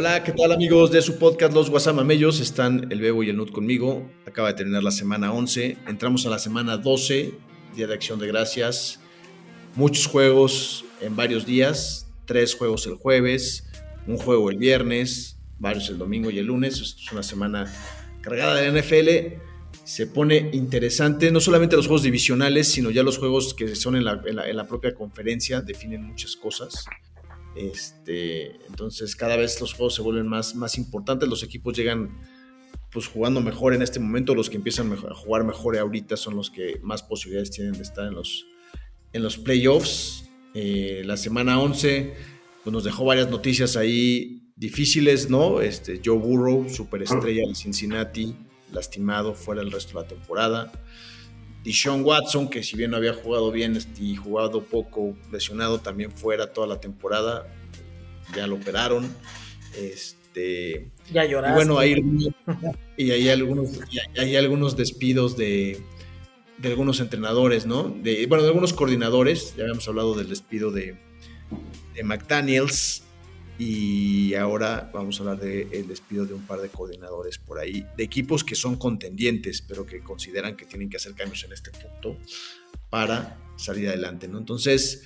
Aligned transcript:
Hola, 0.00 0.24
¿qué 0.24 0.32
tal 0.32 0.50
amigos 0.50 0.90
de 0.90 1.02
su 1.02 1.18
podcast 1.18 1.52
Los 1.52 1.68
Guasamamellos? 1.68 2.40
Están 2.40 2.90
el 2.90 3.02
Bebo 3.02 3.22
y 3.22 3.28
el 3.28 3.36
Nut 3.36 3.52
conmigo. 3.52 4.10
Acaba 4.26 4.48
de 4.48 4.54
terminar 4.54 4.82
la 4.82 4.92
semana 4.92 5.30
11. 5.30 5.76
Entramos 5.86 6.24
a 6.24 6.30
la 6.30 6.38
semana 6.38 6.78
12, 6.78 7.34
Día 7.76 7.86
de 7.86 7.92
Acción 7.92 8.18
de 8.18 8.26
Gracias. 8.26 8.98
Muchos 9.74 10.06
juegos 10.06 10.86
en 11.02 11.16
varios 11.16 11.44
días. 11.44 12.06
Tres 12.24 12.54
juegos 12.54 12.86
el 12.86 12.94
jueves, 12.94 13.68
un 14.06 14.16
juego 14.16 14.48
el 14.48 14.56
viernes, 14.56 15.36
varios 15.58 15.90
el 15.90 15.98
domingo 15.98 16.30
y 16.30 16.38
el 16.38 16.46
lunes. 16.46 16.80
Esto 16.80 17.02
es 17.04 17.12
una 17.12 17.22
semana 17.22 17.70
cargada 18.22 18.54
de 18.54 18.72
NFL. 18.80 19.38
Se 19.84 20.06
pone 20.06 20.48
interesante, 20.54 21.30
no 21.30 21.40
solamente 21.40 21.76
los 21.76 21.86
juegos 21.86 22.04
divisionales, 22.04 22.68
sino 22.72 22.90
ya 22.90 23.02
los 23.02 23.18
juegos 23.18 23.52
que 23.52 23.76
son 23.76 23.96
en 23.96 24.06
la, 24.06 24.22
en 24.24 24.36
la- 24.36 24.48
en 24.48 24.56
la 24.56 24.66
propia 24.66 24.94
conferencia 24.94 25.60
definen 25.60 26.04
muchas 26.04 26.36
cosas. 26.36 26.86
Este, 27.56 28.64
entonces 28.66 29.16
cada 29.16 29.36
vez 29.36 29.60
los 29.60 29.74
juegos 29.74 29.94
se 29.94 30.02
vuelven 30.02 30.26
más, 30.26 30.54
más 30.54 30.78
importantes, 30.78 31.28
los 31.28 31.42
equipos 31.42 31.76
llegan 31.76 32.16
pues 32.92 33.06
jugando 33.06 33.40
mejor 33.40 33.74
en 33.74 33.82
este 33.82 34.00
momento, 34.00 34.34
los 34.34 34.50
que 34.50 34.56
empiezan 34.56 34.92
a 34.92 35.14
jugar 35.14 35.44
mejor 35.44 35.78
ahorita 35.78 36.16
son 36.16 36.36
los 36.36 36.50
que 36.50 36.80
más 36.82 37.02
posibilidades 37.02 37.50
tienen 37.50 37.74
de 37.74 37.82
estar 37.82 38.06
en 38.06 38.14
los, 38.14 38.46
en 39.12 39.22
los 39.22 39.38
playoffs. 39.38 40.28
Eh, 40.54 41.02
la 41.04 41.16
semana 41.16 41.60
11 41.60 42.14
pues 42.64 42.72
nos 42.72 42.84
dejó 42.84 43.04
varias 43.04 43.30
noticias 43.30 43.76
ahí 43.76 44.52
difíciles, 44.56 45.30
¿no? 45.30 45.60
Este, 45.60 46.00
Joe 46.04 46.18
Burrow, 46.18 46.68
superestrella 46.68 47.46
de 47.48 47.54
Cincinnati, 47.54 48.36
lastimado 48.72 49.34
fuera 49.34 49.62
el 49.62 49.70
resto 49.70 49.98
de 49.98 50.02
la 50.02 50.08
temporada. 50.08 50.72
Deshaun 51.64 52.02
Watson, 52.04 52.48
que 52.48 52.62
si 52.62 52.76
bien 52.76 52.90
no 52.90 52.96
había 52.96 53.12
jugado 53.14 53.50
bien 53.52 53.78
y 53.98 54.16
jugado 54.16 54.62
poco, 54.62 55.14
lesionado 55.30 55.80
también 55.80 56.10
fuera 56.10 56.52
toda 56.52 56.66
la 56.66 56.80
temporada, 56.80 57.46
ya 58.34 58.46
lo 58.46 58.56
operaron. 58.56 59.14
Este, 59.76 60.88
Ya 61.12 61.24
y 61.24 61.30
lloraste. 61.30 61.54
bueno, 61.54 61.78
hay, 61.78 62.02
y 62.96 63.10
hay 63.10 63.28
algunos, 63.28 63.78
y 63.90 63.98
hay, 63.98 64.24
hay 64.24 64.36
algunos 64.36 64.76
despidos 64.76 65.36
de, 65.36 65.82
de 66.58 66.68
algunos 66.68 67.00
entrenadores, 67.00 67.66
¿no? 67.66 67.84
De, 67.84 68.26
bueno, 68.26 68.42
de 68.42 68.48
algunos 68.48 68.72
coordinadores. 68.72 69.54
Ya 69.56 69.64
habíamos 69.64 69.86
hablado 69.86 70.14
del 70.14 70.28
despido 70.28 70.70
de, 70.70 70.96
de 71.94 72.02
McDaniels. 72.02 73.02
Y 73.62 74.32
ahora 74.36 74.90
vamos 74.90 75.20
a 75.20 75.22
hablar 75.22 75.38
del 75.40 75.86
despido 75.86 76.24
de 76.24 76.32
un 76.32 76.46
par 76.46 76.62
de 76.62 76.70
coordinadores 76.70 77.36
por 77.36 77.58
ahí, 77.58 77.84
de 77.94 78.04
equipos 78.04 78.42
que 78.42 78.54
son 78.54 78.76
contendientes, 78.76 79.60
pero 79.60 79.84
que 79.84 80.00
consideran 80.00 80.56
que 80.56 80.64
tienen 80.64 80.88
que 80.88 80.96
hacer 80.96 81.12
cambios 81.14 81.44
en 81.44 81.52
este 81.52 81.70
punto 81.70 82.16
para 82.88 83.38
salir 83.56 83.88
adelante, 83.88 84.28
¿no? 84.28 84.38
Entonces, 84.38 85.02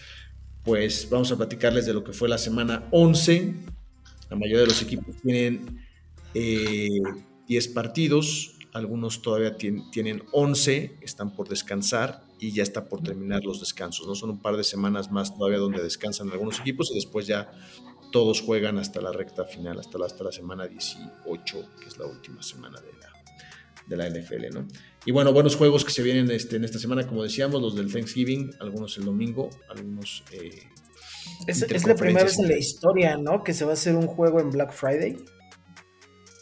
pues 0.62 1.08
vamos 1.10 1.32
a 1.32 1.36
platicarles 1.36 1.84
de 1.86 1.94
lo 1.94 2.04
que 2.04 2.12
fue 2.12 2.28
la 2.28 2.38
semana 2.38 2.86
11. 2.92 3.54
La 4.30 4.36
mayoría 4.36 4.60
de 4.60 4.66
los 4.68 4.80
equipos 4.82 5.16
tienen 5.20 5.80
eh, 6.32 6.88
10 7.48 7.68
partidos, 7.68 8.52
algunos 8.72 9.20
todavía 9.20 9.58
tien- 9.58 9.90
tienen 9.90 10.22
11, 10.30 10.98
están 11.02 11.34
por 11.34 11.48
descansar 11.48 12.22
y 12.38 12.52
ya 12.52 12.62
está 12.62 12.88
por 12.88 13.02
terminar 13.02 13.42
los 13.44 13.58
descansos, 13.58 14.06
¿no? 14.06 14.14
Son 14.14 14.30
un 14.30 14.38
par 14.40 14.56
de 14.56 14.62
semanas 14.62 15.10
más 15.10 15.34
todavía 15.36 15.58
donde 15.58 15.82
descansan 15.82 16.30
algunos 16.30 16.60
equipos 16.60 16.90
y 16.92 16.94
después 16.94 17.26
ya 17.26 17.50
todos 18.14 18.42
juegan 18.42 18.78
hasta 18.78 19.00
la 19.00 19.10
recta 19.10 19.44
final, 19.44 19.80
hasta 19.80 19.98
la, 19.98 20.06
hasta 20.06 20.22
la 20.22 20.30
semana 20.30 20.68
18, 20.68 21.70
que 21.80 21.88
es 21.88 21.98
la 21.98 22.06
última 22.06 22.44
semana 22.44 22.80
de 22.80 22.92
la, 22.92 23.12
de 23.88 23.96
la 23.96 24.08
NFL, 24.08 24.54
¿no? 24.54 24.68
Y 25.04 25.10
bueno, 25.10 25.32
buenos 25.32 25.56
juegos 25.56 25.84
que 25.84 25.90
se 25.90 26.00
vienen 26.00 26.30
este, 26.30 26.54
en 26.54 26.64
esta 26.64 26.78
semana, 26.78 27.08
como 27.08 27.24
decíamos, 27.24 27.60
los 27.60 27.74
del 27.74 27.92
Thanksgiving, 27.92 28.52
algunos 28.60 28.96
el 28.98 29.04
domingo, 29.06 29.50
algunos... 29.68 30.22
eh, 30.30 30.62
es, 31.48 31.62
es 31.62 31.84
la 31.88 31.96
primera 31.96 32.22
vez 32.22 32.38
en 32.38 32.46
la 32.46 32.56
historia, 32.56 33.16
¿no? 33.16 33.42
Que 33.42 33.52
se 33.52 33.64
va 33.64 33.72
a 33.72 33.74
hacer 33.74 33.96
un 33.96 34.06
juego 34.06 34.38
en 34.38 34.50
Black 34.50 34.72
Friday. 34.72 35.16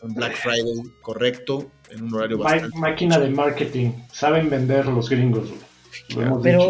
en 0.03 0.13
Black 0.13 0.37
Friday, 0.37 0.83
correcto, 1.01 1.71
en 1.89 2.03
un 2.03 2.15
horario 2.15 2.37
bastante... 2.37 2.79
máquina 2.79 3.19
de 3.19 3.31
marketing. 3.31 3.93
Saben 4.13 4.51
vender 4.51 4.85
los 4.89 5.09
gringos, 5.09 5.49
güey. 5.49 5.72
Hemos 6.11 6.43
Pero, 6.43 6.63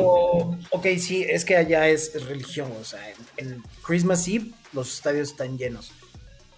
ok, 0.70 0.86
sí, 0.98 1.24
es 1.28 1.44
que 1.44 1.56
allá 1.56 1.88
es, 1.88 2.14
es 2.14 2.26
religión. 2.26 2.70
O 2.80 2.84
sea, 2.84 3.00
en, 3.10 3.16
en 3.54 3.62
Christmas 3.82 4.26
Eve 4.28 4.50
los 4.72 4.92
estadios 4.94 5.30
están 5.30 5.58
llenos. 5.58 5.92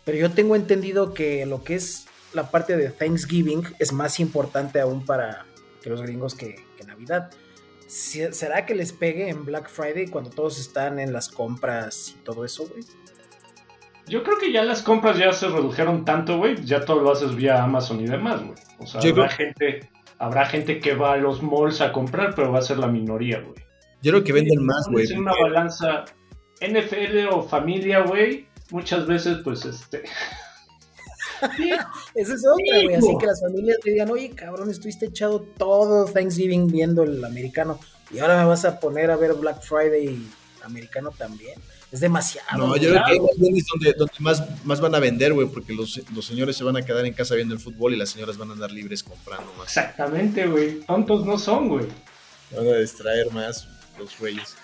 Pero 0.04 0.18
yo 0.18 0.30
tengo 0.30 0.56
entendido 0.56 1.14
que 1.14 1.46
lo 1.46 1.64
que 1.64 1.74
es 1.76 2.06
la 2.32 2.50
parte 2.50 2.76
de 2.76 2.90
Thanksgiving 2.90 3.62
es 3.78 3.92
más 3.92 4.20
importante 4.20 4.80
aún 4.80 5.04
para 5.06 5.46
que 5.82 5.90
los 5.90 6.02
gringos 6.02 6.34
que, 6.34 6.56
que 6.76 6.84
Navidad. 6.84 7.30
¿Será 7.86 8.66
que 8.66 8.74
les 8.74 8.92
pegue 8.92 9.28
en 9.28 9.44
Black 9.44 9.68
Friday 9.68 10.08
cuando 10.08 10.30
todos 10.30 10.58
están 10.58 10.98
en 10.98 11.12
las 11.12 11.28
compras 11.28 12.14
y 12.16 12.24
todo 12.24 12.44
eso, 12.44 12.66
güey? 12.66 12.82
Yo 14.06 14.22
creo 14.22 14.38
que 14.38 14.52
ya 14.52 14.62
las 14.64 14.82
compras 14.82 15.16
ya 15.16 15.32
se 15.32 15.48
redujeron 15.48 16.04
tanto, 16.04 16.36
güey. 16.38 16.62
Ya 16.64 16.84
todo 16.84 17.00
lo 17.00 17.12
haces 17.12 17.34
vía 17.34 17.62
Amazon 17.62 18.00
y 18.00 18.06
demás, 18.06 18.42
güey. 18.42 18.54
O 18.78 18.86
sea, 18.86 19.00
creo- 19.00 19.28
gente, 19.28 19.90
habrá 20.18 20.46
gente 20.46 20.80
que 20.80 20.94
va 20.94 21.14
a 21.14 21.16
los 21.16 21.42
malls 21.42 21.80
a 21.80 21.92
comprar, 21.92 22.34
pero 22.34 22.52
va 22.52 22.58
a 22.58 22.62
ser 22.62 22.78
la 22.78 22.86
minoría, 22.86 23.40
güey. 23.40 23.54
Yo 24.02 24.12
creo 24.12 24.24
que 24.24 24.32
venden 24.32 24.64
más, 24.64 24.86
güey. 24.90 25.10
En 25.10 25.20
una 25.20 25.30
porque- 25.32 25.44
balanza 25.44 26.04
NFL 26.60 27.28
o 27.32 27.42
familia, 27.42 28.00
güey. 28.00 28.46
Muchas 28.70 29.06
veces, 29.06 29.38
pues, 29.44 29.64
este. 29.64 30.04
Esa 32.14 32.34
es 32.34 32.42
otra, 32.46 32.82
güey. 32.82 32.94
Así 32.94 33.16
que 33.18 33.26
las 33.26 33.40
familias 33.40 33.78
te 33.82 33.90
digan, 33.90 34.10
oye, 34.10 34.30
cabrón, 34.30 34.70
estuviste 34.70 35.06
echado 35.06 35.40
todo 35.58 36.06
Thanksgiving 36.06 36.68
viendo 36.68 37.02
el 37.02 37.24
americano 37.24 37.78
y 38.10 38.18
ahora 38.18 38.38
me 38.38 38.46
vas 38.46 38.64
a 38.64 38.78
poner 38.80 39.10
a 39.10 39.16
ver 39.16 39.34
Black 39.34 39.60
Friday 39.62 40.26
americano 40.62 41.10
también. 41.10 41.58
Es 41.94 42.00
demasiado. 42.00 42.58
No, 42.58 42.76
yo 42.76 42.90
creo 42.90 43.04
que 43.04 43.12
es 43.56 43.66
donde, 43.68 43.92
donde 43.96 44.12
más, 44.18 44.42
más 44.64 44.80
van 44.80 44.96
a 44.96 44.98
vender, 44.98 45.32
güey, 45.32 45.46
porque 45.46 45.72
los, 45.72 46.00
los 46.12 46.26
señores 46.26 46.56
se 46.56 46.64
van 46.64 46.76
a 46.76 46.82
quedar 46.82 47.06
en 47.06 47.12
casa 47.12 47.36
viendo 47.36 47.54
el 47.54 47.60
fútbol 47.60 47.94
y 47.94 47.96
las 47.96 48.10
señoras 48.10 48.36
van 48.36 48.50
a 48.50 48.54
andar 48.54 48.72
libres 48.72 49.04
comprando 49.04 49.52
más. 49.54 49.68
Exactamente, 49.68 50.44
güey. 50.48 50.80
Tontos 50.80 51.24
no 51.24 51.38
son, 51.38 51.68
güey. 51.68 51.86
Van 52.50 52.66
a 52.66 52.78
distraer 52.78 53.30
más 53.30 53.68
los 53.96 54.18
reyes. 54.18 54.56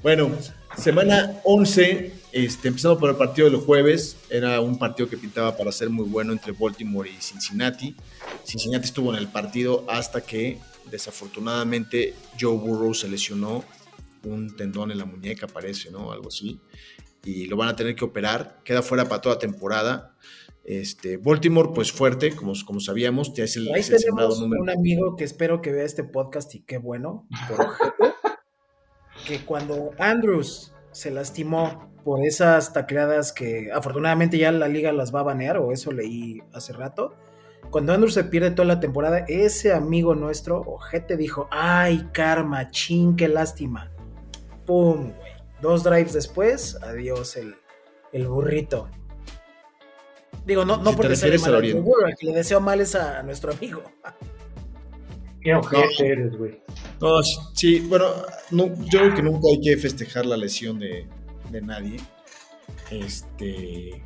Bueno, 0.00 0.30
semana 0.78 1.40
11, 1.42 2.12
este, 2.30 2.68
empezando 2.68 2.96
por 3.00 3.10
el 3.10 3.16
partido 3.16 3.50
del 3.50 3.58
jueves, 3.58 4.18
era 4.30 4.60
un 4.60 4.78
partido 4.78 5.08
que 5.08 5.16
pintaba 5.16 5.56
para 5.56 5.72
ser 5.72 5.90
muy 5.90 6.04
bueno 6.08 6.32
entre 6.32 6.52
Baltimore 6.52 7.10
y 7.10 7.20
Cincinnati. 7.20 7.96
Cincinnati 8.44 8.84
estuvo 8.84 9.12
en 9.12 9.18
el 9.18 9.26
partido 9.26 9.84
hasta 9.88 10.20
que 10.20 10.60
desafortunadamente 10.88 12.14
Joe 12.40 12.56
Burrow 12.56 12.94
se 12.94 13.08
lesionó 13.08 13.64
un 14.26 14.56
tendón 14.56 14.90
en 14.90 14.98
la 14.98 15.04
muñeca, 15.04 15.46
parece, 15.46 15.90
¿no? 15.90 16.12
Algo 16.12 16.28
así. 16.28 16.60
Y 17.24 17.46
lo 17.46 17.56
van 17.56 17.68
a 17.68 17.76
tener 17.76 17.94
que 17.96 18.04
operar. 18.04 18.60
Queda 18.64 18.82
fuera 18.82 19.04
para 19.08 19.20
toda 19.20 19.38
temporada. 19.38 20.16
Este, 20.66 21.16
Baltimore, 21.16 21.70
pues 21.72 21.92
fuerte, 21.92 22.34
como, 22.34 22.52
como 22.66 22.80
sabíamos, 22.80 23.32
ya 23.34 23.44
es 23.44 23.56
el, 23.56 23.72
Ahí 23.72 23.80
es 23.80 23.90
el 23.90 23.98
tenemos 23.98 24.40
número 24.40 24.62
un 24.62 24.70
amigo 24.70 25.14
que 25.14 25.22
espero 25.22 25.62
que 25.62 25.70
vea 25.70 25.84
este 25.84 26.02
podcast 26.02 26.52
y 26.56 26.62
qué 26.62 26.78
bueno, 26.78 27.28
por 27.48 27.68
que 29.28 29.44
cuando 29.44 29.92
Andrews 29.96 30.72
se 30.90 31.12
lastimó 31.12 31.92
por 32.04 32.24
esas 32.24 32.72
tacleadas 32.72 33.32
que 33.32 33.70
afortunadamente 33.72 34.38
ya 34.38 34.50
la 34.50 34.66
liga 34.66 34.92
las 34.92 35.14
va 35.14 35.20
a 35.20 35.24
banear, 35.24 35.58
o 35.58 35.70
eso 35.70 35.92
leí 35.92 36.42
hace 36.52 36.72
rato, 36.72 37.14
cuando 37.70 37.92
Andrews 37.92 38.14
se 38.14 38.24
pierde 38.24 38.50
toda 38.50 38.66
la 38.66 38.80
temporada, 38.80 39.24
ese 39.28 39.72
amigo 39.72 40.16
nuestro, 40.16 40.60
ojete, 40.60 41.16
dijo, 41.16 41.48
ay, 41.52 42.08
karma, 42.12 42.70
chin, 42.70 43.14
qué 43.14 43.28
lástima. 43.28 43.92
Pum, 44.66 45.12
güey. 45.12 45.32
Dos 45.62 45.82
drives 45.82 46.12
después, 46.12 46.76
adiós 46.82 47.36
el, 47.36 47.54
el 48.12 48.28
burrito. 48.28 48.90
Digo, 50.44 50.64
no, 50.64 50.76
no 50.76 50.90
Si 50.90 50.96
porque 50.96 51.16
sea 51.16 51.38
mal 51.38 51.54
al 51.54 51.64
el 51.64 51.84
que 52.18 52.26
le 52.26 52.32
deseo 52.32 52.60
mal 52.60 52.80
es 52.80 52.94
a 52.94 53.22
nuestro 53.22 53.52
amigo. 53.52 53.82
Qué 55.40 55.54
ojete 55.54 56.08
eres, 56.08 56.36
güey. 56.36 56.60
No, 57.00 57.22
sí, 57.22 57.80
bueno, 57.80 58.06
no, 58.50 58.66
yo 58.84 58.98
creo 58.98 59.14
que 59.14 59.22
nunca 59.22 59.48
hay 59.48 59.60
que 59.60 59.76
festejar 59.76 60.26
la 60.26 60.36
lesión 60.36 60.78
de, 60.78 61.06
de 61.50 61.62
nadie. 61.62 61.98
Este. 62.90 64.02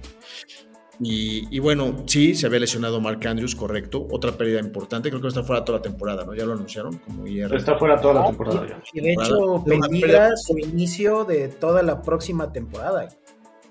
Y, 1.02 1.49
y 1.50 1.58
bueno, 1.61 2.05
sí, 2.06 2.35
se 2.35 2.47
había 2.47 2.61
lesionado 2.61 3.00
Mark 3.00 3.26
Andrews, 3.26 3.55
correcto. 3.55 4.06
Otra 4.11 4.32
pérdida 4.32 4.61
importante, 4.61 5.08
creo 5.08 5.23
que 5.23 5.29
está 5.29 5.43
fuera 5.43 5.64
toda 5.64 5.79
la 5.79 5.82
temporada, 5.82 6.25
¿no? 6.25 6.35
Ya 6.35 6.44
lo 6.44 6.52
anunciaron 6.52 6.99
como 6.99 7.26
IR. 7.26 7.55
Está 7.55 7.79
fuera 7.79 7.99
toda 7.99 8.14
la 8.14 8.26
temporada 8.26 8.67
ya. 8.69 8.82
Y 8.93 9.00
de 9.00 9.12
hecho 9.14 9.64
peligra 9.64 10.37
su 10.37 10.58
inicio 10.58 11.25
de 11.25 11.49
toda 11.49 11.82
la 11.82 12.02
próxima 12.02 12.52
temporada. 12.52 13.08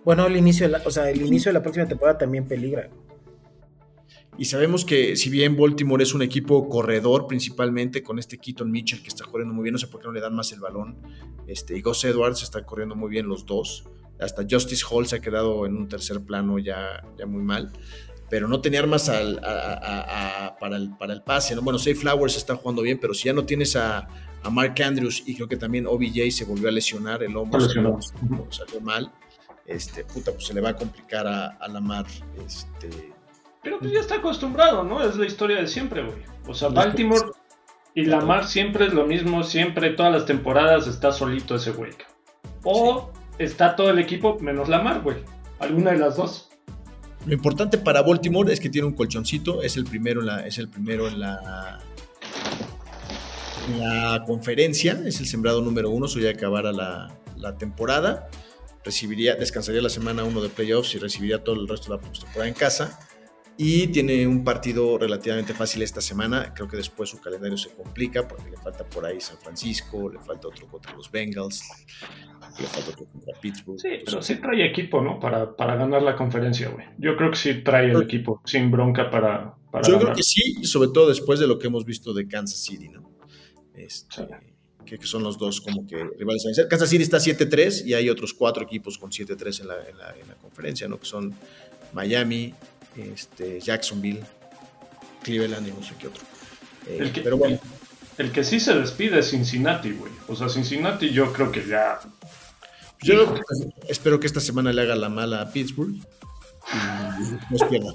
Bueno, 0.04 0.26
el 0.26 0.38
inicio 0.38 0.66
de 0.66 0.72
la, 0.72 0.82
o 0.84 0.90
sea, 0.90 1.10
el 1.12 1.22
inicio 1.22 1.50
de 1.50 1.54
la 1.54 1.62
próxima 1.62 1.88
temporada 1.88 2.18
también 2.18 2.48
peligra. 2.48 2.90
Y 4.40 4.46
sabemos 4.46 4.86
que 4.86 5.16
si 5.18 5.30
bien 5.30 5.56
Baltimore 5.58 6.02
es 6.02 6.14
un 6.14 6.22
equipo 6.22 6.68
corredor 6.70 7.28
principalmente 7.28 8.02
con 8.02 8.18
este 8.18 8.38
Keaton 8.38 8.72
Mitchell 8.72 9.04
que 9.04 9.10
está 9.10 9.26
corriendo 9.26 9.54
muy 9.54 9.64
bien, 9.64 9.74
no 9.74 9.80
sé 9.80 9.88
por 9.88 10.00
qué 10.00 10.08
no 10.08 10.14
le 10.14 10.22
dan 10.22 10.34
más 10.34 10.52
el 10.54 10.62
balón, 10.62 10.98
este, 11.46 11.78
y 11.78 11.82
Gus 11.82 12.06
Edwards 12.06 12.42
está 12.42 12.66
corriendo 12.66 12.96
muy 12.96 13.10
bien 13.10 13.28
los 13.28 13.46
dos. 13.46 13.84
Hasta 14.20 14.44
Justice 14.50 14.84
Hall 14.90 15.08
se 15.08 15.18
ha 15.18 15.20
quedado 15.20 15.66
en 15.66 15.76
un 15.76 15.88
tercer 15.88 16.20
plano 16.22 16.60
ya, 16.60 17.04
ya 17.18 17.26
muy 17.26 17.42
mal 17.42 17.72
pero 18.30 18.48
no 18.48 18.62
tenía 18.62 18.80
armas 18.80 19.10
al, 19.10 19.40
para, 20.60 20.78
el, 20.78 20.96
para 20.98 21.14
el 21.14 21.22
pase. 21.22 21.56
¿no? 21.56 21.62
Bueno, 21.62 21.80
Safe 21.80 21.96
Flowers 21.96 22.38
está 22.38 22.56
jugando 22.56 22.82
bien, 22.82 23.00
pero 23.00 23.14
si 23.14 23.26
ya 23.26 23.34
no 23.34 23.46
tienes 23.46 23.76
a, 23.76 24.08
Mark 24.50 24.82
Andrews 24.82 25.24
y 25.26 25.36
creo 25.36 25.50
que 25.50 25.58
también 25.58 25.86
OBJ 25.86 26.32
se 26.32 26.46
volvió 26.46 26.70
a 26.70 26.72
lesionar, 26.72 27.22
el 27.24 27.36
hombro 27.36 27.60
salió, 27.60 28.00
salió, 28.50 28.80
mal, 28.80 29.12
este, 29.66 30.06
puta, 30.06 30.32
pues 30.32 30.46
se 30.46 30.54
le 30.54 30.62
va 30.62 30.70
a 30.70 30.76
complicar 30.78 31.28
a, 31.28 31.68
Lamar. 31.68 32.06
Este, 32.46 33.12
pero 33.62 33.80
pues 33.80 33.92
ya 33.92 34.00
está 34.00 34.16
acostumbrado, 34.16 34.84
¿no? 34.84 35.04
Es 35.04 35.18
la 35.18 35.26
historia 35.26 35.58
de 35.58 35.68
siempre, 35.68 36.04
güey. 36.04 36.24
O 36.48 36.54
sea, 36.54 36.70
Baltimore 36.70 37.32
y 37.94 38.06
Lamar 38.06 38.48
siempre 38.48 38.86
es 38.86 38.94
lo 38.94 39.06
mismo, 39.06 39.44
siempre, 39.44 39.90
todas 39.90 40.14
las 40.14 40.26
temporadas 40.26 40.88
está 40.88 41.12
solito 41.12 41.56
ese 41.56 41.72
güey. 41.72 41.92
O 42.64 43.12
está 43.40 43.76
todo 43.76 43.90
el 43.90 43.98
equipo 43.98 44.38
menos 44.40 44.70
Lamar, 44.70 45.02
güey. 45.02 45.18
Alguna 45.58 45.92
de 45.92 45.98
las 45.98 46.16
dos. 46.16 46.50
Lo 47.26 47.34
importante 47.34 47.78
para 47.78 48.02
Baltimore 48.02 48.54
es 48.54 48.60
que 48.60 48.70
tiene 48.70 48.88
un 48.88 48.94
colchoncito, 48.94 49.62
es 49.62 49.76
el 49.76 49.86
primero 49.86 50.22
en 50.22 50.28
la, 50.28 50.46
es 50.46 50.58
el 50.58 50.70
primero 50.70 51.08
en 51.08 51.20
la, 51.20 51.80
la 53.78 54.24
conferencia, 54.26 55.02
es 55.06 55.20
el 55.20 55.26
sembrado 55.26 55.62
número 55.62 55.90
uno, 55.90 56.08
so 56.08 56.20
ya 56.20 56.30
acabara 56.30 56.72
la, 56.72 57.18
la 57.36 57.58
temporada. 57.58 58.30
Recibiría, 58.86 59.36
descansaría 59.36 59.82
la 59.82 59.90
semana 59.90 60.24
uno 60.24 60.42
de 60.42 60.48
playoffs 60.48 60.96
y 60.96 61.00
recibiría 61.00 61.44
todo 61.44 61.56
el 61.56 61.68
resto 61.68 61.92
de 61.92 61.98
la 61.98 62.12
temporada 62.12 62.48
en 62.48 62.54
casa 62.54 63.09
y 63.62 63.88
tiene 63.88 64.26
un 64.26 64.46
partido 64.46 64.98
relativamente 64.98 65.54
fácil 65.54 65.82
esta 65.82 66.00
semana. 66.00 66.54
Creo 66.54 66.70
que 66.70 66.78
después 66.78 67.10
su 67.10 67.20
calendario 67.20 67.58
se 67.58 67.70
complica 67.72 68.26
porque 68.26 68.50
le 68.50 68.56
falta 68.56 68.86
por 68.86 69.06
ahí 69.06 69.20
San 69.20 69.38
Francisco, 69.38 70.10
le 70.10 70.18
falta 70.18 70.48
otro 70.48 70.66
contra 70.68 70.94
los 70.94 71.12
Bengals, 71.12 71.62
le 72.58 72.66
falta 72.68 72.92
otro 72.92 73.06
contra 73.08 73.38
Pittsburgh. 73.42 73.78
Sí, 73.78 73.90
pero 74.06 74.22
sí 74.22 74.36
trae 74.36 74.66
equipo, 74.66 75.02
¿no? 75.02 75.20
Para, 75.20 75.58
para 75.58 75.76
ganar 75.76 76.02
la 76.02 76.16
conferencia, 76.16 76.70
güey. 76.70 76.86
Yo 77.00 77.18
creo 77.18 77.32
que 77.32 77.36
sí 77.36 77.56
trae 77.56 77.92
el 77.92 78.02
equipo 78.02 78.42
sin 78.46 78.72
bronca 78.72 79.12
para. 79.12 79.56
para 79.70 79.86
Yo 79.86 80.00
creo 80.00 80.14
que 80.14 80.24
sí, 80.24 80.64
sobre 80.64 80.92
todo 80.94 81.10
después 81.10 81.42
de 81.42 81.48
lo 81.48 81.60
que 81.60 81.68
hemos 81.68 81.84
visto 81.84 82.14
de 82.14 82.30
Kansas 82.30 82.60
City, 82.60 82.88
¿no? 82.88 83.12
Este, 83.74 84.26
que, 84.86 85.06
son 85.06 85.22
los 85.22 85.38
dos 85.38 85.60
como 85.60 85.86
que 85.86 86.02
rivales 86.18 86.46
a 86.60 86.68
Kansas 86.70 86.90
City 86.90 87.04
está 87.04 87.18
7-3 87.18 87.86
y 87.86 87.94
hay 87.94 88.10
otros 88.10 88.34
cuatro 88.34 88.64
equipos 88.64 88.98
con 88.98 89.12
7-3 89.12 89.60
en 89.60 89.68
la, 89.68 89.76
en, 89.90 89.98
la, 89.98 90.16
en 90.16 90.30
la 90.30 90.36
conferencia, 90.36 90.88
¿no? 90.88 90.98
Que 90.98 91.06
son 91.06 91.34
Miami, 91.92 92.54
este, 92.96 93.60
Jacksonville, 93.60 94.24
Cleveland 95.24 95.68
y 95.68 95.72
no 95.72 95.84
sé 95.84 95.94
qué 96.00 96.08
otro. 96.08 96.24
Eh, 96.88 96.98
el 97.00 97.12
que, 97.12 97.22
pero 97.22 97.38
bueno. 97.38 97.60
El, 98.18 98.32
que 98.32 98.44
sí 98.44 98.60
se 98.60 98.74
despide 98.74 99.20
es 99.20 99.30
Cincinnati, 99.30 99.92
güey. 99.92 100.12
O 100.28 100.36
sea, 100.36 100.50
Cincinnati 100.50 101.10
yo 101.12 101.32
creo 101.34 101.52
que 101.52 101.66
ya. 101.66 102.00
Yo 103.02 103.34
espero 103.88 104.20
que 104.20 104.28
esta 104.28 104.42
semana 104.42 104.74
le 104.74 104.82
haga 104.82 104.96
la 104.96 105.08
mala 105.08 105.42
a 105.42 105.52
Pittsburgh 105.52 105.96
y 105.96 107.54
nos 107.54 107.64
pierda. 107.64 107.94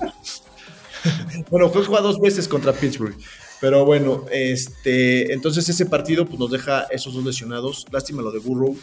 bueno, 1.51 1.69
fue 1.69 1.85
jugado 1.85 2.09
dos 2.09 2.21
veces 2.21 2.49
contra 2.49 2.73
Pittsburgh. 2.73 3.17
Pero 3.61 3.85
bueno, 3.85 4.27
este, 4.31 5.33
entonces 5.33 5.69
ese 5.69 5.87
partido 5.87 6.27
pues, 6.27 6.39
nos 6.39 6.51
deja 6.51 6.83
esos 6.91 7.15
dos 7.15 7.25
lesionados. 7.25 7.87
Lástima 7.91 8.23
lo 8.23 8.31
de 8.31 8.39
Burrow. 8.39 8.77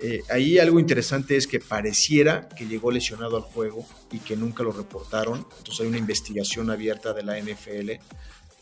Eh, 0.00 0.22
ahí 0.30 0.58
algo 0.58 0.78
interesante 0.78 1.36
es 1.36 1.46
que 1.46 1.58
pareciera 1.58 2.48
que 2.48 2.66
llegó 2.66 2.90
lesionado 2.90 3.36
al 3.36 3.42
juego 3.42 3.84
y 4.12 4.20
que 4.20 4.36
nunca 4.36 4.62
lo 4.62 4.72
reportaron. 4.72 5.46
Entonces 5.58 5.80
hay 5.80 5.88
una 5.88 5.98
investigación 5.98 6.70
abierta 6.70 7.12
de 7.12 7.22
la 7.22 7.38
NFL 7.38 7.92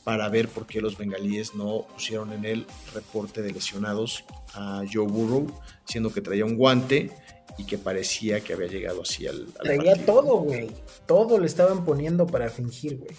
para 0.05 0.29
ver 0.29 0.49
por 0.49 0.67
qué 0.67 0.81
los 0.81 0.97
bengalíes 0.97 1.55
no 1.55 1.87
pusieron 1.93 2.33
en 2.33 2.45
el 2.45 2.67
reporte 2.95 3.43
de 3.43 3.53
lesionados 3.53 4.25
a 4.55 4.83
Joe 4.91 5.07
Burrow, 5.07 5.47
siendo 5.85 6.13
que 6.13 6.21
traía 6.21 6.45
un 6.45 6.57
guante 6.57 7.11
y 7.59 7.65
que 7.65 7.77
parecía 7.77 8.41
que 8.41 8.53
había 8.53 8.69
llegado 8.69 9.03
así 9.03 9.27
al... 9.27 9.49
al 9.59 9.65
traía 9.65 10.07
todo, 10.07 10.37
güey. 10.37 10.71
Todo 11.07 11.39
le 11.39 11.47
estaban 11.47 11.85
poniendo 11.85 12.27
para 12.27 12.49
fingir, 12.51 12.99
güey. 12.99 13.11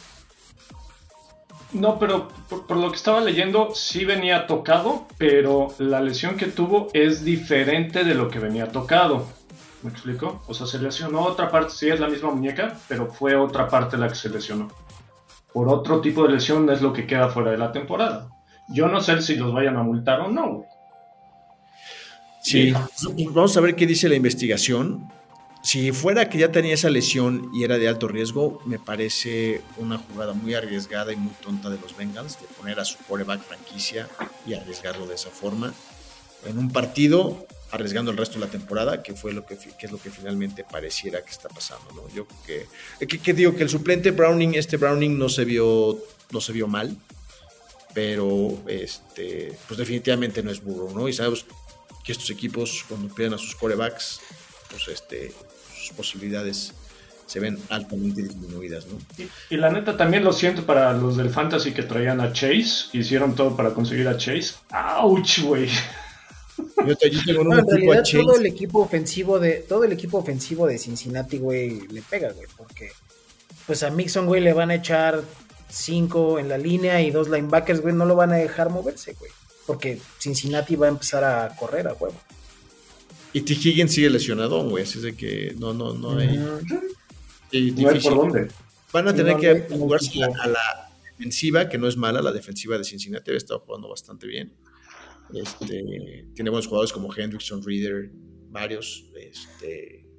No, 1.73 1.99
pero 1.99 2.29
por, 2.49 2.77
lo 2.77 2.89
que 2.89 2.95
estaba 2.95 3.19
leyendo, 3.19 3.75
sí 3.75 4.05
venía 4.05 4.47
tocado, 4.47 5.05
pero 5.17 5.67
la 5.79 5.99
lesión 5.99 6.37
que 6.37 6.47
tuvo 6.47 6.87
es 6.93 7.23
diferente 7.23 8.03
de 8.03 8.15
lo 8.15 8.29
que 8.29 8.39
venía 8.39 8.71
tocado. 8.71 9.25
¿Me 9.83 9.89
explico? 9.89 10.43
O 10.47 10.53
sea, 10.53 10.65
se 10.65 10.79
lesionó 10.79 11.21
otra 11.21 11.51
parte, 11.51 11.71
sí 11.71 11.89
es 11.89 11.99
la 11.99 12.07
misma 12.07 12.31
muñeca, 12.31 12.77
pero 12.87 13.11
fue 13.11 13.35
otra 13.35 13.67
parte 13.67 13.97
la 13.97 14.07
que 14.07 14.15
se 14.15 14.29
lesionó. 14.29 14.69
Por 15.53 15.69
otro 15.69 16.01
tipo 16.01 16.23
de 16.23 16.33
lesión 16.33 16.69
es 16.69 16.81
lo 16.81 16.93
que 16.93 17.05
queda 17.05 17.29
fuera 17.29 17.51
de 17.51 17.57
la 17.57 17.71
temporada. 17.71 18.29
Yo 18.69 18.87
no 18.87 19.01
sé 19.01 19.21
si 19.21 19.35
los 19.35 19.53
vayan 19.53 19.77
a 19.77 19.83
multar 19.83 20.21
o 20.21 20.29
no, 20.29 20.65
Sí, 22.41 22.71
vamos 23.31 23.57
a 23.57 23.61
ver 23.61 23.75
qué 23.75 23.85
dice 23.85 24.07
la 24.07 24.15
investigación. 24.15 25.11
Si 25.63 25.91
fuera 25.91 26.29
que 26.29 26.37
ya 26.37 26.51
tenía 26.51 26.75
esa 26.75 26.89
lesión 26.89 27.49
y 27.53 27.63
era 27.63 27.77
de 27.77 27.87
alto 27.87 28.07
riesgo, 28.07 28.61
me 28.65 28.79
parece 28.79 29.61
una 29.77 29.97
jugada 29.97 30.33
muy 30.33 30.53
arriesgada 30.53 31.11
y 31.11 31.17
muy 31.17 31.33
tonta 31.41 31.69
de 31.69 31.77
los 31.77 31.95
Bengals 31.97 32.39
de 32.39 32.47
poner 32.57 32.79
a 32.79 32.85
su 32.85 32.97
quarterback 32.99 33.41
franquicia 33.41 34.07
y 34.45 34.53
arriesgarlo 34.53 35.07
de 35.07 35.15
esa 35.15 35.29
forma 35.29 35.73
en 36.45 36.57
un 36.57 36.71
partido, 36.71 37.47
arriesgando 37.71 38.11
el 38.11 38.17
resto 38.17 38.39
de 38.39 38.45
la 38.45 38.51
temporada, 38.51 39.03
que 39.03 39.13
fue 39.13 39.33
lo 39.33 39.45
que, 39.45 39.55
es 39.55 39.91
lo 39.91 39.99
que 39.99 40.09
finalmente 40.09 40.63
pareciera 40.63 41.23
que 41.23 41.31
está 41.31 41.49
pasando. 41.49 41.91
¿no? 41.93 42.07
Yo 42.13 42.27
que, 42.45 42.67
que, 43.05 43.33
digo 43.33 43.55
que 43.55 43.63
el 43.63 43.69
suplente 43.69 44.11
Browning, 44.11 44.55
este 44.55 44.77
Browning 44.77 45.17
no 45.17 45.29
se 45.29 45.45
vio, 45.45 45.97
no 46.31 46.41
se 46.41 46.53
vio 46.53 46.67
mal, 46.67 46.95
pero 47.93 48.57
este, 48.67 49.57
pues 49.67 49.77
definitivamente 49.77 50.43
no 50.43 50.51
es 50.51 50.63
burro, 50.63 50.91
¿no? 50.93 51.07
Y 51.07 51.13
sabemos 51.13 51.45
que 52.03 52.11
estos 52.11 52.29
equipos 52.29 52.85
cuando 52.87 53.13
pierden 53.13 53.33
a 53.33 53.37
sus 53.37 53.55
corebacks, 53.55 54.21
pues 54.69 54.87
este, 54.87 55.33
posibilidades 55.95 56.73
se 57.27 57.41
ven 57.41 57.59
altamente 57.69 58.23
disminuidas, 58.23 58.87
¿no? 58.87 58.97
Y, 59.49 59.57
la 59.57 59.69
neta 59.69 59.97
también 59.97 60.23
lo 60.23 60.31
siento 60.31 60.65
para 60.65 60.93
los 60.93 61.17
del 61.17 61.29
Fantasy 61.29 61.73
que 61.73 61.83
traían 61.83 62.21
a 62.21 62.31
Chase, 62.31 62.87
hicieron 62.93 63.35
todo 63.35 63.55
para 63.55 63.73
conseguir 63.73 64.07
a 64.07 64.17
Chase. 64.17 64.53
¡Auch, 64.71 65.41
güey! 65.43 65.69
Yo, 66.87 66.95
tengo 66.95 67.41
un 67.41 67.59
en 67.59 67.67
realidad, 67.67 68.03
todo 68.11 68.35
el 68.37 68.45
equipo 68.45 68.79
ofensivo 68.79 69.39
de 69.39 69.65
todo 69.67 69.83
el 69.83 69.91
equipo 69.91 70.17
ofensivo 70.17 70.65
de 70.65 70.79
Cincinnati, 70.79 71.37
güey, 71.37 71.81
le 71.89 72.01
pega, 72.01 72.31
güey, 72.31 72.47
porque 72.55 72.91
pues 73.67 73.83
a 73.83 73.89
Mixon, 73.91 74.25
güey, 74.25 74.41
le 74.41 74.53
van 74.53 74.71
a 74.71 74.75
echar 74.75 75.21
cinco 75.69 76.39
en 76.39 76.49
la 76.49 76.57
línea 76.57 77.01
y 77.01 77.11
dos 77.11 77.29
linebackers, 77.29 77.81
güey, 77.81 77.93
no 77.93 78.05
lo 78.05 78.15
van 78.15 78.31
a 78.31 78.37
dejar 78.37 78.69
moverse, 78.69 79.13
güey, 79.13 79.31
porque 79.67 79.99
Cincinnati 80.19 80.75
va 80.75 80.87
a 80.87 80.89
empezar 80.89 81.23
a 81.23 81.55
correr 81.55 81.87
a 81.87 81.93
huevo. 81.93 82.15
Y 83.33 83.41
T. 83.41 83.53
Higgins 83.53 83.91
sigue 83.91 84.09
lesionado, 84.09 84.67
güey, 84.69 84.83
así 84.83 84.97
es 84.97 85.03
de 85.03 85.15
que 85.15 85.55
no, 85.59 85.73
no, 85.73 85.93
no 85.93 86.17
hay. 86.17 86.37
no 86.37 87.89
hay 87.89 87.99
por 87.99 88.15
dónde. 88.15 88.47
Van 88.93 89.07
a 89.07 89.13
tener 89.13 89.37
que 89.37 89.75
jugarse 89.75 90.23
a 90.23 90.47
la 90.47 90.91
defensiva, 91.11 91.67
que 91.67 91.77
no 91.77 91.87
es 91.87 91.97
mala, 91.97 92.21
la 92.21 92.31
defensiva 92.31 92.77
de 92.77 92.83
Cincinnati 92.83 93.31
ha 93.31 93.35
estado 93.35 93.59
jugando 93.59 93.89
bastante 93.89 94.27
bien. 94.27 94.53
Este, 95.33 96.29
tiene 96.33 96.49
buenos 96.49 96.67
jugadores 96.67 96.93
como 96.93 97.13
Hendrickson, 97.13 97.63
Reader, 97.63 98.11
varios. 98.49 99.09
Este, 99.15 100.09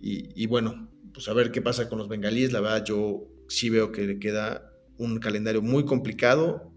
y, 0.00 0.42
y, 0.42 0.46
bueno, 0.46 0.90
pues 1.12 1.28
a 1.28 1.34
ver 1.34 1.52
qué 1.52 1.60
pasa 1.60 1.88
con 1.88 1.98
los 1.98 2.08
bengalíes. 2.08 2.52
La 2.52 2.60
verdad, 2.60 2.84
yo 2.84 3.28
sí 3.48 3.68
veo 3.68 3.92
que 3.92 4.02
le 4.06 4.18
queda 4.18 4.72
un 4.96 5.18
calendario 5.18 5.60
muy 5.60 5.84
complicado 5.84 6.72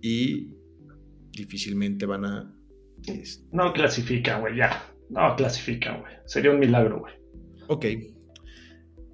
y 0.00 0.54
difícilmente 1.32 2.06
van 2.06 2.24
a. 2.24 2.54
Este, 3.04 3.44
no 3.52 3.72
clasifican, 3.72 4.40
güey, 4.40 4.56
ya. 4.56 4.91
No, 5.12 5.36
clasifican, 5.36 6.00
güey. 6.00 6.12
Sería 6.24 6.50
un 6.50 6.58
milagro, 6.58 7.00
güey. 7.00 7.14
Ok. 7.68 7.86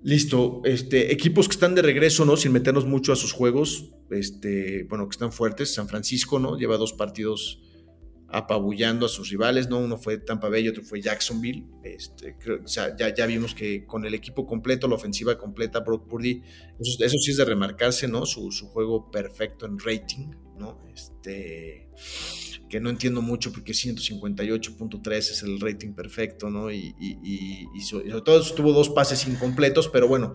Listo. 0.02 0.62
Este, 0.64 1.12
equipos 1.12 1.48
que 1.48 1.54
están 1.54 1.74
de 1.74 1.82
regreso, 1.82 2.24
¿no? 2.24 2.36
Sin 2.36 2.52
meternos 2.52 2.86
mucho 2.86 3.12
a 3.12 3.16
sus 3.16 3.32
juegos. 3.32 3.90
Este, 4.10 4.84
bueno, 4.84 5.08
que 5.08 5.14
están 5.14 5.32
fuertes. 5.32 5.74
San 5.74 5.88
Francisco, 5.88 6.38
¿no? 6.38 6.56
Lleva 6.56 6.76
dos 6.76 6.92
partidos 6.92 7.60
apabullando 8.30 9.06
a 9.06 9.08
sus 9.08 9.30
rivales, 9.30 9.68
¿no? 9.68 9.78
Uno 9.78 9.96
fue 9.96 10.18
Tampa 10.18 10.48
Bay 10.48 10.64
y 10.64 10.68
otro 10.68 10.82
fue 10.82 11.00
Jacksonville. 11.00 11.64
Este, 11.82 12.36
o 12.62 12.68
sea, 12.68 12.94
ya, 12.96 13.14
ya, 13.14 13.26
vimos 13.26 13.54
que 13.54 13.86
con 13.86 14.04
el 14.04 14.14
equipo 14.14 14.46
completo, 14.46 14.86
la 14.86 14.96
ofensiva 14.96 15.38
completa, 15.38 15.80
Brock 15.80 16.06
Purdy, 16.08 16.42
eso, 16.78 17.18
sí 17.18 17.30
es 17.30 17.36
de 17.38 17.44
remarcarse, 17.44 18.06
¿no? 18.06 18.26
Su, 18.26 18.52
su, 18.52 18.68
juego 18.68 19.10
perfecto 19.10 19.66
en 19.66 19.78
rating, 19.78 20.30
¿no? 20.58 20.78
Este 20.94 21.88
que 22.68 22.80
no 22.80 22.90
entiendo 22.90 23.22
mucho 23.22 23.50
porque 23.50 23.72
158.3 23.72 25.16
es 25.16 25.42
el 25.42 25.58
rating 25.58 25.94
perfecto, 25.94 26.50
¿no? 26.50 26.70
Y, 26.70 26.94
sobre 27.82 28.10
todo 28.20 28.42
tuvo 28.54 28.72
dos 28.72 28.90
pases 28.90 29.26
incompletos, 29.26 29.88
pero 29.88 30.06
bueno, 30.06 30.34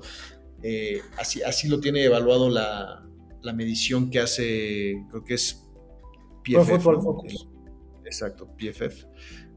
eh, 0.63 1.01
así, 1.17 1.43
así 1.43 1.67
lo 1.67 1.79
tiene 1.79 2.03
evaluado 2.03 2.49
la, 2.49 3.07
medición 3.53 4.09
que 4.09 4.19
hace, 4.19 4.95
creo 5.11 5.23
que 5.23 5.35
es 5.35 5.63
PFF. 6.43 7.52
Exacto, 8.13 8.55
PFF. 8.55 9.05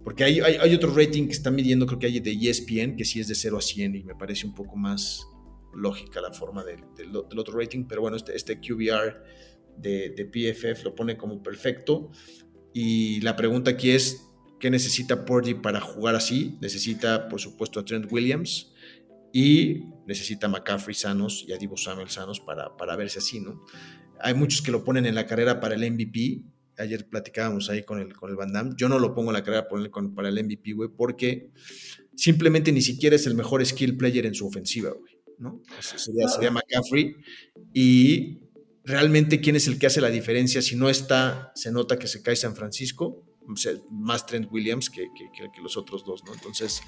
Porque 0.03 0.25
hay, 0.25 0.41
hay, 0.41 0.75
otro 0.75 0.95
rating 0.95 1.27
que 1.27 1.33
está 1.33 1.51
midiendo, 1.51 1.85
creo 1.87 1.99
que 1.99 2.07
hay 2.07 2.21
de 2.21 2.33
ESPN, 2.33 2.97
que 2.97 3.05
sí 3.05 3.21
es 3.21 3.29
de 3.29 3.35
0 3.35 3.59
a 3.59 3.61
100 3.61 3.97
y 3.97 4.05
me 4.05 4.15
parece 4.15 4.47
un 4.47 4.55
poco 4.55 4.77
más, 4.77 5.27
lógica 5.75 6.21
la 6.21 6.33
forma 6.33 6.65
del, 6.65 6.81
del, 6.97 7.13
del 7.13 7.39
otro 7.39 7.59
rating, 7.59 7.85
pero 7.87 8.01
bueno, 8.01 8.17
este, 8.17 8.35
este 8.35 8.59
QBR 8.59 9.23
de, 9.77 10.11
de, 10.11 10.25
PFF 10.25 10.85
lo 10.85 10.95
pone 10.95 11.17
como 11.17 11.43
perfecto. 11.43 12.11
Y 12.73 13.21
la 13.21 13.37
pregunta 13.37 13.73
aquí 13.73 13.91
es, 13.91 14.27
¿qué 14.59 14.71
necesita 14.71 15.25
Purdy 15.25 15.55
para 15.55 15.81
jugar 15.81 16.15
así? 16.15 16.57
Necesita, 16.61 17.29
por 17.29 17.41
supuesto, 17.41 17.81
a 17.81 17.85
Trent 17.85 18.11
Williams 18.11 18.73
y 19.33 19.85
necesita 20.07 20.47
a 20.47 20.51
McCaffrey 20.51 20.95
sanos 20.95 21.45
y 21.47 21.53
a 21.53 21.59
Divo 21.59 21.77
Samuel 21.77 22.09
sanos 22.09 22.41
para, 22.41 22.77
para 22.77 22.97
verse 22.97 23.19
así, 23.19 23.41
¿no? 23.41 23.65
Hay 24.21 24.35
muchos 24.35 24.63
que 24.63 24.71
lo 24.71 24.83
ponen 24.85 25.05
en 25.05 25.15
la 25.15 25.27
carrera 25.27 25.61
para 25.61 25.75
el 25.75 25.91
MVP. 25.91 26.43
Ayer 26.78 27.09
platicábamos 27.09 27.71
ahí 27.71 27.85
con 27.85 28.00
el, 28.00 28.14
con 28.14 28.30
el 28.30 28.37
Van 28.37 28.52
Damme. 28.52 28.75
Yo 28.76 28.88
no 28.88 28.99
lo 28.99 29.14
pongo 29.14 29.30
en 29.30 29.35
la 29.35 29.42
carrera 29.42 29.66
para 30.14 30.28
el 30.28 30.45
MVP, 30.45 30.73
güey, 30.73 30.90
porque 30.95 31.50
simplemente 32.14 32.73
ni 32.73 32.83
siquiera 32.83 33.16
es 33.16 33.26
el 33.26 33.35
mejor 33.35 33.64
skill 33.64 33.97
player 33.97 34.26
en 34.26 34.35
su 34.35 34.47
ofensiva, 34.47 34.90
güey, 34.90 35.18
¿no? 35.38 35.62
Sería, 35.80 36.28
sería 36.28 36.50
McCaffrey. 36.50 37.14
Y 37.73 38.40
realmente, 38.85 39.40
¿quién 39.40 39.56
es 39.56 39.66
el 39.66 39.78
que 39.78 39.87
hace 39.87 40.00
la 40.00 40.11
diferencia? 40.11 40.62
Si 40.62 40.76
no 40.76 40.88
está, 40.88 41.52
se 41.54 41.73
nota 41.73 41.99
que 41.99 42.06
se 42.06 42.23
cae 42.23 42.37
San 42.37 42.54
Francisco, 42.54 43.25
o 43.49 43.56
sea, 43.56 43.73
más 43.90 44.26
Trent 44.26 44.50
Williams 44.50 44.90
que, 44.90 45.06
que, 45.16 45.50
que, 45.50 45.61
los 45.61 45.76
otros 45.76 46.04
dos, 46.04 46.25
¿no? 46.25 46.35
Entonces, 46.35 46.83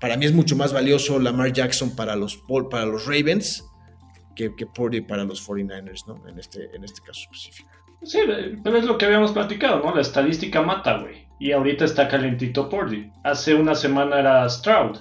para 0.00 0.16
mí 0.16 0.26
es 0.26 0.32
mucho 0.32 0.56
más 0.56 0.72
valioso 0.72 1.18
Lamar 1.18 1.52
Jackson 1.52 1.94
para 1.94 2.16
los, 2.16 2.42
para 2.70 2.86
los 2.86 3.06
Ravens 3.06 3.64
que, 4.34 4.54
que 4.54 4.66
Purdy 4.66 5.00
para 5.00 5.24
los 5.24 5.46
49ers, 5.46 6.06
¿no? 6.06 6.26
En 6.28 6.38
este, 6.38 6.74
en 6.74 6.84
este 6.84 7.00
caso 7.00 7.22
específico. 7.22 7.77
Sí, 8.02 8.18
pero 8.62 8.76
es 8.76 8.84
lo 8.84 8.96
que 8.96 9.06
habíamos 9.06 9.32
platicado, 9.32 9.80
¿no? 9.84 9.94
La 9.94 10.00
estadística 10.00 10.62
mata, 10.62 10.98
güey. 10.98 11.26
Y 11.40 11.52
ahorita 11.52 11.84
está 11.84 12.08
calentito 12.08 12.68
Purdy. 12.68 13.10
Hace 13.24 13.54
una 13.54 13.74
semana 13.74 14.20
era 14.20 14.48
Stroud. 14.48 14.98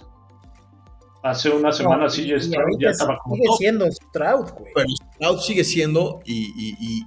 Hace 1.24 1.50
una 1.50 1.72
semana 1.72 2.04
no, 2.04 2.10
sí 2.10 2.32
Stroud 2.40 2.80
ya 2.80 2.90
estaba 2.90 3.18
como 3.18 3.36
Sigue 3.36 3.48
top. 3.48 3.58
siendo 3.58 3.92
Stroud, 3.92 4.52
güey. 4.52 4.72
Pero 4.74 4.88
Stroud 5.16 5.40
sigue 5.40 5.64
siendo 5.64 6.22
y, 6.26 6.54
y, 6.56 6.76
y, 6.80 7.04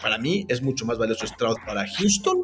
para 0.00 0.18
mí 0.18 0.44
es 0.48 0.60
mucho 0.60 0.84
más 0.84 0.98
valioso 0.98 1.26
Stroud 1.26 1.56
para 1.66 1.86
Houston 1.86 2.36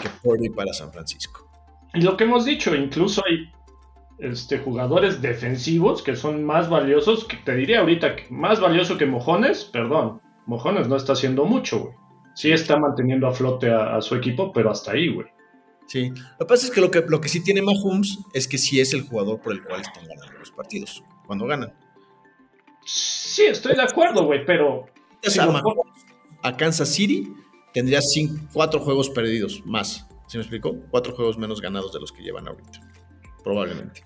que 0.00 0.08
Purdy 0.22 0.50
para 0.50 0.72
San 0.72 0.92
Francisco. 0.92 1.48
Y 1.94 2.02
lo 2.02 2.16
que 2.16 2.24
hemos 2.24 2.44
dicho, 2.44 2.74
incluso 2.74 3.22
hay 3.26 3.50
este, 4.18 4.58
jugadores 4.58 5.20
defensivos 5.20 6.02
que 6.02 6.14
son 6.14 6.44
más 6.44 6.68
valiosos, 6.68 7.24
que 7.24 7.36
te 7.38 7.54
diría 7.54 7.80
ahorita 7.80 8.16
que 8.16 8.26
más 8.30 8.60
valioso 8.60 8.96
que 8.96 9.06
Mojones, 9.06 9.64
perdón, 9.64 10.20
Mojones 10.46 10.88
no 10.88 10.96
está 10.96 11.12
haciendo 11.12 11.44
mucho, 11.44 11.80
güey. 11.80 11.94
Sí 12.34 12.50
está 12.50 12.76
manteniendo 12.78 13.26
a 13.26 13.32
flote 13.32 13.70
a, 13.70 13.96
a, 13.96 14.02
su 14.02 14.14
equipo, 14.14 14.52
pero 14.52 14.70
hasta 14.70 14.92
ahí, 14.92 15.12
güey. 15.12 15.26
Sí, 15.86 16.08
lo 16.08 16.38
que 16.38 16.44
pasa 16.46 16.66
es 16.66 16.70
que 16.72 16.80
lo, 16.80 16.90
que 16.90 17.02
lo 17.06 17.20
que 17.20 17.28
sí 17.28 17.42
tiene 17.42 17.60
Mahomes 17.60 18.18
es 18.32 18.48
que 18.48 18.56
sí 18.56 18.80
es 18.80 18.94
el 18.94 19.02
jugador 19.02 19.40
por 19.40 19.52
el 19.52 19.62
cual 19.62 19.82
están 19.82 20.06
ganando 20.06 20.38
los 20.38 20.50
partidos, 20.50 21.04
cuando 21.26 21.46
ganan. 21.46 21.74
Sí, 22.84 23.42
estoy 23.42 23.74
de 23.74 23.82
acuerdo, 23.82 24.24
güey, 24.24 24.44
pero... 24.44 24.86
Si 25.22 25.38
a, 25.38 25.46
Mahomes, 25.46 25.84
a 26.42 26.56
Kansas 26.56 26.88
City 26.88 27.32
tendrías 27.74 28.10
cinco, 28.12 28.42
cuatro 28.52 28.80
juegos 28.80 29.10
perdidos 29.10 29.62
más, 29.66 30.06
¿sí 30.26 30.38
me 30.38 30.42
explico? 30.42 30.74
Cuatro 30.90 31.14
juegos 31.14 31.36
menos 31.36 31.60
ganados 31.60 31.92
de 31.92 32.00
los 32.00 32.10
que 32.10 32.22
llevan 32.22 32.48
ahorita, 32.48 32.80
probablemente. 33.44 34.04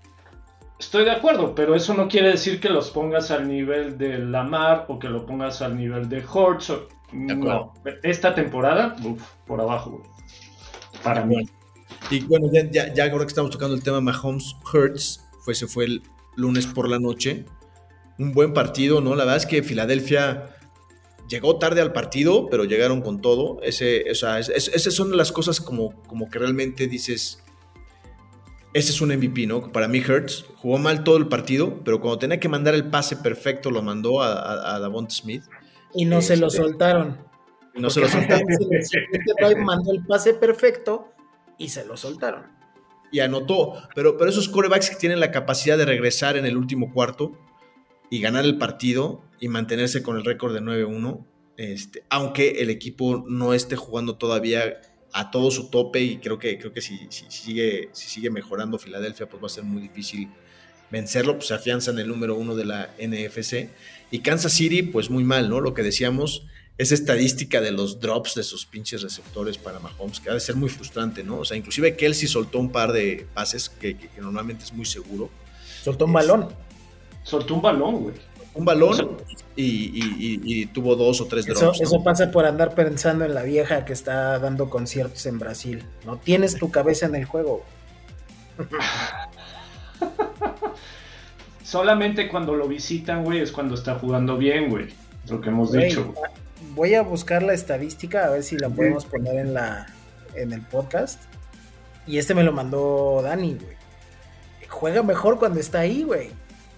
Estoy 0.79 1.05
de 1.05 1.11
acuerdo, 1.11 1.55
pero 1.55 1.75
eso 1.75 1.95
no 1.95 2.07
quiere 2.07 2.31
decir 2.31 2.61
que 2.61 2.69
los 2.69 2.91
pongas 2.91 3.31
al 3.31 3.49
nivel 3.49 3.97
de 3.97 4.19
Lamar 4.19 4.85
o 4.89 4.99
que 4.99 5.09
lo 5.09 5.25
pongas 5.25 5.63
al 5.63 5.77
nivel 5.77 6.09
de 6.09 6.23
Hortz. 6.31 6.71
O... 6.71 6.89
No, 7.13 7.73
esta 8.03 8.35
temporada, 8.35 8.95
uf, 9.03 9.23
por 9.47 9.61
abajo, 9.61 9.93
güey. 9.93 10.03
Para 11.03 11.25
mí. 11.25 11.49
Y 12.11 12.21
bueno, 12.21 12.49
ya, 12.53 12.71
ya, 12.71 12.93
ya, 12.93 13.11
ahora 13.11 13.25
que 13.25 13.29
estamos 13.29 13.51
tocando 13.51 13.75
el 13.75 13.83
tema 13.83 14.01
Mahomes 14.01 14.55
Hurts, 14.73 15.25
fue, 15.41 15.55
se 15.55 15.67
fue 15.67 15.85
el 15.87 16.03
lunes 16.37 16.67
por 16.67 16.89
la 16.89 16.99
noche. 16.99 17.45
Un 18.19 18.33
buen 18.33 18.53
partido, 18.53 19.01
¿no? 19.01 19.15
La 19.15 19.25
verdad 19.25 19.39
es 19.39 19.47
que 19.47 19.63
Filadelfia 19.63 20.57
llegó 21.29 21.59
tarde 21.59 21.81
al 21.81 21.93
partido, 21.93 22.49
pero 22.51 22.65
llegaron 22.65 23.01
con 23.01 23.21
todo. 23.21 23.61
Ese, 23.63 24.11
o 24.11 24.15
sea, 24.15 24.39
es, 24.39 24.49
es, 24.49 24.69
esas 24.69 24.95
son 24.95 25.17
las 25.17 25.33
cosas 25.33 25.61
como, 25.61 25.95
como 26.03 26.29
que 26.29 26.39
realmente 26.39 26.87
dices, 26.87 27.43
ese 28.77 28.93
es 28.93 29.01
un 29.01 29.09
MVP, 29.09 29.47
¿no? 29.47 29.73
Para 29.73 29.89
mí 29.89 30.01
Hurts 30.01 30.45
jugó 30.57 30.77
mal 30.77 31.03
todo 31.03 31.17
el 31.17 31.29
partido, 31.29 31.83
pero 31.83 31.99
cuando 31.99 32.19
tenía 32.19 32.39
que 32.39 32.51
mandar 32.51 32.75
el 32.75 32.91
pase 32.91 33.17
perfecto 33.17 33.71
lo 33.71 33.81
mandó 33.83 34.21
a, 34.21 34.35
a, 34.35 34.75
a 34.75 34.81
Davont 34.81 35.11
Smith. 35.11 35.45
Y 35.95 36.05
no 36.05 36.19
este, 36.19 36.35
se 36.35 36.41
lo 36.43 36.51
soltaron. 36.51 37.17
Y 37.75 37.81
no 37.81 37.89
se 37.89 38.01
lo 38.01 38.09
soltaron. 38.09 38.45
mandó 39.65 39.93
el 39.93 40.05
pase 40.05 40.35
perfecto 40.35 41.09
y 41.57 41.71
se 41.71 41.87
lo 41.87 41.97
soltaron. 41.97 42.43
Y 43.11 43.21
anotó, 43.21 43.73
pero, 43.95 44.19
pero 44.19 44.29
esos 44.29 44.47
corebacks 44.51 44.91
que 44.91 44.97
tienen 44.97 45.21
la 45.21 45.31
capacidad 45.31 45.79
de 45.79 45.87
regresar 45.87 46.37
en 46.37 46.45
el 46.45 46.59
último 46.59 46.93
cuarto 46.93 47.33
y 48.11 48.21
ganar 48.21 48.45
el 48.45 48.59
partido 48.59 49.23
y 49.41 49.49
mantenerse 49.49 50.03
con 50.03 50.19
el 50.19 50.25
récord 50.27 50.53
de 50.53 50.61
9-1, 50.61 51.25
este, 51.57 52.05
aunque 52.11 52.61
el 52.61 52.69
equipo 52.69 53.25
no 53.27 53.55
esté 53.55 53.77
jugando 53.77 54.19
todavía 54.19 54.81
a 55.13 55.31
todo 55.31 55.51
su 55.51 55.69
tope 55.69 56.01
y 56.01 56.19
creo 56.19 56.39
que, 56.39 56.59
creo 56.59 56.73
que 56.73 56.81
si, 56.81 57.07
si, 57.11 57.25
sigue, 57.29 57.91
si 57.93 58.09
sigue 58.09 58.31
mejorando 58.31 58.79
Filadelfia, 58.79 59.29
pues 59.29 59.43
va 59.43 59.47
a 59.47 59.51
ser 59.51 59.65
muy 59.65 59.83
difícil 59.83 60.29
vencerlo, 60.91 61.35
pues 61.35 61.49
se 61.49 61.55
afianza 61.55 61.91
en 61.91 61.99
el 61.99 62.09
número 62.09 62.37
uno 62.37 62.55
de 62.55 62.65
la 62.65 62.95
NFC. 62.99 63.71
Y 64.11 64.21
Kansas 64.21 64.53
City, 64.53 64.83
pues 64.83 65.11
muy 65.11 65.25
mal, 65.25 65.49
¿no? 65.49 65.61
Lo 65.61 65.75
que 65.75 65.83
decíamos, 65.83 66.47
esa 66.79 66.95
estadística 66.95 67.61
de 67.61 67.73
los 67.73 68.01
drops 68.01 68.35
de 68.35 68.43
sus 68.43 68.67
pinches 68.67 69.03
receptores 69.03 69.59
para 69.59 69.81
Mahomes, 69.81 70.21
que 70.21 70.31
ha 70.31 70.35
de 70.35 70.41
ser 70.41 70.57
muy 70.57 70.69
frustrante, 70.69 71.25
¿no? 71.25 71.39
O 71.39 71.45
sea, 71.45 71.57
inclusive 71.57 71.97
Kelsey 71.97 72.29
soltó 72.29 72.59
un 72.59 72.71
par 72.71 72.93
de 72.93 73.27
pases 73.35 73.69
que, 73.69 73.97
que, 73.97 74.09
que 74.09 74.21
normalmente 74.21 74.65
es 74.65 74.73
muy 74.73 74.85
seguro. 74.85 75.31
Soltó 75.83 76.05
un 76.05 76.13
balón. 76.13 76.49
Soltó 77.23 77.55
un 77.55 77.63
balón, 77.63 78.03
güey. 78.03 78.15
Un 78.57 78.65
balón 78.65 79.19
y, 79.55 79.63
y, 79.63 80.03
y, 80.19 80.41
y, 80.45 80.67
tuvo 80.67 80.97
dos 80.97 81.21
o 81.21 81.27
tres 81.27 81.45
drops. 81.45 81.61
Eso, 81.61 81.67
¿no? 81.67 81.73
eso, 81.73 82.03
pasa 82.03 82.31
por 82.31 82.47
andar 82.47 82.75
pensando 82.75 83.25
en 83.25 83.35
la 83.35 83.43
vieja 83.43 83.85
que 83.85 83.93
está 83.93 84.39
dando 84.39 84.71
conciertos 84.71 85.27
en 85.27 85.39
Brasil. 85.39 85.85
No 86.05 86.17
tienes 86.17 86.57
tu 86.57 86.71
cabeza 86.71 87.07
en 87.07 87.15
el 87.17 87.27
juego. 87.27 87.65
Solamente 91.63 92.29
cuando 92.29 92.55
lo 92.55 92.69
visitan, 92.69 93.25
güey, 93.25 93.41
es 93.41 93.53
cuando 93.53 93.75
está 93.75 93.97
jugando 93.97 94.37
bien, 94.39 94.71
güey. 94.71 94.89
Lo 95.29 95.41
que 95.41 95.51
hemos 95.51 95.71
Güey, 95.71 95.89
dicho. 95.89 96.15
Voy 96.75 96.95
a 96.95 97.03
buscar 97.03 97.43
la 97.43 97.53
estadística, 97.53 98.25
a 98.25 98.31
ver 98.31 98.43
si 98.43 98.57
la 98.57 98.69
podemos 98.69 99.05
poner 99.05 99.37
en 99.37 99.55
la 99.55 99.87
en 100.35 100.53
el 100.53 100.63
podcast. 100.63 101.23
Y 102.07 102.19
este 102.19 102.35
me 102.35 102.45
lo 102.45 102.53
mandó 102.53 103.21
Dani, 103.23 103.55
güey. 103.55 103.77
Juega 104.69 105.03
mejor 105.03 105.39
cuando 105.39 105.59
está 105.59 105.81
ahí, 105.81 106.03
güey. 106.05 106.31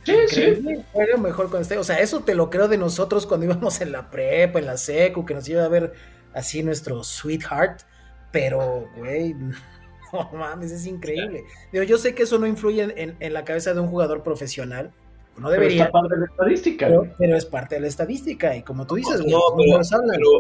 Sí, 0.04 0.12
Increíble, 0.12 0.84
sí. 0.92 1.20
Mejor 1.20 1.50
cuando 1.50 1.68
ahí. 1.70 1.78
O 1.78 1.84
sea, 1.84 1.98
eso 1.98 2.20
te 2.20 2.34
lo 2.34 2.50
creo 2.50 2.68
de 2.68 2.78
nosotros 2.78 3.26
cuando 3.26 3.46
íbamos 3.52 3.80
en 3.80 3.92
la 3.92 4.10
prepa, 4.10 4.58
en 4.58 4.66
la 4.66 4.76
secu, 4.76 5.24
que 5.24 5.34
nos 5.34 5.48
iba 5.48 5.64
a 5.64 5.68
ver 5.68 5.92
así 6.32 6.62
nuestro 6.62 7.04
sweetheart. 7.04 7.82
Pero, 8.30 8.88
güey, 8.96 9.34
no 10.12 10.30
mames, 10.32 10.72
es 10.72 10.86
increíble. 10.86 11.44
Digo, 11.72 11.84
yo 11.84 11.98
sé 11.98 12.14
que 12.14 12.24
eso 12.24 12.38
no 12.38 12.46
influye 12.46 12.82
en, 12.82 12.92
en, 12.96 13.16
en 13.20 13.32
la 13.32 13.44
cabeza 13.44 13.74
de 13.74 13.80
un 13.80 13.88
jugador 13.88 14.22
profesional. 14.22 14.92
No 15.38 15.50
debería. 15.50 15.86
Pero 15.86 15.86
es 15.86 15.92
parte 15.92 16.14
de 16.14 16.20
la 16.20 16.26
estadística. 16.26 16.86
Pero, 16.86 17.14
pero, 17.18 17.36
es 17.36 17.46
parte 17.46 17.74
de 17.76 17.80
la 17.82 17.86
estadística. 17.86 18.56
Y 18.56 18.62
como 18.62 18.86
tú 18.86 18.96
dices, 18.96 19.24
no, 19.24 19.40
güey, 19.52 19.70
pero, 19.70 19.82
pero, 19.88 20.30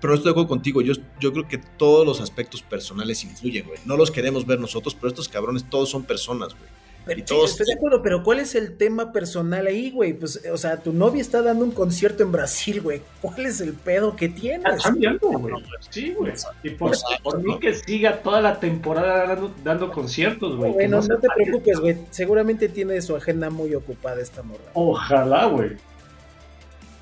pero, 0.00 0.14
estoy 0.14 0.24
de 0.26 0.30
acuerdo 0.30 0.48
contigo. 0.48 0.80
Yo, 0.80 0.94
yo 1.20 1.32
creo 1.32 1.46
que 1.46 1.58
todos 1.58 2.06
los 2.06 2.20
aspectos 2.20 2.62
personales 2.62 3.24
influyen, 3.24 3.66
güey. 3.66 3.78
No 3.84 3.96
los 3.96 4.10
queremos 4.10 4.46
ver 4.46 4.58
nosotros, 4.58 4.94
pero 4.94 5.08
estos 5.08 5.28
cabrones 5.28 5.68
todos 5.68 5.90
son 5.90 6.04
personas, 6.04 6.54
güey. 6.54 6.77
Pero, 7.08 7.24
todos... 7.24 7.50
sí, 7.50 7.52
estoy 7.54 7.66
de 7.66 7.78
acuerdo, 7.78 8.02
pero 8.02 8.22
¿cuál 8.22 8.38
es 8.38 8.54
el 8.54 8.76
tema 8.76 9.12
personal 9.12 9.66
ahí, 9.66 9.90
güey? 9.90 10.12
Pues, 10.12 10.40
o 10.52 10.56
sea, 10.56 10.76
tu 10.76 10.92
novia 10.92 11.20
está 11.20 11.42
dando 11.42 11.64
un 11.64 11.70
concierto 11.70 12.22
en 12.22 12.30
Brasil, 12.30 12.80
güey. 12.80 13.00
¿Cuál 13.20 13.46
es 13.46 13.60
el 13.60 13.72
pedo 13.72 14.14
que 14.14 14.28
tienes? 14.28 14.76
Está 14.76 14.90
cambiando, 14.90 15.28
güey. 15.28 15.54
Sí, 15.90 16.12
güey. 16.12 16.34
Y 16.62 16.70
por, 16.70 16.94
por, 17.22 17.42
mí 17.42 17.58
que 17.58 17.74
siga 17.74 18.18
toda 18.22 18.40
la 18.40 18.60
temporada 18.60 19.26
dando, 19.26 19.54
dando 19.64 19.90
conciertos, 19.90 20.56
güey. 20.56 20.72
Bueno, 20.72 21.00
no, 21.00 21.06
no 21.06 21.18
te 21.18 21.28
preocupes, 21.34 21.80
güey. 21.80 21.96
Seguramente 22.10 22.68
tiene 22.68 23.00
su 23.00 23.16
agenda 23.16 23.50
muy 23.50 23.74
ocupada 23.74 24.20
esta 24.20 24.42
morra. 24.42 24.64
Ojalá, 24.74 25.46
güey. 25.46 25.70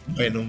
Bueno, 0.06 0.48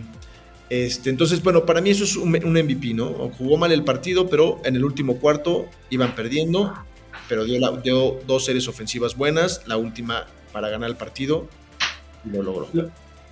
este, 0.70 1.10
entonces, 1.10 1.42
bueno, 1.42 1.66
para 1.66 1.82
mí 1.82 1.90
eso 1.90 2.04
es 2.04 2.16
un, 2.16 2.36
un, 2.44 2.54
MVP, 2.54 2.94
¿no? 2.94 3.32
Jugó 3.38 3.58
mal 3.58 3.72
el 3.72 3.84
partido, 3.84 4.30
pero 4.30 4.60
en 4.66 4.76
el 4.76 4.84
último 4.84 5.18
cuarto 5.18 5.66
iban 5.90 6.14
perdiendo 6.14 6.74
pero 7.28 7.46
dio, 7.46 7.60
la, 7.60 7.72
dio, 7.72 8.20
dos 8.26 8.46
series 8.46 8.68
ofensivas 8.68 9.16
buenas, 9.16 9.64
la 9.68 9.78
última 9.78 10.26
para 10.52 10.70
ganar 10.70 10.90
el 10.90 10.96
partido 10.96 11.48
y 12.26 12.30
lo 12.30 12.44
logró. 12.44 12.70
La, 12.74 12.90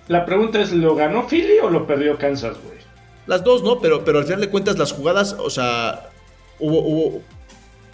la 0.08 0.24
pregunta 0.24 0.60
es, 0.60 0.72
¿lo 0.72 0.94
ganó 0.94 1.26
Philly 1.26 1.58
o 1.62 1.70
lo 1.70 1.86
perdió 1.86 2.16
Kansas, 2.18 2.56
güey? 2.62 2.78
Las 3.26 3.42
dos, 3.42 3.62
¿no? 3.62 3.80
Pero, 3.80 4.04
pero 4.04 4.18
al 4.18 4.24
final 4.24 4.40
de 4.40 4.50
cuentas 4.50 4.78
las 4.78 4.92
jugadas, 4.92 5.34
o 5.38 5.50
sea, 5.50 6.10
hubo, 6.58 6.80
hubo 6.80 7.22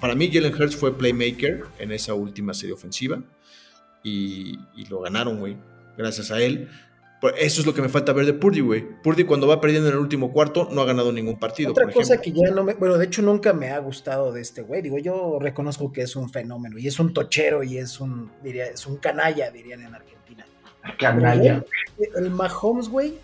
para 0.01 0.15
mí 0.15 0.31
Jalen 0.33 0.55
Hurts 0.55 0.77
fue 0.77 0.97
playmaker 0.97 1.65
en 1.79 1.93
esa 1.93 2.15
última 2.15 2.55
serie 2.55 2.75
ofensiva 2.75 3.23
y, 4.03 4.59
y 4.77 4.87
lo 4.91 5.01
ganaron, 5.01 5.39
güey, 5.39 5.57
gracias 5.97 6.31
a 6.31 6.41
él. 6.41 6.69
Eso 7.37 7.61
es 7.61 7.67
lo 7.67 7.73
que 7.73 7.83
me 7.83 7.89
falta 7.89 8.13
ver 8.13 8.27
de 8.27 8.35
Purdy, 8.35 8.61
güey. 8.61 8.83
Purdy 8.83 9.25
cuando 9.25 9.47
va 9.47 9.61
perdiendo 9.61 9.89
en 9.89 9.95
el 9.95 10.01
último 10.01 10.33
cuarto 10.33 10.69
no 10.73 10.81
ha 10.81 10.85
ganado 10.85 11.13
ningún 11.13 11.39
partido. 11.39 11.71
Otra 11.71 11.91
cosa 11.91 12.21
que 12.21 12.33
ya 12.33 12.51
no 12.51 12.65
me... 12.65 12.75
Bueno, 12.75 12.99
de 12.99 13.05
hecho 13.05 13.23
nunca 13.23 13.53
me 13.53 13.71
ha 13.71 13.79
gustado 13.79 14.33
de 14.33 14.41
este 14.41 14.63
güey. 14.63 14.83
Digo, 14.83 14.99
yo 14.99 15.39
reconozco 15.41 15.93
que 15.93 16.03
es 16.03 16.17
un 16.17 16.31
fenómeno 16.31 16.79
y 16.79 16.89
es 16.89 16.99
un 16.99 17.15
tochero 17.15 17.63
y 17.63 17.79
es 17.79 18.01
un, 18.01 18.31
diría, 18.43 18.67
es 18.67 18.87
un 18.87 18.97
canalla, 18.97 19.53
dirían 19.53 19.83
en 19.83 19.95
Argentina. 19.95 20.45
Canalla. 20.99 21.65
El 22.17 22.31
Mahomes, 22.31 22.89
güey, 22.89 23.15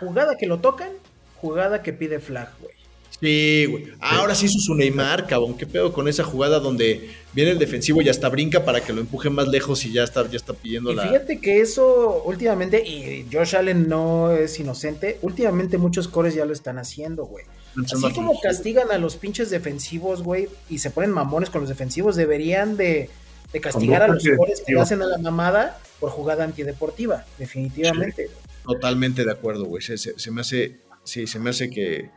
jugada 0.00 0.36
que 0.36 0.46
lo 0.46 0.60
tocan, 0.60 0.90
jugada 1.36 1.82
que 1.82 1.92
pide 1.92 2.20
flag, 2.20 2.48
güey. 2.58 2.79
Sí, 3.20 3.66
güey. 3.68 3.88
Ahora 4.00 4.34
sí 4.34 4.46
hizo 4.46 4.58
su 4.58 4.74
Neymar, 4.74 5.26
cabrón. 5.26 5.56
¿Qué 5.58 5.66
pedo 5.66 5.92
con 5.92 6.08
esa 6.08 6.24
jugada 6.24 6.58
donde 6.58 7.10
viene 7.34 7.50
el 7.50 7.58
defensivo 7.58 8.00
y 8.00 8.08
hasta 8.08 8.28
brinca 8.30 8.64
para 8.64 8.80
que 8.82 8.92
lo 8.94 9.00
empuje 9.02 9.28
más 9.28 9.46
lejos 9.48 9.84
y 9.84 9.92
ya 9.92 10.04
está, 10.04 10.26
ya 10.30 10.36
está 10.36 10.54
pidiendo 10.54 10.90
Y 10.92 10.94
la. 10.94 11.02
fíjate 11.02 11.38
que 11.38 11.60
eso 11.60 12.22
últimamente, 12.24 12.82
y 12.86 13.26
Josh 13.30 13.56
Allen 13.56 13.88
no 13.88 14.32
es 14.32 14.58
inocente, 14.58 15.18
últimamente 15.20 15.76
muchos 15.76 16.08
cores 16.08 16.34
ya 16.34 16.46
lo 16.46 16.52
están 16.54 16.78
haciendo, 16.78 17.26
güey. 17.26 17.44
Así 17.84 18.12
como 18.14 18.40
castigan 18.40 18.90
a 18.90 18.98
los 18.98 19.16
pinches 19.16 19.50
defensivos, 19.50 20.22
güey, 20.22 20.48
y 20.70 20.78
se 20.78 20.90
ponen 20.90 21.10
mamones 21.10 21.50
con 21.50 21.60
los 21.60 21.68
defensivos, 21.68 22.16
deberían 22.16 22.76
de, 22.78 23.10
de 23.52 23.60
castigar 23.60 24.02
a 24.02 24.08
los 24.08 24.24
cores 24.36 24.62
que 24.66 24.78
hacen 24.80 25.02
a 25.02 25.06
la 25.06 25.18
mamada 25.18 25.78
por 26.00 26.10
jugada 26.10 26.42
antideportiva, 26.44 27.26
definitivamente. 27.38 28.30
Totalmente 28.64 29.24
de 29.24 29.30
acuerdo, 29.30 29.66
güey. 29.66 29.82
Se, 29.82 29.98
se- 29.98 30.18
se 30.18 30.30
me 30.30 30.40
hace. 30.40 30.80
Sí, 31.04 31.26
se 31.26 31.38
me 31.38 31.50
hace 31.50 31.68
que. 31.70 32.10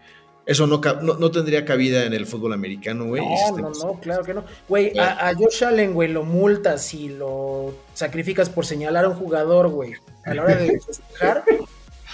Eso 0.46 0.68
no, 0.68 0.82
no, 1.02 1.14
no 1.16 1.32
tendría 1.32 1.64
cabida 1.64 2.04
en 2.06 2.14
el 2.14 2.26
fútbol 2.26 2.52
americano, 2.54 3.06
güey. 3.06 3.22
No, 3.26 3.58
no, 3.58 3.70
no, 3.70 4.00
claro 4.02 4.24
que 4.26 4.34
no. 4.34 4.44
Güey, 4.68 4.98
a, 5.00 5.30
a 5.30 5.34
Josh 5.36 5.64
Allen, 5.64 5.94
güey, 5.94 6.10
lo 6.10 6.24
multas 6.24 6.94
y 6.94 7.08
lo 7.10 7.74
sacrificas 7.94 8.50
por 8.50 8.66
señalar 8.66 9.06
a 9.06 9.10
un 9.10 9.16
jugador, 9.16 9.70
güey, 9.70 9.94
a 10.26 10.34
la 10.34 10.44
hora 10.44 10.56
de 10.58 10.80
festejar. 10.86 11.44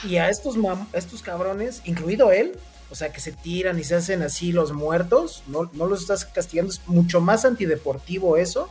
y 0.07 0.17
a 0.17 0.29
estos, 0.29 0.57
mam- 0.57 0.87
a 0.93 0.97
estos 0.97 1.23
cabrones, 1.23 1.81
incluido 1.85 2.31
él, 2.31 2.51
o 2.91 2.95
sea, 2.95 3.11
que 3.11 3.19
se 3.19 3.31
tiran 3.31 3.79
y 3.79 3.83
se 3.83 3.95
hacen 3.95 4.21
así 4.21 4.51
los 4.51 4.73
muertos, 4.73 5.41
no, 5.47 5.69
no 5.73 5.87
los 5.87 6.01
estás 6.01 6.25
castigando. 6.25 6.71
Es 6.71 6.81
mucho 6.87 7.21
más 7.21 7.45
antideportivo 7.45 8.37
eso 8.37 8.69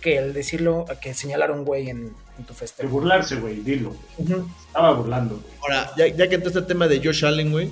que 0.00 0.16
el 0.18 0.32
decirlo, 0.32 0.84
que 1.00 1.12
señalar 1.14 1.50
a 1.50 1.54
un 1.54 1.64
güey 1.64 1.90
en, 1.90 2.12
en 2.38 2.44
tu 2.44 2.52
De 2.54 2.58
festejo. 2.58 2.88
burlarse, 2.88 3.36
güey, 3.36 3.56
dilo. 3.56 3.94
güey. 4.16 4.32
Ujú. 4.38 4.48
Estaba 4.66 4.92
burlando, 4.94 5.36
güey. 5.36 5.46
Ahora, 5.62 5.90
ya, 5.96 6.06
ya 6.08 6.28
que 6.28 6.36
entró 6.36 6.48
este 6.50 6.62
tema 6.62 6.86
de 6.88 6.98
Josh 7.04 7.24
Allen, 7.24 7.50
güey, 7.52 7.68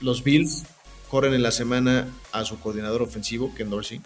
los 0.00 0.22
Bills 0.24 0.64
corren 1.10 1.34
en 1.34 1.42
la 1.42 1.50
semana 1.50 2.08
a 2.32 2.44
su 2.44 2.58
coordinador 2.60 3.02
ofensivo, 3.02 3.52
Ken 3.54 3.70
Dorsey, 3.70 4.00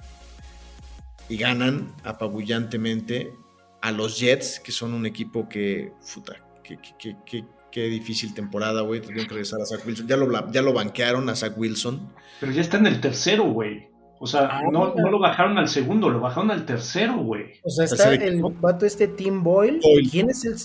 y 1.28 1.36
ganan 1.36 1.92
apabullantemente 2.04 3.32
a 3.80 3.92
los 3.92 4.18
Jets, 4.18 4.60
que 4.60 4.72
son 4.72 4.94
un 4.94 5.06
equipo 5.06 5.48
que, 5.48 5.92
puta, 6.14 6.34
que, 6.62 6.76
que- 6.78 6.94
que- 6.98 7.16
que- 7.26 7.44
qué 7.70 7.82
difícil 7.88 8.32
temporada, 8.34 8.82
güey, 8.82 9.00
tuvieron 9.00 9.24
que 9.26 9.34
regresar 9.34 9.60
a 9.60 9.66
Zach 9.66 9.84
Wilson. 9.84 10.06
Ya 10.06 10.16
lo, 10.16 10.52
ya 10.52 10.62
lo 10.62 10.72
banquearon 10.72 11.28
a 11.28 11.34
Zach 11.34 11.54
Wilson. 11.58 12.08
Pero 12.40 12.52
ya 12.52 12.60
está 12.60 12.76
en 12.78 12.86
el 12.86 13.00
tercero, 13.00 13.44
güey. 13.50 13.88
O 14.20 14.26
sea, 14.28 14.42
Ah, 14.46 14.60
no, 14.70 14.94
no 14.94 15.10
lo 15.10 15.18
bajaron 15.18 15.58
al 15.58 15.68
segundo, 15.68 16.08
lo 16.08 16.20
bajaron 16.20 16.50
al 16.52 16.64
tercero, 16.64 17.16
güey. 17.18 17.60
O 17.64 17.70
sea, 17.70 17.84
está 17.84 18.14
el 18.14 18.40
vato 18.60 18.86
este 18.86 19.08
Tim 19.08 19.42
Boyle. 19.42 19.80
Doyle. 19.80 20.08
¿Quién 20.08 20.30
es 20.30 20.44
el 20.44 20.56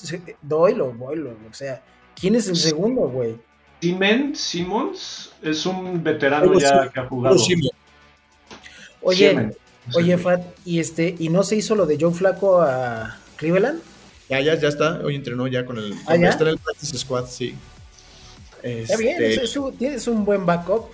Doyle 0.44 0.82
o 0.82 0.94
Boyle? 0.94 1.28
O 1.50 1.54
sea, 1.54 1.82
¿quién 2.16 2.36
es 2.36 2.48
el 2.48 2.56
segundo, 2.56 3.10
güey? 3.10 3.36
Simen 3.82 4.36
Simmons 4.36 5.32
es 5.42 5.66
un 5.66 6.04
veterano 6.04 6.58
ya 6.60 6.84
sí, 6.84 6.90
que 6.94 7.00
ha 7.00 7.06
jugado. 7.08 7.36
Oye. 9.02 9.52
Oye, 9.96 10.18
Fat, 10.18 10.42
y 10.66 10.80
este, 10.80 11.16
¿y 11.18 11.30
no 11.30 11.42
se 11.44 11.56
hizo 11.56 11.74
lo 11.76 11.86
de 11.86 11.98
Joe 12.00 12.14
Flaco 12.14 12.62
a 12.62 13.18
Cleveland? 13.38 13.82
ya, 14.30 14.40
ya, 14.42 14.54
ya 14.56 14.68
está. 14.68 15.00
Hoy 15.04 15.16
entrenó 15.16 15.48
ya 15.48 15.66
con 15.66 15.78
el. 15.80 15.96
¿Ah, 16.06 16.16
ya? 16.16 16.30
Está 16.30 16.44
en 16.44 16.50
el 16.52 16.58
practice 16.60 16.96
squad, 16.98 17.26
sí. 17.28 17.56
Está 18.62 18.98
bien, 18.98 19.14
Este, 19.24 19.34
es, 19.36 19.50
es 19.50 19.58
un- 19.58 19.76
tienes 19.78 20.08
un 20.08 20.26
buen 20.26 20.46
backup. 20.46 20.90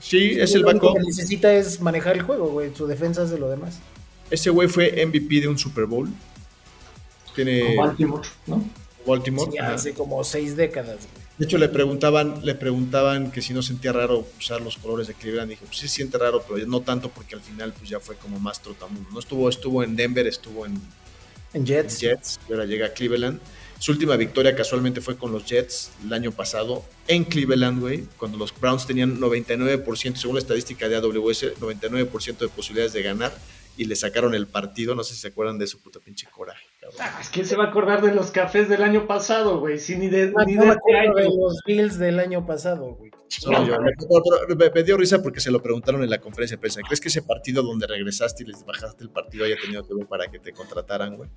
sí, 0.00 0.36
es 0.38 0.54
el 0.54 0.62
Lo 0.62 0.72
backup. 0.72 0.94
que 0.98 1.04
necesita 1.04 1.52
es 1.54 1.80
manejar 1.80 2.16
el 2.16 2.22
juego, 2.22 2.48
güey. 2.48 2.74
Su 2.74 2.86
defensa 2.86 3.22
es 3.22 3.30
de 3.30 3.38
lo 3.38 3.48
demás. 3.48 3.78
Ese 4.30 4.50
güey 4.50 4.68
fue 4.68 5.06
MVP 5.06 5.40
de 5.40 5.48
un 5.48 5.56
Super 5.56 5.86
Bowl. 5.86 6.10
Tiene 7.34 7.76
Con 7.76 7.86
Baltimore, 7.86 8.28
¿no? 8.46 8.64
Baltimore. 9.06 9.50
Sí, 9.52 9.58
hace 9.58 9.94
como 9.94 10.22
seis 10.24 10.54
décadas, 10.56 10.96
güey. 11.14 11.27
De 11.38 11.44
hecho, 11.44 11.56
le 11.56 11.68
preguntaban, 11.68 12.40
le 12.44 12.56
preguntaban 12.56 13.30
que 13.30 13.42
si 13.42 13.54
no 13.54 13.62
sentía 13.62 13.92
raro 13.92 14.26
usar 14.38 14.60
los 14.60 14.76
colores 14.76 15.06
de 15.06 15.14
Cleveland. 15.14 15.50
Dijo, 15.50 15.64
pues 15.66 15.78
sí 15.78 15.86
siente 15.86 16.18
raro, 16.18 16.44
pero 16.46 16.66
no 16.66 16.80
tanto 16.80 17.10
porque 17.10 17.36
al 17.36 17.40
final 17.40 17.72
pues 17.72 17.88
ya 17.88 18.00
fue 18.00 18.16
como 18.16 18.40
más 18.40 18.60
trotamundo. 18.60 19.08
No 19.12 19.20
estuvo, 19.20 19.48
estuvo 19.48 19.84
en 19.84 19.94
Denver, 19.94 20.26
estuvo 20.26 20.66
en 20.66 20.80
En 21.52 21.64
Jets. 21.64 22.00
Jets 22.00 22.40
y 22.48 22.52
ahora 22.52 22.64
llega 22.64 22.86
a 22.86 22.92
Cleveland. 22.92 23.40
Su 23.78 23.92
última 23.92 24.16
victoria 24.16 24.56
casualmente 24.56 25.00
fue 25.00 25.16
con 25.16 25.30
los 25.30 25.46
Jets 25.46 25.92
el 26.04 26.12
año 26.12 26.32
pasado 26.32 26.84
en 27.06 27.24
Cleveland, 27.24 27.80
güey, 27.80 28.08
cuando 28.16 28.36
los 28.36 28.52
Browns 28.58 28.88
tenían 28.88 29.20
99%, 29.20 30.16
según 30.16 30.34
la 30.34 30.40
estadística 30.40 30.88
de 30.88 30.96
AWS, 30.96 31.54
99% 31.60 32.38
de 32.38 32.48
posibilidades 32.48 32.92
de 32.92 33.02
ganar 33.02 33.32
y 33.78 33.84
le 33.84 33.96
sacaron 33.96 34.34
el 34.34 34.46
partido. 34.46 34.94
No 34.94 35.04
sé 35.04 35.14
si 35.14 35.20
se 35.20 35.28
acuerdan 35.28 35.56
de 35.58 35.66
su 35.66 35.80
puta 35.80 36.00
pinche 36.00 36.26
coraje, 36.30 36.66
cabrón. 36.80 36.98
Ah, 37.00 37.18
es 37.20 37.30
que 37.30 37.44
se 37.44 37.56
va 37.56 37.64
a 37.64 37.68
acordar 37.68 38.02
de 38.02 38.12
los 38.12 38.30
cafés 38.32 38.68
del 38.68 38.82
año 38.82 39.06
pasado, 39.06 39.60
güey. 39.60 39.78
Sí, 39.78 39.96
ni 39.96 40.08
de, 40.08 40.32
Ah, 40.36 40.44
ni 40.44 40.54
no 40.54 40.64
de 40.64 40.76
me 41.14 41.24
los 41.24 41.60
Bills 41.64 41.98
del 41.98 42.18
año 42.18 42.44
pasado, 42.44 42.96
güey. 42.96 43.12
Solo 43.28 43.64
yo. 43.64 43.76
Pero 43.76 44.56
me, 44.56 44.70
me 44.70 44.82
dio 44.82 44.96
risa 44.96 45.22
porque 45.22 45.40
se 45.40 45.50
lo 45.50 45.62
preguntaron 45.62 46.02
en 46.02 46.10
la 46.10 46.18
conferencia 46.18 46.56
de 46.56 46.60
prensa. 46.60 46.80
¿Crees 46.82 47.00
que 47.00 47.08
ese 47.08 47.22
partido 47.22 47.62
donde 47.62 47.86
regresaste 47.86 48.42
y 48.42 48.46
les 48.46 48.64
bajaste 48.64 49.04
el 49.04 49.10
partido 49.10 49.44
haya 49.44 49.56
tenido 49.62 49.86
que 49.86 49.94
ver 49.94 50.06
para 50.06 50.26
que 50.28 50.38
te 50.40 50.52
contrataran, 50.52 51.16
güey? 51.16 51.30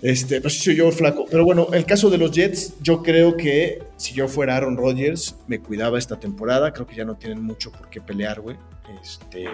Este, 0.00 0.40
pues 0.40 0.54
sí 0.54 0.60
soy 0.60 0.76
yo 0.76 0.92
flaco. 0.92 1.26
Pero 1.30 1.44
bueno, 1.44 1.68
el 1.72 1.86
caso 1.86 2.08
de 2.08 2.18
los 2.18 2.30
Jets, 2.30 2.74
yo 2.82 3.02
creo 3.02 3.36
que 3.36 3.82
si 3.96 4.14
yo 4.14 4.28
fuera 4.28 4.56
Aaron 4.56 4.76
Rodgers, 4.76 5.34
me 5.48 5.58
cuidaba 5.60 5.98
esta 5.98 6.20
temporada. 6.20 6.72
Creo 6.72 6.86
que 6.86 6.94
ya 6.94 7.04
no 7.04 7.16
tienen 7.16 7.42
mucho 7.42 7.72
por 7.72 7.88
qué 7.88 8.00
pelear, 8.00 8.40
güey. 8.40 8.56
Este, 9.02 9.46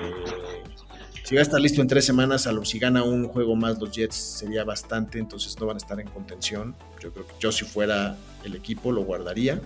si 1.28 1.34
va 1.34 1.40
a 1.40 1.42
estar 1.42 1.60
listo 1.60 1.82
en 1.82 1.88
tres 1.88 2.06
semanas, 2.06 2.46
a 2.46 2.52
lo 2.52 2.64
si 2.64 2.78
gana 2.78 3.02
un 3.02 3.28
juego 3.28 3.54
más 3.54 3.78
los 3.78 3.92
Jets 3.92 4.16
sería 4.16 4.64
bastante, 4.64 5.18
entonces 5.18 5.60
no 5.60 5.66
van 5.66 5.76
a 5.76 5.76
estar 5.76 6.00
en 6.00 6.08
contención. 6.08 6.74
Yo 7.02 7.12
creo 7.12 7.26
que 7.26 7.34
yo 7.38 7.52
si 7.52 7.66
fuera 7.66 8.16
el 8.44 8.54
equipo 8.54 8.92
lo 8.92 9.02
guardaría. 9.02 9.60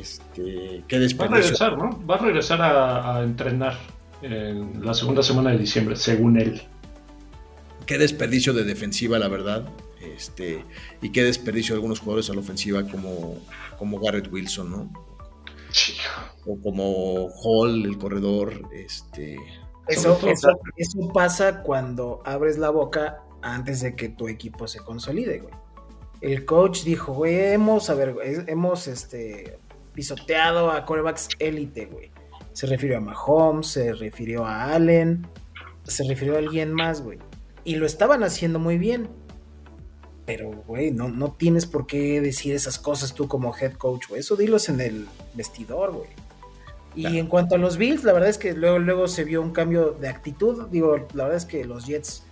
Este, 0.00 0.82
qué 0.88 0.98
Va 1.14 1.26
a 1.26 1.28
regresar, 1.28 1.78
¿no? 1.78 2.04
Va 2.04 2.16
a 2.16 2.18
regresar 2.18 2.60
a, 2.60 3.18
a 3.18 3.22
entrenar 3.22 3.78
en 4.20 4.84
la 4.84 4.94
segunda 4.94 5.22
semana 5.22 5.52
de 5.52 5.58
diciembre, 5.58 5.94
según 5.94 6.40
él. 6.40 6.60
Qué 7.86 7.96
desperdicio 7.96 8.52
de 8.52 8.64
defensiva, 8.64 9.16
la 9.20 9.28
verdad. 9.28 9.68
Este, 10.00 10.64
y 11.00 11.10
qué 11.10 11.22
desperdicio 11.22 11.76
de 11.76 11.76
algunos 11.76 12.00
jugadores 12.00 12.30
a 12.30 12.34
la 12.34 12.40
ofensiva 12.40 12.82
como, 12.82 13.38
como 13.78 14.00
Garrett 14.00 14.26
Wilson, 14.32 14.70
¿no? 14.72 14.92
O 16.44 16.60
como 16.60 17.28
Hall, 17.28 17.84
el 17.84 17.96
corredor. 17.96 18.60
Este, 18.74 19.36
Eso, 19.88 20.18
eso, 20.26 20.48
eso 20.76 21.12
pasa 21.12 21.62
cuando 21.62 22.22
abres 22.24 22.58
la 22.58 22.70
boca 22.70 23.22
antes 23.42 23.82
de 23.82 23.94
que 23.94 24.08
tu 24.08 24.28
equipo 24.28 24.66
se 24.66 24.80
consolide, 24.80 25.40
güey. 25.40 25.54
El 26.20 26.46
coach 26.46 26.84
dijo, 26.84 27.12
güey, 27.12 27.52
hemos, 27.52 27.90
a 27.90 27.94
ver, 27.94 28.16
hemos 28.46 28.88
este, 28.88 29.58
pisoteado 29.92 30.70
a 30.70 30.86
corebacks 30.86 31.28
élite, 31.38 31.86
güey. 31.86 32.10
Se 32.52 32.66
refirió 32.66 32.96
a 32.96 33.00
Mahomes, 33.00 33.66
se 33.66 33.92
refirió 33.92 34.46
a 34.46 34.72
Allen, 34.72 35.26
se 35.82 36.04
refirió 36.08 36.36
a 36.36 36.38
alguien 36.38 36.72
más, 36.72 37.02
güey. 37.02 37.18
Y 37.64 37.76
lo 37.76 37.84
estaban 37.84 38.22
haciendo 38.22 38.58
muy 38.58 38.78
bien. 38.78 39.08
Pero, 40.24 40.50
güey, 40.66 40.90
no, 40.90 41.08
no 41.08 41.32
tienes 41.32 41.66
por 41.66 41.86
qué 41.86 42.22
decir 42.22 42.54
esas 42.54 42.78
cosas 42.78 43.12
tú 43.12 43.28
como 43.28 43.54
head 43.54 43.74
coach, 43.74 44.08
güey. 44.08 44.20
Eso 44.20 44.36
dilos 44.36 44.70
en 44.70 44.80
el 44.80 45.06
vestidor, 45.34 45.92
güey. 45.92 46.08
Y 46.94 47.02
Claro. 47.02 47.16
en 47.16 47.26
cuanto 47.26 47.54
a 47.56 47.58
los 47.58 47.76
Bills, 47.76 48.04
la 48.04 48.12
verdad 48.12 48.28
es 48.30 48.38
que 48.38 48.52
luego, 48.52 48.78
luego 48.78 49.08
se 49.08 49.24
vio 49.24 49.42
un 49.42 49.50
cambio 49.52 49.92
de 49.92 50.08
actitud. 50.08 50.68
Digo, 50.70 50.96
la 51.14 51.24
verdad 51.24 51.36
es 51.36 51.44
que 51.46 51.64
los 51.64 51.86
Jets 51.86 52.22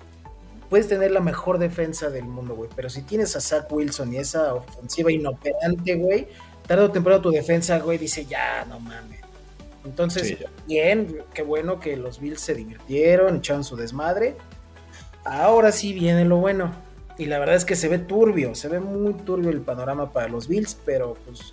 puedes 0.70 0.88
tener 0.88 1.10
la 1.10 1.20
mejor 1.20 1.58
defensa 1.58 2.10
del 2.10 2.24
mundo, 2.24 2.54
güey. 2.54 2.70
Pero 2.74 2.88
si 2.88 3.02
tienes 3.02 3.34
a 3.36 3.40
Zach 3.40 3.70
Wilson 3.70 4.12
y 4.14 4.18
esa 4.18 4.54
ofensiva 4.54 5.10
inoperante, 5.12 5.96
güey, 5.96 6.28
tarde 6.66 6.84
o 6.84 6.90
temprano 6.90 7.20
tu 7.20 7.30
defensa, 7.30 7.78
güey, 7.80 7.98
dice 7.98 8.24
ya, 8.24 8.64
no 8.68 8.78
mames. 8.80 9.20
Entonces, 9.84 10.28
Sí, 10.28 10.38
bien, 10.68 11.18
qué 11.34 11.42
bueno 11.42 11.80
que 11.80 11.96
los 11.96 12.20
Bills 12.20 12.40
se 12.40 12.54
divirtieron, 12.54 13.36
echaron 13.36 13.64
su 13.64 13.74
desmadre. 13.76 14.36
Ahora 15.24 15.72
sí 15.72 15.92
viene 15.92 16.24
lo 16.24 16.36
bueno. 16.36 16.72
Y 17.18 17.26
la 17.26 17.38
verdad 17.38 17.56
es 17.56 17.64
que 17.64 17.76
se 17.76 17.88
ve 17.88 17.98
turbio, 17.98 18.54
se 18.54 18.68
ve 18.68 18.80
muy 18.80 19.12
turbio 19.14 19.50
el 19.50 19.60
panorama 19.60 20.12
para 20.12 20.28
los 20.28 20.48
Bills, 20.48 20.76
pero 20.86 21.16
pues 21.26 21.52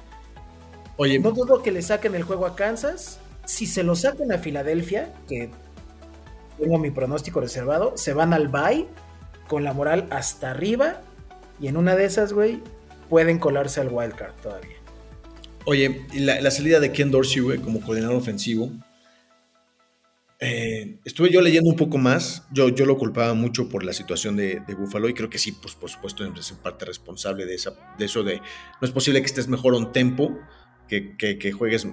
oye, 0.99 1.17
no 1.17 1.31
dudo 1.31 1.63
que 1.63 1.71
le 1.71 1.81
saquen 1.81 2.13
el 2.13 2.23
juego 2.23 2.45
a 2.45 2.55
Kansas. 2.55 3.19
Si 3.45 3.65
se 3.65 3.81
lo 3.81 3.95
sacan 3.95 4.31
a 4.31 4.37
Filadelfia, 4.37 5.11
que 5.27 5.49
tengo 6.59 6.77
mi 6.77 6.91
pronóstico 6.91 7.41
reservado, 7.41 7.97
se 7.97 8.13
van 8.13 8.33
al 8.33 8.47
bye 8.49 8.85
con 9.47 9.63
la 9.63 9.73
moral 9.73 10.05
hasta 10.11 10.51
arriba. 10.51 11.01
Y 11.59 11.67
en 11.67 11.77
una 11.77 11.95
de 11.95 12.05
esas, 12.05 12.31
güey, 12.33 12.61
pueden 13.09 13.39
colarse 13.39 13.81
al 13.81 13.87
wildcard 13.91 14.35
todavía. 14.43 14.75
Oye, 15.65 16.05
la, 16.13 16.39
la 16.41 16.51
salida 16.51 16.79
de 16.79 16.91
Ken 16.91 17.11
Dorsey, 17.11 17.41
güey, 17.41 17.59
como 17.59 17.81
coordinador 17.81 18.17
ofensivo. 18.17 18.71
eh, 20.41 20.99
estuve 21.03 21.29
yo 21.31 21.41
leyendo 21.41 21.69
un 21.69 21.75
poco 21.75 21.97
más. 21.97 22.43
Yo, 22.51 22.69
yo 22.69 22.85
lo 22.85 22.97
culpaba 22.97 23.33
mucho 23.33 23.67
por 23.67 23.83
la 23.83 23.91
situación 23.93 24.35
de, 24.37 24.61
de 24.65 24.75
Buffalo 24.75 25.09
y 25.09 25.13
creo 25.13 25.29
que 25.29 25.37
sí, 25.37 25.51
pues 25.51 25.75
por 25.75 25.89
supuesto, 25.89 26.23
es 26.25 26.51
en 26.51 26.57
parte 26.57 26.85
responsable 26.85 27.45
de, 27.45 27.55
esa, 27.55 27.73
de 27.97 28.05
eso 28.05 28.23
de 28.23 28.37
no 28.37 28.87
es 28.87 28.91
posible 28.91 29.19
que 29.19 29.25
estés 29.25 29.47
mejor 29.49 29.73
un 29.73 29.91
tempo, 29.91 30.37
que, 30.89 31.15
que, 31.15 31.37
que 31.37 31.51
juegues 31.53 31.87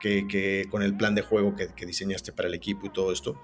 que, 0.00 0.66
con 0.70 0.82
el 0.82 0.94
plan 0.96 1.14
de 1.14 1.22
juego 1.22 1.56
que, 1.56 1.86
diseñaste 1.86 2.32
para 2.32 2.48
el 2.48 2.54
equipo 2.54 2.86
y 2.86 2.90
todo 2.90 3.10
esto. 3.12 3.40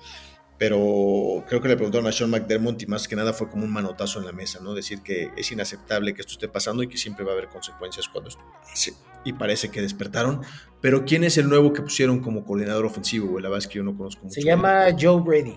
pero 0.58 1.42
creo 1.48 1.60
que 1.60 1.68
le 1.68 1.74
preguntaron 1.76 2.06
a 2.06 2.12
Sean 2.12 2.30
McDermott 2.30 2.80
y 2.82 2.86
más 2.86 3.08
que 3.08 3.16
nada 3.16 3.32
fue 3.32 3.48
como 3.50 3.64
un 3.64 3.72
manotazo 3.72 4.20
en 4.20 4.26
la 4.26 4.32
mesa, 4.32 4.60
¿no? 4.62 4.74
Decir 4.74 5.00
que 5.02 5.30
es 5.36 5.50
inaceptable 5.50 6.14
que 6.14 6.20
esto 6.20 6.34
esté 6.34 6.48
pasando 6.48 6.82
y 6.82 6.88
que 6.88 6.96
siempre 6.96 7.24
va 7.24 7.32
a 7.32 7.34
haber 7.34 7.48
consecuencias 7.48 8.08
cuando 8.08 8.28
esto 8.28 8.42
pase. 8.62 8.94
Y 9.24 9.32
parece 9.32 9.70
que 9.70 9.80
despertaron. 9.82 10.42
Pero 10.80 11.04
¿quién 11.06 11.24
es 11.24 11.38
el 11.38 11.48
nuevo 11.48 11.72
que 11.72 11.82
pusieron 11.82 12.20
como 12.20 12.44
coordinador 12.44 12.84
ofensivo, 12.84 13.28
güey? 13.28 13.42
La 13.42 13.48
verdad 13.48 13.64
es 13.64 13.68
que 13.68 13.78
yo 13.78 13.84
no 13.84 13.96
conozco 13.96 14.22
mucho. 14.24 14.34
Se 14.34 14.42
llama 14.44 14.86
Joe 15.00 15.20
Brady. 15.22 15.56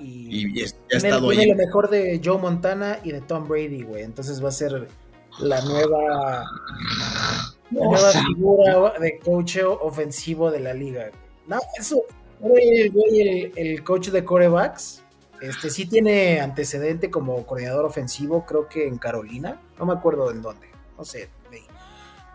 Y, 0.00 0.60
es- 0.60 0.74
ha 0.74 0.88
tiene, 0.88 1.08
estado 1.08 1.28
tiene 1.28 1.44
ahí. 1.44 1.50
lo 1.50 1.56
mejor 1.56 1.88
de 1.88 2.20
Joe 2.22 2.38
Montana 2.38 2.98
y 3.04 3.12
de 3.12 3.20
Tom 3.20 3.46
Brady, 3.48 3.82
güey. 3.82 4.02
Entonces 4.02 4.42
va 4.44 4.48
a 4.48 4.52
ser 4.52 4.88
la 5.38 5.60
nueva, 5.62 6.44
la 7.70 7.84
nueva 7.86 8.10
figura 8.12 8.92
de 9.00 9.18
coach 9.18 9.58
ofensivo 9.80 10.50
de 10.50 10.60
la 10.60 10.74
liga. 10.74 11.10
No, 11.46 11.58
eso, 11.78 12.02
el, 12.42 12.92
el- 13.12 13.52
el 13.56 13.84
coach 13.84 14.08
de 14.08 14.24
corebacks, 14.24 15.02
este 15.40 15.70
sí 15.70 15.86
tiene 15.86 16.40
antecedente 16.40 17.10
como 17.10 17.44
coordinador 17.46 17.84
ofensivo, 17.84 18.46
creo 18.46 18.68
que 18.68 18.86
en 18.86 18.98
Carolina, 18.98 19.60
no 19.78 19.86
me 19.86 19.92
acuerdo 19.92 20.30
en 20.30 20.42
dónde, 20.42 20.68
no 20.96 21.04
sé, 21.04 21.28
leí. 21.50 21.62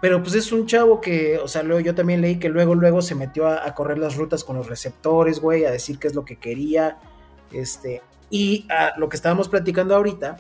Pero 0.02 0.22
pues 0.24 0.36
es 0.36 0.52
un 0.52 0.66
chavo 0.66 1.02
que, 1.02 1.38
o 1.40 1.48
sea, 1.48 1.64
luego 1.64 1.82
yo 1.82 1.94
también 1.96 2.22
leí 2.22 2.40
que 2.40 2.50
luego, 2.50 2.76
luego 2.76 3.02
se 3.02 3.16
metió 3.16 3.48
a, 3.48 3.66
a 3.68 3.76
correr 3.76 3.98
las 3.98 4.16
rutas 4.16 4.44
con 4.44 4.56
los 4.56 4.68
receptores, 4.68 5.40
güey, 5.42 5.66
a 5.66 5.72
decir 5.72 6.00
qué 6.00 6.08
es 6.08 6.16
lo 6.16 6.24
que 6.26 6.38
quería. 6.38 6.98
Este, 7.52 8.02
y 8.30 8.66
a 8.70 8.98
lo 8.98 9.10
que 9.10 9.18
estábamos 9.18 9.50
platicando 9.50 9.96
ahorita, 9.96 10.38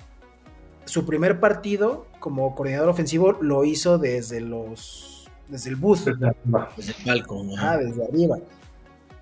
su 0.89 1.05
primer 1.05 1.39
partido 1.39 2.07
como 2.19 2.55
coordinador 2.55 2.89
ofensivo 2.89 3.33
lo 3.33 3.63
hizo 3.63 3.99
desde 3.99 4.41
los, 4.41 5.29
desde 5.47 5.69
el 5.69 5.75
booth. 5.75 5.99
Desde 6.75 6.93
el 6.97 7.05
palco, 7.05 7.43
¿no? 7.43 7.53
Ah, 7.59 7.77
desde 7.77 8.03
arriba. 8.03 8.39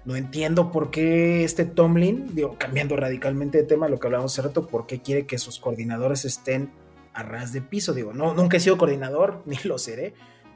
No 0.06 0.16
entiendo 0.16 0.72
por 0.72 0.92
qué 0.92 1.44
este 1.44 1.66
Tomlin, 1.66 2.34
digo, 2.34 2.56
cambiando 2.58 2.96
radicalmente 2.96 3.58
de 3.58 3.64
tema 3.66 3.90
lo 3.90 4.00
que 4.00 4.08
hablábamos 4.08 4.32
hace 4.32 4.48
rato, 4.48 4.66
por 4.66 4.88
qué 4.88 5.02
quiere 5.02 5.26
que 5.26 5.38
sus 5.38 5.60
coordinadores 5.60 6.24
estén 6.24 6.72
a 7.14 7.24
ras 7.24 7.52
de 7.52 7.62
piso. 7.62 7.94
Digo, 7.94 8.14
no, 8.14 8.34
nunca 8.34 8.56
he 8.56 8.60
sido 8.62 8.78
coordinador, 8.78 9.42
ni 9.46 9.58
lo 9.66 9.78
seré. 9.78 10.14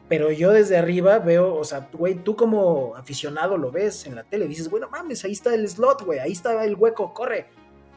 Pero 0.08 0.32
yo 0.32 0.52
desde 0.52 0.78
arriba 0.78 1.20
veo, 1.20 1.56
o 1.56 1.66
sea, 1.66 1.90
güey, 1.92 2.16
tú 2.16 2.38
como 2.38 2.96
aficionado 2.96 3.58
lo 3.58 3.70
ves 3.70 4.06
en 4.06 4.16
la 4.16 4.24
tele, 4.24 4.48
dices, 4.48 4.70
bueno, 4.70 4.88
mames, 4.90 5.26
ahí 5.26 5.34
está 5.34 5.54
el 5.54 5.68
slot, 5.68 6.06
güey, 6.06 6.20
ahí 6.20 6.32
está 6.32 6.64
el 6.64 6.76
hueco, 6.76 7.14
corre. 7.14 7.48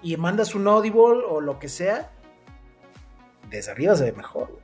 Y 0.02 0.16
mandas 0.16 0.56
un 0.56 0.66
audible 0.66 1.22
o 1.28 1.40
lo 1.40 1.60
que 1.60 1.68
sea. 1.68 2.10
Desde 3.56 3.72
arriba 3.72 3.94
se 3.96 4.04
ve 4.04 4.12
mejor, 4.12 4.48
güey. 4.48 4.62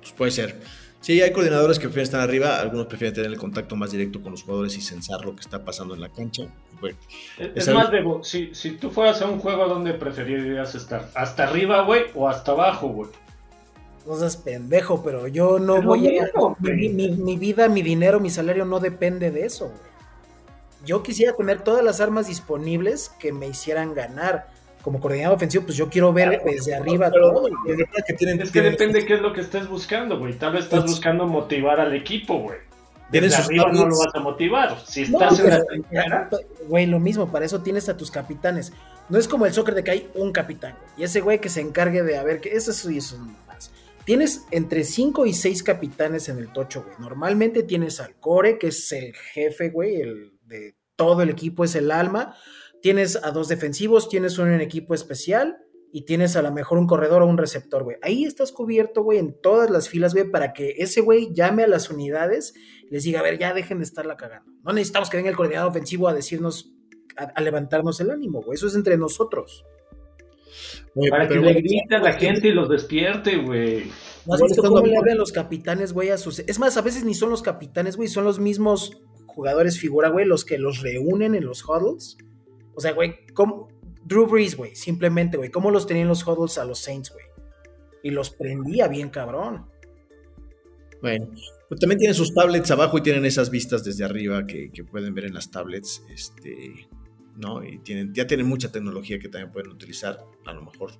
Pues 0.00 0.12
puede 0.12 0.30
ser. 0.30 0.56
Sí, 1.00 1.20
hay 1.22 1.32
coordinadores 1.32 1.78
que 1.78 1.84
prefieren 1.84 2.04
estar 2.04 2.20
arriba, 2.20 2.60
algunos 2.60 2.86
prefieren 2.86 3.14
tener 3.14 3.30
el 3.30 3.38
contacto 3.38 3.76
más 3.76 3.92
directo 3.92 4.20
con 4.20 4.32
los 4.32 4.42
jugadores 4.42 4.76
y 4.76 4.80
sensar 4.80 5.24
lo 5.24 5.34
que 5.34 5.40
está 5.40 5.64
pasando 5.64 5.94
en 5.94 6.00
la 6.00 6.08
cancha. 6.08 6.42
Bueno, 6.80 6.98
Es, 7.38 7.46
Es 7.46 7.52
es 7.56 7.68
algo- 7.68 7.80
más, 7.80 7.90
Debo, 7.92 8.24
si, 8.24 8.54
si 8.54 8.72
tú 8.72 8.90
fueras 8.90 9.22
a 9.22 9.26
un 9.28 9.38
juego, 9.38 9.68
¿dónde 9.68 9.94
preferirías 9.94 10.74
estar? 10.74 11.08
¿Hasta 11.14 11.44
arriba, 11.44 11.82
güey, 11.82 12.02
o 12.14 12.28
hasta 12.28 12.52
abajo, 12.52 12.88
güey? 12.88 13.10
No 14.06 14.16
seas 14.16 14.36
pendejo, 14.36 15.02
pero 15.04 15.28
yo 15.28 15.58
no 15.58 15.80
voy 15.82 16.18
a. 16.18 16.30
Mi, 16.60 16.88
mi- 16.88 17.10
mi 17.12 17.36
vida, 17.36 17.68
mi 17.68 17.82
dinero, 17.82 18.18
mi 18.20 18.30
salario 18.30 18.64
no 18.64 18.80
depende 18.80 19.30
de 19.30 19.44
eso, 19.46 19.66
güey. 19.66 19.88
Yo 20.84 21.02
quisiera 21.02 21.34
tener 21.34 21.62
todas 21.62 21.84
las 21.84 22.00
armas 22.00 22.26
disponibles 22.28 23.10
que 23.20 23.32
me 23.32 23.46
hicieran 23.48 23.94
ganar. 23.94 24.48
Como 24.82 25.00
coordinador 25.00 25.36
ofensivo, 25.36 25.64
pues 25.64 25.76
yo 25.76 25.88
quiero 25.88 26.12
ver 26.12 26.40
desde 26.44 26.74
arriba 26.74 27.10
pero- 27.12 27.32
todo. 27.32 27.48
pero 27.66 27.84
que 28.06 28.14
tienen, 28.14 28.40
Es 28.40 28.48
que 28.48 28.52
tienen- 28.52 28.72
depende 28.72 29.04
qué 29.04 29.14
es 29.14 29.20
lo 29.20 29.32
que 29.32 29.40
estés 29.40 29.68
buscando, 29.68 30.18
güey. 30.18 30.34
Tal 30.38 30.52
vez 30.52 30.64
estás 30.64 30.80
Pues- 30.80 30.92
buscando 30.92 31.26
motivar 31.26 31.80
al 31.80 31.94
equipo, 31.94 32.38
güey. 32.40 32.58
Desde 33.10 33.36
arriba 33.36 33.72
no 33.72 33.86
lo 33.86 33.96
vas 33.98 34.14
a 34.14 34.20
motivar. 34.20 34.78
Si 34.86 35.08
No, 35.08 35.18
estás 35.20 35.40
en 35.40 35.44
la 35.48 35.56
pero, 35.56 35.64
trinchera, 35.66 36.30
Güey, 36.68 36.84
lo 36.86 37.00
mismo, 37.00 37.32
para 37.32 37.46
eso 37.46 37.62
tienes 37.62 37.88
a 37.88 37.96
tus 37.96 38.10
capitanes. 38.10 38.72
No 39.08 39.18
es 39.18 39.26
como 39.26 39.46
el 39.46 39.52
soccer 39.54 39.74
de 39.74 39.82
que 39.82 39.90
hay 39.90 40.10
un 40.14 40.30
capitán, 40.32 40.74
güey. 40.78 40.90
Y 40.98 41.04
ese 41.04 41.20
güey 41.22 41.40
que 41.40 41.48
se 41.48 41.62
encargue 41.62 42.02
de 42.02 42.18
a 42.18 42.22
ver 42.22 42.40
que 42.40 42.50
eso 42.52 42.70
sí 42.72 42.98
es 42.98 43.12
un 43.12 43.34
más. 43.46 43.72
Tienes 44.04 44.44
entre 44.50 44.84
5 44.84 45.24
y 45.24 45.32
6 45.32 45.62
capitanes 45.62 46.28
en 46.28 46.36
el 46.38 46.52
tocho, 46.52 46.82
güey. 46.84 46.96
Normalmente 46.98 47.62
tienes 47.62 47.98
al 48.00 48.14
core, 48.16 48.58
que 48.58 48.68
es 48.68 48.92
el 48.92 49.14
jefe, 49.14 49.70
güey, 49.70 50.02
el 50.02 50.32
de 50.44 50.74
todo 50.94 51.22
el 51.22 51.30
equipo 51.30 51.64
es 51.64 51.74
el 51.76 51.90
alma. 51.90 52.34
Tienes 52.82 53.16
a 53.16 53.30
dos 53.30 53.48
defensivos, 53.48 54.08
tienes 54.08 54.38
uno 54.38 54.52
en 54.52 54.60
equipo 54.60 54.94
especial 54.94 55.58
y 55.92 56.02
tienes 56.04 56.36
a 56.36 56.42
lo 56.42 56.52
mejor 56.52 56.78
un 56.78 56.86
corredor 56.86 57.22
o 57.22 57.26
un 57.26 57.38
receptor, 57.38 57.82
güey. 57.82 57.96
Ahí 58.02 58.24
estás 58.24 58.52
cubierto, 58.52 59.02
güey, 59.02 59.18
en 59.18 59.40
todas 59.40 59.70
las 59.70 59.88
filas, 59.88 60.14
güey, 60.14 60.30
para 60.30 60.52
que 60.52 60.74
ese 60.78 61.00
güey 61.00 61.32
llame 61.32 61.64
a 61.64 61.68
las 61.68 61.90
unidades 61.90 62.54
y 62.88 62.92
les 62.92 63.04
diga, 63.04 63.20
a 63.20 63.22
ver, 63.22 63.38
ya 63.38 63.54
dejen 63.54 63.78
de 63.78 63.84
estarla 63.84 64.16
cagando. 64.16 64.52
No 64.62 64.72
necesitamos 64.72 65.10
que 65.10 65.16
venga 65.16 65.30
el 65.30 65.36
coordinador 65.36 65.70
ofensivo 65.70 66.08
a 66.08 66.14
decirnos, 66.14 66.72
a, 67.16 67.24
a 67.24 67.40
levantarnos 67.40 68.00
el 68.00 68.10
ánimo, 68.10 68.42
güey. 68.42 68.56
Eso 68.56 68.66
es 68.66 68.74
entre 68.74 68.96
nosotros. 68.96 69.64
Para 71.10 71.28
que 71.28 71.36
le 71.36 71.54
grite 71.54 71.94
a 71.94 72.00
la 72.00 72.12
gente 72.14 72.48
y 72.48 72.52
los 72.52 72.68
despierte, 72.68 73.36
güey. 73.36 73.90
¿No 74.26 74.34
has 74.34 74.42
visto 74.42 74.62
cómo 74.62 74.84
le 74.84 74.96
hablan 74.96 75.18
los 75.18 75.32
capitanes, 75.32 75.92
güey, 75.92 76.10
a 76.10 76.18
sus... 76.18 76.40
Es 76.40 76.58
más, 76.58 76.76
a 76.76 76.82
veces 76.82 77.04
ni 77.04 77.14
son 77.14 77.30
los 77.30 77.42
capitanes, 77.42 77.96
güey, 77.96 78.08
son 78.08 78.24
los 78.24 78.38
mismos 78.38 79.00
jugadores 79.26 79.78
figura, 79.78 80.08
güey, 80.08 80.26
los 80.26 80.44
que 80.44 80.58
los 80.58 80.82
reúnen 80.82 81.34
en 81.34 81.46
los 81.46 81.64
huddles. 81.64 82.18
O 82.78 82.80
sea, 82.80 82.92
güey, 82.92 83.26
¿cómo... 83.34 83.66
Drew 84.04 84.28
Brees, 84.28 84.56
güey, 84.56 84.76
simplemente, 84.76 85.36
güey, 85.36 85.50
¿cómo 85.50 85.72
los 85.72 85.84
tenían 85.84 86.06
los 86.06 86.24
huddles 86.24 86.58
a 86.58 86.64
los 86.64 86.78
Saints, 86.78 87.10
güey? 87.10 87.24
Y 88.04 88.10
los 88.10 88.30
prendía 88.30 88.86
bien 88.86 89.10
cabrón. 89.10 89.66
Bueno, 91.02 91.28
pues 91.68 91.80
también 91.80 91.98
tienen 91.98 92.14
sus 92.14 92.32
tablets 92.32 92.70
abajo 92.70 92.96
y 92.96 93.02
tienen 93.02 93.24
esas 93.24 93.50
vistas 93.50 93.82
desde 93.82 94.04
arriba 94.04 94.46
que, 94.46 94.70
pueden 94.88 95.12
ver 95.12 95.24
en 95.24 95.34
las 95.34 95.50
tablets, 95.50 96.04
este, 96.08 96.88
¿no? 97.36 97.64
Y 97.64 97.80
tienen, 97.80 98.14
ya 98.14 98.28
tienen 98.28 98.46
mucha 98.46 98.70
tecnología 98.70 99.18
que 99.18 99.28
también 99.28 99.50
pueden 99.50 99.72
utilizar, 99.72 100.24
a 100.46 100.52
lo 100.52 100.62
mejor 100.62 100.92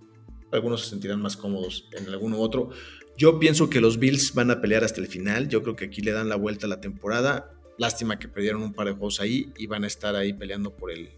algunos 0.50 0.82
se 0.82 0.90
sentirán 0.90 1.22
más 1.22 1.36
cómodos 1.36 1.88
en 1.92 2.08
alguno 2.08 2.38
u 2.38 2.42
otro. 2.42 2.70
Yo 3.16 3.38
pienso 3.38 3.70
que 3.70 3.80
los 3.80 4.00
Bills 4.00 4.34
van 4.34 4.50
a 4.50 4.60
pelear 4.60 4.82
hasta 4.82 5.00
el 5.00 5.06
final, 5.06 5.48
yo 5.48 5.62
creo 5.62 5.76
que 5.76 5.84
aquí 5.84 6.02
le 6.02 6.10
dan 6.10 6.28
la 6.28 6.36
vuelta 6.36 6.66
a 6.66 6.68
la 6.68 6.80
temporada, 6.80 7.52
lástima 7.78 8.18
que 8.18 8.26
perdieron 8.26 8.62
un 8.62 8.74
par 8.74 8.88
de 8.88 8.94
juegos 8.94 9.20
ahí 9.20 9.52
y 9.56 9.68
van 9.68 9.84
a 9.84 9.86
estar 9.86 10.16
ahí 10.16 10.32
peleando 10.32 10.76
por 10.76 10.90
el, 10.90 11.10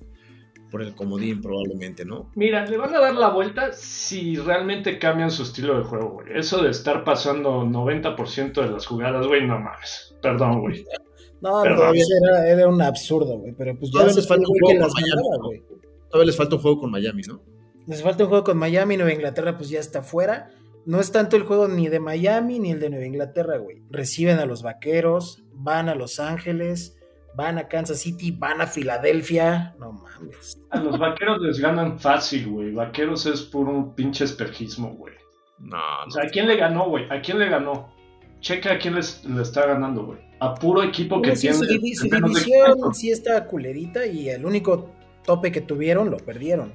por 0.70 0.82
el 0.82 0.94
comodín 0.94 1.40
probablemente, 1.42 2.04
¿no? 2.04 2.30
Mira, 2.36 2.64
le 2.66 2.76
van 2.76 2.94
a 2.94 3.00
dar 3.00 3.14
la 3.14 3.28
vuelta 3.30 3.72
si 3.72 4.36
realmente 4.36 4.98
cambian 4.98 5.30
su 5.30 5.42
estilo 5.42 5.76
de 5.78 5.84
juego, 5.84 6.10
güey. 6.10 6.26
Eso 6.38 6.62
de 6.62 6.70
estar 6.70 7.04
pasando 7.04 7.64
90% 7.64 8.52
de 8.62 8.70
las 8.70 8.86
jugadas, 8.86 9.26
güey, 9.26 9.46
no 9.46 9.58
mames. 9.58 10.14
Perdón, 10.22 10.60
güey. 10.60 10.84
No, 11.42 11.62
Pero 11.62 11.74
no, 11.74 11.80
todavía- 11.80 12.02
eso 12.02 12.12
era, 12.22 12.48
era 12.50 12.68
un 12.68 12.82
absurdo, 12.82 13.38
güey, 13.38 13.54
pero 13.56 13.74
pues 13.78 13.90
ya 13.90 14.00
Todavía 14.00 14.14
les 14.16 14.28
falta 14.28 14.44
un 14.46 14.58
juego 14.58 14.78
con 14.82 14.90
Miami, 14.92 15.38
güey. 15.42 15.62
Todavía 16.10 16.26
les 16.26 16.36
falta 16.36 16.54
un 16.56 16.60
juego 16.60 16.80
con 16.80 16.90
Miami, 16.90 17.22
¿no? 17.26 17.40
Les 17.86 18.02
falta 18.02 18.22
un 18.24 18.28
juego 18.28 18.44
con 18.44 18.58
Miami, 18.58 18.96
Nueva 18.98 19.12
Inglaterra, 19.14 19.56
pues 19.56 19.70
ya 19.70 19.80
está 19.80 20.02
fuera. 20.02 20.50
No 20.84 21.00
es 21.00 21.12
tanto 21.12 21.36
el 21.36 21.44
juego 21.44 21.66
ni 21.66 21.88
de 21.88 21.98
Miami 21.98 22.58
ni 22.58 22.72
el 22.72 22.80
de 22.80 22.90
Nueva 22.90 23.06
Inglaterra, 23.06 23.56
güey. 23.56 23.82
Reciben 23.88 24.38
a 24.38 24.44
los 24.44 24.62
vaqueros, 24.62 25.42
van 25.54 25.88
a 25.88 25.94
Los 25.94 26.20
Ángeles, 26.20 26.98
van 27.34 27.58
a 27.58 27.68
Kansas 27.68 27.98
City, 28.00 28.30
van 28.30 28.60
a 28.60 28.66
Filadelfia. 28.66 29.74
No 29.78 29.92
mames. 29.92 30.58
A 30.70 30.78
los 30.80 30.98
vaqueros 30.98 31.40
les 31.40 31.58
ganan 31.60 31.98
fácil, 31.98 32.48
güey. 32.48 32.72
Vaqueros 32.72 33.26
es 33.26 33.42
puro 33.42 33.70
un 33.72 33.94
pinche 33.94 34.24
espejismo, 34.24 34.90
güey. 34.94 35.14
No, 35.58 35.78
O 36.06 36.10
sea, 36.10 36.24
¿a 36.24 36.28
quién 36.28 36.46
le 36.48 36.56
ganó, 36.56 36.88
güey? 36.88 37.04
¿A 37.10 37.20
quién 37.20 37.38
le 37.38 37.48
ganó? 37.48 37.92
Checa 38.40 38.72
a 38.72 38.78
quién 38.78 38.94
les, 38.94 39.22
le 39.24 39.42
está 39.42 39.66
ganando, 39.66 40.04
güey. 40.06 40.18
A 40.40 40.54
puro 40.54 40.82
equipo 40.82 41.20
que 41.20 41.36
Sí, 41.36 41.42
tiene. 41.48 41.56
su, 41.58 41.64
divi- 41.64 41.94
su 41.94 42.08
menos 42.08 42.32
de- 42.32 42.40
división 42.40 42.94
sí 42.94 43.10
está 43.10 43.46
culerita 43.46 44.06
y 44.06 44.30
el 44.30 44.46
único 44.46 44.90
tope 45.26 45.52
que 45.52 45.60
tuvieron 45.60 46.10
lo 46.10 46.16
perdieron. 46.16 46.72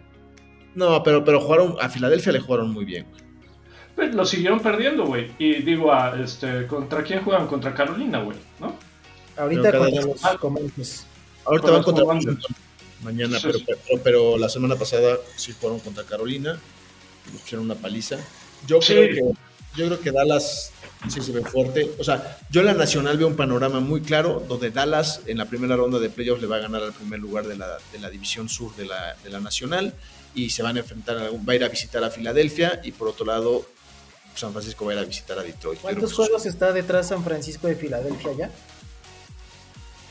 No, 0.76 1.02
pero, 1.02 1.24
pero 1.24 1.42
jugaron, 1.42 1.76
a 1.82 1.90
Filadelfia 1.90 2.32
le 2.32 2.40
jugaron 2.42 2.72
muy 2.72 2.86
bien. 2.86 3.08
Pues 3.96 4.14
lo 4.14 4.26
siguieron 4.26 4.60
perdiendo, 4.60 5.06
güey. 5.06 5.32
Y 5.40 5.64
digo, 5.64 5.92
a, 5.92 6.20
este, 6.22 6.68
¿contra 6.68 7.02
quién 7.02 7.24
juegan? 7.24 7.48
Contra 7.48 7.74
Carolina, 7.74 8.20
güey, 8.22 8.38
¿no? 8.60 8.76
Ahorita 9.38 9.72
con 10.40 10.60
los. 10.76 11.06
Ahorita 11.46 11.72
van 11.72 11.84
contra 11.84 12.06
mañana, 13.04 13.38
pero, 13.42 13.60
pero, 13.66 14.02
pero 14.04 14.38
la 14.38 14.50
semana 14.50 14.76
pasada 14.76 15.18
sí 15.36 15.52
fueron 15.54 15.80
contra 15.80 16.04
Carolina, 16.04 16.60
le 17.34 17.40
pusieron 17.40 17.66
una 17.66 17.76
paliza. 17.76 18.18
Yo 18.66 18.82
Sí. 18.82 18.94
creo 18.94 19.08
que 19.10 19.38
yo 19.76 19.86
creo 19.88 20.00
que 20.00 20.12
Dallas 20.12 20.72
sí 21.10 21.20
se 21.22 21.34
ve 21.34 21.44
fuerte. 21.44 21.92
O 22.00 22.04
sea, 22.04 22.40
yo 22.50 22.62
en 22.62 22.68
la 22.68 22.74
nacional 22.74 23.18
veo 23.18 23.28
un 23.28 23.36
panorama 23.36 23.82
muy 23.82 24.02
claro 24.02 24.42
donde 24.48 24.72
Dallas 24.72 25.20
en 25.28 25.38
la 25.38 25.46
primera 25.46 25.76
ronda 25.76 26.00
de 26.00 26.10
playoffs 26.10 26.42
le 26.42 26.48
va 26.48 26.56
a 26.56 26.60
ganar 26.60 26.82
al 26.82 26.94
primer 26.94 27.20
lugar 27.20 27.46
de 27.46 27.58
la, 27.58 27.78
de 27.92 28.00
la 28.00 28.10
división 28.10 28.48
sur 28.48 28.74
de 28.78 28.86
la, 28.86 29.16
de 29.24 29.30
la 29.30 29.42
nacional 29.42 29.94
y 30.34 30.50
se 30.50 30.64
van 30.64 30.78
a 30.78 30.80
enfrentar, 30.80 31.18
a, 31.18 31.30
va 31.30 31.54
a 31.54 31.56
ir 31.56 31.64
a 31.64 31.68
visitar 31.68 32.04
a 32.06 32.10
Filadelfia 32.10 32.80
y 32.86 32.94
por 32.94 33.10
otro 33.10 33.26
lado 33.26 33.66
San 34.34 34.54
Francisco 34.54 34.86
va 34.86 34.92
a 34.94 34.96
ir 34.96 35.02
a 35.02 35.04
visitar 35.06 35.38
a 35.38 35.44
Detroit. 35.44 35.80
¿Cuántos 35.82 36.14
juegos 36.14 36.46
está 36.46 36.72
detrás 36.72 37.10
San 37.10 37.24
Francisco 37.24 37.68
de 37.68 37.76
Filadelfia 37.76 38.32
ya? 38.38 38.52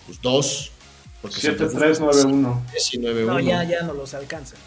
Pues 0.07 0.21
dos. 0.21 0.71
Porque 1.23 1.41
San 1.41 1.57
Francisco 1.57 2.11
7-3-9-1. 2.11 2.63
19-1. 2.73 3.27
No, 3.27 3.41
ya, 3.41 3.65
ya 3.65 3.83
no 3.83 3.95
los 3.95 4.15
alcanzan. 4.15 4.59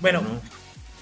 Bueno, 0.00 0.20
¿no? 0.20 0.40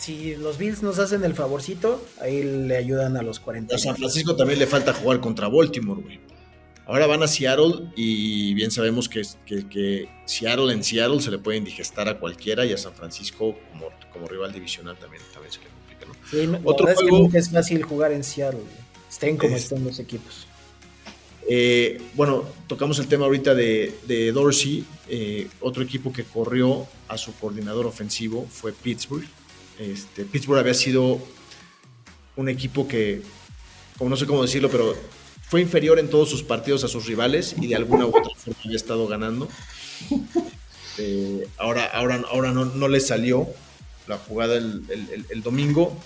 si 0.00 0.34
los 0.36 0.56
Bills 0.56 0.82
nos 0.82 0.98
hacen 0.98 1.24
el 1.24 1.34
favorcito, 1.34 2.04
ahí 2.20 2.42
le 2.42 2.76
ayudan 2.76 3.16
a 3.16 3.22
los 3.22 3.38
40. 3.38 3.74
A 3.74 3.78
San 3.78 3.96
Francisco 3.96 4.34
también 4.34 4.58
le 4.58 4.66
falta 4.66 4.94
jugar 4.94 5.20
contra 5.20 5.48
Baltimore, 5.48 6.00
güey. 6.00 6.20
Ahora 6.86 7.06
van 7.06 7.22
a 7.22 7.28
Seattle 7.28 7.90
y 7.94 8.52
bien 8.54 8.70
sabemos 8.70 9.08
que, 9.08 9.22
que, 9.46 9.68
que, 9.68 10.08
Seattle 10.24 10.72
en 10.72 10.82
Seattle 10.82 11.20
se 11.20 11.30
le 11.30 11.38
puede 11.38 11.58
indigestar 11.58 12.08
a 12.08 12.18
cualquiera 12.18 12.64
y 12.66 12.72
a 12.72 12.78
San 12.78 12.94
Francisco 12.94 13.56
como, 13.70 13.90
como 14.12 14.26
rival 14.26 14.52
divisional 14.52 14.96
también, 14.98 15.22
también 15.32 15.52
se 15.52 15.60
le 15.60 15.66
complica. 15.66 16.06
¿no? 16.06 16.14
Sí, 16.28 16.60
Otro 16.64 16.86
juego, 16.86 17.00
es 17.00 17.06
que 17.06 17.16
nunca 17.16 17.38
es 17.38 17.50
fácil 17.50 17.82
jugar 17.84 18.10
en 18.10 18.24
Seattle, 18.24 18.64
estén 19.08 19.36
como 19.36 19.54
es, 19.54 19.64
estén 19.64 19.84
los 19.84 20.00
equipos. 20.00 20.48
Eh, 21.52 22.00
bueno, 22.14 22.44
tocamos 22.68 23.00
el 23.00 23.08
tema 23.08 23.24
ahorita 23.24 23.56
de, 23.56 24.30
Dorsey. 24.32 24.84
Eh, 25.08 25.48
otro 25.60 25.82
equipo 25.82 26.12
que 26.12 26.22
corrió 26.22 26.86
a 27.08 27.18
su 27.18 27.34
coordinador 27.34 27.86
ofensivo 27.86 28.46
fue 28.48 28.72
Pittsburgh. 28.72 29.26
Este, 29.76 30.24
Pittsburgh 30.24 30.60
había 30.60 30.74
sido 30.74 31.20
un 32.36 32.48
equipo 32.48 32.86
que, 32.86 33.22
como 33.98 34.10
no 34.10 34.16
sé 34.16 34.28
cómo 34.28 34.42
decirlo, 34.42 34.70
pero 34.70 34.94
fue 35.48 35.60
inferior 35.60 35.98
en 35.98 36.08
todos 36.08 36.30
sus 36.30 36.44
partidos 36.44 36.84
a 36.84 36.88
sus 36.88 37.06
rivales 37.06 37.56
y 37.60 37.66
de 37.66 37.74
alguna 37.74 38.06
u 38.06 38.10
otra 38.10 38.32
forma 38.36 38.60
había 38.64 38.76
estado 38.76 39.08
ganando. 39.08 39.48
Eh, 40.98 41.48
ahora 41.56 41.86
ahora, 41.86 42.22
ahora 42.30 42.52
no, 42.52 42.88
le 42.88 43.00
salió 43.00 43.48
la 44.06 44.18
jugada 44.18 44.56
el, 44.56 45.42
domingo 45.42 45.96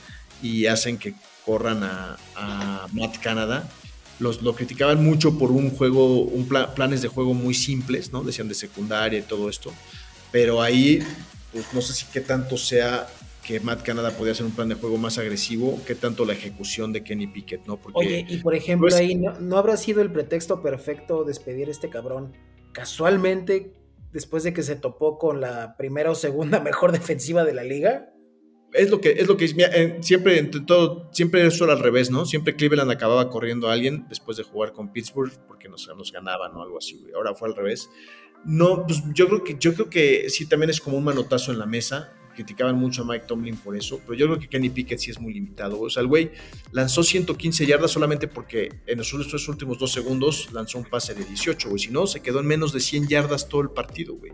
y 0.41 0.67
hacen 0.67 0.99
que 0.99 1.15
corran 1.45 1.83
a, 1.83 2.17
a 2.37 2.87
Matt 2.93 3.19
Canada 3.19 3.69
los, 4.19 4.43
lo 4.43 4.55
criticaban 4.55 5.03
mucho 5.03 5.39
por 5.39 5.51
un 5.51 5.71
juego, 5.71 6.23
un 6.23 6.47
pla, 6.47 6.75
planes 6.75 7.03
de 7.03 7.09
juego 7.09 7.35
muy 7.35 7.55
simples, 7.55 8.13
¿no? 8.13 8.23
Decían 8.23 8.49
de 8.49 8.55
secundaria 8.55 9.19
y 9.19 9.23
todo 9.23 9.49
esto. 9.49 9.73
Pero 10.31 10.63
ahí, 10.63 11.01
pues 11.53 11.67
no 11.73 11.81
sé 11.81 11.93
si 11.95 12.07
qué 12.13 12.21
tanto 12.21 12.57
sea 12.57 13.07
que 13.45 13.61
Matt 13.61 13.83
Canada 13.83 14.11
podía 14.13 14.33
hacer 14.33 14.47
un 14.47 14.53
plan 14.53 14.69
de 14.69 14.75
juego 14.75 14.97
más 14.97 15.19
agresivo, 15.19 15.79
qué 15.87 15.95
tanto 15.95 16.25
la 16.25 16.33
ejecución 16.33 16.93
de 16.93 17.05
Kenny 17.05 17.27
Pickett, 17.27 17.67
¿no? 17.67 17.77
Porque, 17.77 17.99
Oye, 17.99 18.27
y 18.29 18.39
por 18.39 18.55
ejemplo, 18.55 18.89
pues, 18.89 18.95
ahí 18.95 19.15
no, 19.15 19.39
no, 19.39 19.59
habrá 19.59 19.77
sido 19.77 20.01
el 20.01 20.11
pretexto 20.11 20.63
perfecto 20.63 21.25
despedir 21.25 21.69
a 21.69 21.71
este 21.71 21.91
cabrón. 21.91 22.33
Casualmente, 22.73 23.75
después 24.13 24.43
de 24.45 24.55
que 24.55 24.63
se 24.63 24.77
topó 24.77 25.19
con 25.19 25.41
la 25.41 25.77
primera 25.77 26.11
o 26.11 26.15
segunda 26.15 26.61
mejor 26.61 26.93
defensiva 26.93 27.45
de 27.45 27.53
la 27.53 27.65
liga, 27.65 28.14
es 28.75 28.91
lo 28.91 29.01
que 29.01 29.13
es 29.13 29.27
lo 29.29 29.37
que 29.37 29.49
siempre 30.01 30.39
entre 30.39 30.61
todo 30.61 31.09
siempre 31.13 31.47
eso 31.47 31.65
era 31.65 31.75
al 31.75 31.79
revés 31.79 32.11
no 32.11 32.27
siempre 32.27 32.57
Cleveland 32.57 32.91
acababa 32.91 33.31
corriendo 33.31 33.69
a 33.69 33.73
alguien 33.73 34.07
después 34.09 34.37
de 34.37 34.43
jugar 34.43 34.73
con 34.73 34.93
Pittsburgh 34.93 35.33
porque 35.47 35.69
nos, 35.69 35.89
nos 35.97 36.13
ganaban 36.13 36.53
algo 36.53 36.79
así 36.79 37.07
ahora 37.15 37.35
fue 37.35 37.49
al 37.49 37.57
revés. 37.57 37.89
No 38.45 38.85
pues 38.87 39.03
yo 39.15 39.27
creo 39.29 39.43
que 39.43 39.57
yo 39.59 39.73
creo 39.75 39.89
que 39.89 40.29
sí 40.29 40.47
también 40.47 40.69
es 40.69 40.81
como 40.81 40.99
un 40.99 41.05
manotazo 41.05 41.51
en 41.51 41.59
la 41.59 41.67
mesa 41.67 42.13
criticaban 42.35 42.77
mucho 42.77 43.03
a 43.03 43.05
Mike 43.07 43.25
Tomlin 43.27 43.57
por 43.57 43.77
eso, 43.77 44.01
pero 44.05 44.19
yo 44.19 44.27
creo 44.27 44.39
que 44.39 44.49
Kenny 44.49 44.71
Pickett 44.71 44.99
sí 44.99 45.11
es 45.11 45.21
muy 45.21 45.33
limitado. 45.33 45.81
O 45.81 45.89
sea, 45.89 46.03
el 46.03 46.09
güey 46.09 46.33
lanzó 46.73 47.03
115 47.03 47.67
yardas 47.67 47.91
solamente 47.91 48.29
porque 48.29 48.71
en 48.87 48.99
los 48.99 49.13
últimos 49.13 49.79
dos 49.79 49.93
segundos 49.93 50.53
lanzó 50.53 50.79
un 50.79 50.85
pase 50.85 51.15
de 51.15 51.25
18, 51.25 51.69
güey. 51.69 51.81
Si 51.81 51.91
no, 51.91 52.07
se 52.07 52.21
quedó 52.21 52.41
en 52.41 52.47
menos 52.47 52.73
de 52.73 52.81
100 52.81 53.09
yardas 53.09 53.49
todo 53.49 53.63
el 53.63 53.71
partido, 53.71 54.15
güey. 54.15 54.33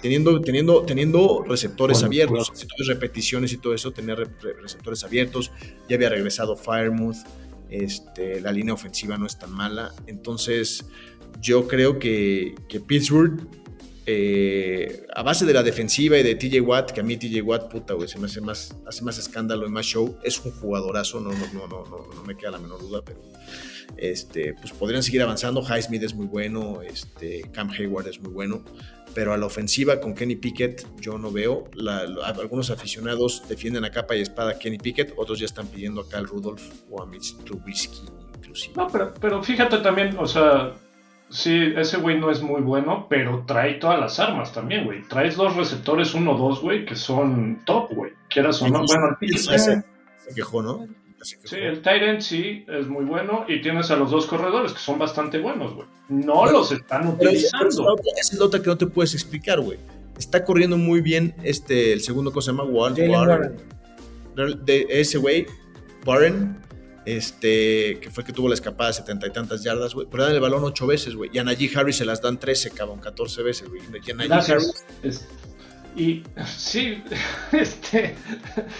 Teniendo, 0.00 0.40
teniendo, 0.40 0.82
teniendo 0.82 1.44
receptores 1.46 1.98
bueno, 1.98 2.06
abiertos, 2.08 2.50
claro. 2.50 2.68
repeticiones 2.88 3.52
y 3.52 3.58
todo 3.58 3.74
eso, 3.74 3.92
tenía 3.92 4.14
re 4.14 4.26
receptores 4.60 5.04
abiertos. 5.04 5.50
Ya 5.88 5.96
había 5.96 6.08
regresado 6.08 6.56
Firemouth. 6.56 7.18
Este, 7.70 8.40
la 8.42 8.52
línea 8.52 8.74
ofensiva 8.74 9.16
no 9.16 9.26
es 9.26 9.38
tan 9.38 9.50
mala. 9.50 9.92
Entonces, 10.06 10.84
yo 11.40 11.66
creo 11.66 11.98
que, 11.98 12.54
que 12.68 12.80
Pittsburgh 12.80 13.48
eh, 14.04 15.06
a 15.14 15.22
base 15.22 15.46
de 15.46 15.52
la 15.52 15.62
defensiva 15.62 16.18
y 16.18 16.22
de 16.22 16.34
TJ 16.34 16.60
Watt, 16.60 16.90
que 16.90 17.00
a 17.00 17.04
mí 17.04 17.16
TJ 17.16 17.40
Watt, 17.42 17.70
puta, 17.70 17.94
güey, 17.94 18.08
se 18.08 18.18
me 18.18 18.26
hace 18.26 18.40
más, 18.40 18.76
hace 18.86 19.04
más 19.04 19.18
escándalo 19.18 19.66
y 19.66 19.70
más 19.70 19.86
show. 19.86 20.18
Es 20.24 20.44
un 20.44 20.50
jugadorazo, 20.52 21.20
no, 21.20 21.30
no, 21.30 21.46
no, 21.52 21.68
no, 21.68 21.84
no, 21.84 22.22
me 22.24 22.36
queda 22.36 22.52
la 22.52 22.58
menor 22.58 22.80
duda, 22.80 23.02
pero 23.04 23.20
este, 23.96 24.54
pues 24.54 24.72
podrían 24.72 25.04
seguir 25.04 25.22
avanzando. 25.22 25.62
Highsmith 25.62 26.02
es 26.02 26.14
muy 26.14 26.26
bueno, 26.26 26.82
este, 26.82 27.42
Cam 27.52 27.70
Hayward 27.70 28.08
es 28.08 28.20
muy 28.20 28.32
bueno, 28.32 28.64
pero 29.14 29.32
a 29.34 29.36
la 29.36 29.46
ofensiva 29.46 30.00
con 30.00 30.14
Kenny 30.14 30.34
Pickett 30.34 30.84
yo 31.00 31.16
no 31.16 31.30
veo. 31.30 31.70
Algunos 32.24 32.70
aficionados 32.70 33.44
defienden 33.48 33.84
a 33.84 33.90
capa 33.90 34.16
y 34.16 34.22
espada 34.22 34.58
Kenny 34.58 34.78
Pickett, 34.78 35.14
otros 35.16 35.38
ya 35.38 35.46
están 35.46 35.68
pidiendo 35.68 36.00
a 36.00 36.08
Cal 36.08 36.26
Rudolph 36.26 36.62
o 36.90 37.00
a 37.00 37.06
Mitch 37.06 37.36
Trubisky, 37.44 38.00
inclusive. 38.36 38.74
No, 38.76 38.88
pero, 38.88 39.14
pero 39.20 39.42
fíjate 39.44 39.78
también, 39.78 40.16
o 40.18 40.26
sea 40.26 40.74
Sí, 41.32 41.72
ese 41.76 41.96
güey 41.96 42.20
no 42.20 42.30
es 42.30 42.42
muy 42.42 42.60
bueno, 42.60 43.06
pero 43.08 43.44
trae 43.46 43.74
todas 43.74 43.98
las 43.98 44.20
armas 44.20 44.52
también, 44.52 44.84
güey. 44.84 45.02
Traes 45.08 45.34
dos 45.34 45.56
receptores 45.56 46.14
1-2, 46.14 46.60
güey, 46.60 46.84
que 46.84 46.94
son 46.94 47.62
top, 47.64 47.90
güey. 47.94 48.12
Quieras 48.28 48.60
o 48.60 48.68
no, 48.68 48.84
bueno, 48.84 49.16
el 49.18 49.38
se, 49.38 49.58
se 49.58 49.84
quejó, 50.36 50.62
¿no? 50.62 50.86
Se 51.22 51.36
quejó. 51.36 51.48
Sí, 51.48 51.56
el 51.56 51.80
Tyrant 51.80 52.20
sí 52.20 52.66
es 52.68 52.86
muy 52.86 53.06
bueno 53.06 53.46
y 53.48 53.62
tienes 53.62 53.90
a 53.90 53.96
los 53.96 54.10
dos 54.10 54.26
corredores 54.26 54.74
que 54.74 54.78
son 54.78 54.98
bastante 54.98 55.38
buenos, 55.38 55.74
güey. 55.74 55.86
No 56.10 56.34
bueno, 56.34 56.58
los 56.58 56.70
están 56.70 57.08
utilizando. 57.08 57.96
Pero 57.96 58.16
es 58.20 58.38
otra 58.38 58.60
que 58.60 58.66
no 58.66 58.76
te 58.76 58.86
puedes 58.86 59.14
explicar, 59.14 59.58
güey. 59.60 59.78
Está 60.18 60.44
corriendo 60.44 60.76
muy 60.76 61.00
bien 61.00 61.34
este, 61.42 61.94
el 61.94 62.02
segundo 62.02 62.30
que 62.30 62.42
se 62.42 62.48
llama 62.48 62.64
Warren. 62.64 63.56
De 64.64 64.86
ese 64.90 65.16
güey, 65.16 65.46
Warren, 66.04 66.58
este, 67.04 67.98
que 68.00 68.10
fue 68.10 68.22
el 68.22 68.26
que 68.26 68.32
tuvo 68.32 68.48
la 68.48 68.54
escapada 68.54 68.90
de 68.90 68.94
setenta 68.94 69.26
y 69.26 69.30
tantas 69.30 69.62
yardas, 69.62 69.94
güey, 69.94 70.06
pero 70.10 70.24
dan 70.24 70.34
el 70.34 70.40
balón 70.40 70.64
ocho 70.64 70.86
veces, 70.86 71.14
güey, 71.14 71.30
y 71.32 71.38
a 71.38 71.44
Najee 71.44 71.70
Harris 71.74 71.96
se 71.96 72.04
las 72.04 72.22
dan 72.22 72.38
trece, 72.38 72.70
cabrón, 72.70 73.00
catorce 73.00 73.42
veces, 73.42 73.68
güey, 73.68 73.82
y 74.04 74.10
a 74.10 74.14
Najee 74.14 74.52
Harris... 74.52 74.84
Es, 75.02 75.26
y 75.94 76.22
sí, 76.46 77.02
este, 77.52 78.14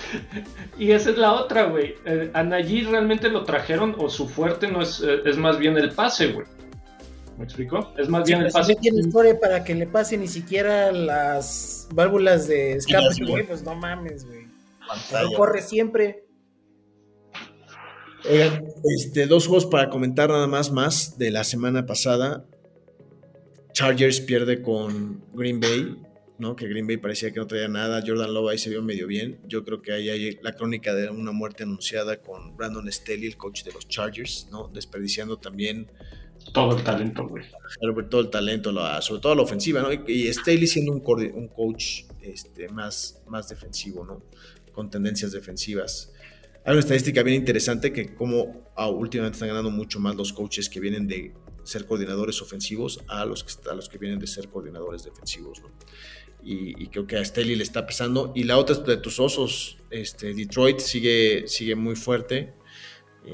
y 0.78 0.92
esa 0.92 1.10
es 1.10 1.18
la 1.18 1.32
otra, 1.32 1.64
güey, 1.64 1.94
eh, 2.04 2.30
a 2.32 2.42
Najee 2.42 2.86
realmente 2.88 3.28
lo 3.28 3.44
trajeron, 3.44 3.94
o 3.98 4.08
su 4.08 4.28
fuerte 4.28 4.68
no 4.68 4.82
es, 4.82 5.00
eh, 5.00 5.22
es 5.24 5.36
más 5.36 5.58
bien 5.58 5.76
el 5.76 5.92
pase, 5.92 6.28
güey. 6.28 6.46
¿Me 7.38 7.44
explico? 7.44 7.92
Es 7.96 8.08
más 8.08 8.26
sí, 8.26 8.34
bien 8.34 8.46
el 8.46 8.52
pase. 8.52 8.74
Si 8.74 8.80
tiene 8.80 9.00
historia 9.00 9.40
para 9.40 9.64
que 9.64 9.74
le 9.74 9.86
pase 9.86 10.18
ni 10.18 10.28
siquiera 10.28 10.92
las 10.92 11.88
válvulas 11.92 12.46
de 12.46 12.74
escape, 12.74 13.24
güey, 13.26 13.46
pues 13.46 13.62
no 13.62 13.74
mames, 13.74 14.26
güey. 14.26 14.46
Corre 15.34 15.62
siempre. 15.62 16.24
Oigan, 18.30 18.64
este, 18.84 19.26
dos 19.26 19.46
juegos 19.46 19.66
para 19.66 19.90
comentar 19.90 20.28
nada 20.28 20.46
más 20.46 20.70
más 20.70 21.18
de 21.18 21.30
la 21.30 21.44
semana 21.44 21.86
pasada. 21.86 22.44
Chargers 23.72 24.20
pierde 24.20 24.62
con 24.62 25.24
Green 25.34 25.58
Bay, 25.58 25.96
¿no? 26.38 26.54
Que 26.54 26.68
Green 26.68 26.86
Bay 26.86 26.98
parecía 26.98 27.32
que 27.32 27.40
no 27.40 27.46
traía 27.46 27.68
nada. 27.68 28.02
Jordan 28.06 28.32
Love 28.32 28.50
ahí 28.50 28.58
se 28.58 28.70
vio 28.70 28.82
medio 28.82 29.06
bien. 29.06 29.40
Yo 29.46 29.64
creo 29.64 29.82
que 29.82 29.92
ahí 29.92 30.08
hay 30.08 30.38
la 30.42 30.52
crónica 30.52 30.94
de 30.94 31.10
una 31.10 31.32
muerte 31.32 31.64
anunciada 31.64 32.18
con 32.20 32.56
Brandon 32.56 32.90
Staley, 32.92 33.26
el 33.26 33.36
coach 33.36 33.64
de 33.64 33.72
los 33.72 33.88
Chargers, 33.88 34.48
¿no? 34.50 34.68
Desperdiciando 34.68 35.38
también 35.38 35.90
todo 36.52 36.76
el 36.76 36.84
talento, 36.84 37.26
güey. 37.26 37.44
Todo 38.08 38.20
el 38.20 38.30
talento, 38.30 38.72
sobre 39.00 39.20
todo 39.20 39.34
la 39.34 39.42
ofensiva, 39.42 39.82
¿no? 39.82 39.92
Y 39.92 40.32
Staley 40.32 40.66
siendo 40.66 40.92
un, 40.92 41.02
un 41.34 41.48
coach 41.48 42.04
este, 42.20 42.68
más, 42.68 43.22
más 43.26 43.48
defensivo, 43.48 44.04
¿no? 44.04 44.22
Con 44.72 44.90
tendencias 44.90 45.32
defensivas. 45.32 46.11
Hay 46.64 46.72
una 46.72 46.80
estadística 46.80 47.22
bien 47.22 47.36
interesante 47.36 47.92
que 47.92 48.14
como 48.14 48.70
ah, 48.76 48.88
últimamente 48.88 49.36
están 49.36 49.48
ganando 49.48 49.70
mucho 49.70 49.98
más 49.98 50.14
los 50.14 50.32
coaches 50.32 50.68
que 50.68 50.78
vienen 50.78 51.08
de 51.08 51.34
ser 51.64 51.86
coordinadores 51.86 52.40
ofensivos 52.40 53.00
a 53.08 53.24
los 53.24 53.42
que, 53.42 53.70
a 53.70 53.74
los 53.74 53.88
que 53.88 53.98
vienen 53.98 54.18
de 54.18 54.26
ser 54.26 54.48
coordinadores 54.48 55.04
defensivos. 55.04 55.60
¿no? 55.60 55.70
Y, 56.44 56.82
y, 56.82 56.86
creo 56.88 57.06
que 57.06 57.16
a 57.16 57.24
Staley 57.24 57.56
le 57.56 57.62
está 57.62 57.86
pesando. 57.86 58.32
Y 58.34 58.44
la 58.44 58.58
otra 58.58 58.76
de 58.76 58.96
tus 58.96 59.18
osos, 59.20 59.78
este, 59.90 60.34
Detroit 60.34 60.78
sigue, 60.78 61.48
sigue 61.48 61.74
muy 61.74 61.96
fuerte. 61.96 62.54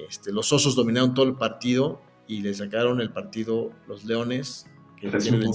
Este, 0.08 0.32
los 0.32 0.52
osos 0.52 0.74
dominaron 0.74 1.14
todo 1.14 1.26
el 1.26 1.34
partido 1.34 2.02
y 2.26 2.42
le 2.42 2.52
sacaron 2.52 3.00
el 3.00 3.10
partido 3.10 3.72
los 3.86 4.04
Leones, 4.04 4.66
que 5.00 5.10
tienen 5.10 5.42
el, 5.42 5.50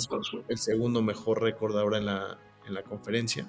el, 0.48 0.58
segundo 0.58 1.04
mejor 1.04 1.42
récord 1.42 1.78
ahora 1.78 1.98
en 2.00 2.06
la, 2.06 2.40
en 2.66 2.74
la 2.74 2.84
conferencia. 2.84 3.48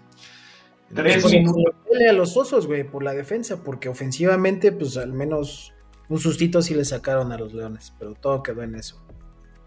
Tres 0.94 1.24
minutos. 1.30 1.74
a 2.08 2.12
los 2.12 2.36
osos, 2.36 2.66
güey, 2.66 2.84
por 2.84 3.02
la 3.02 3.12
defensa, 3.12 3.62
porque 3.62 3.88
ofensivamente, 3.88 4.72
pues 4.72 4.96
al 4.96 5.12
menos 5.12 5.72
un 6.08 6.18
sustito 6.18 6.62
sí 6.62 6.74
le 6.74 6.84
sacaron 6.84 7.32
a 7.32 7.38
los 7.38 7.52
leones, 7.52 7.92
pero 7.98 8.14
todo 8.14 8.42
quedó 8.42 8.62
en 8.62 8.74
eso, 8.74 9.02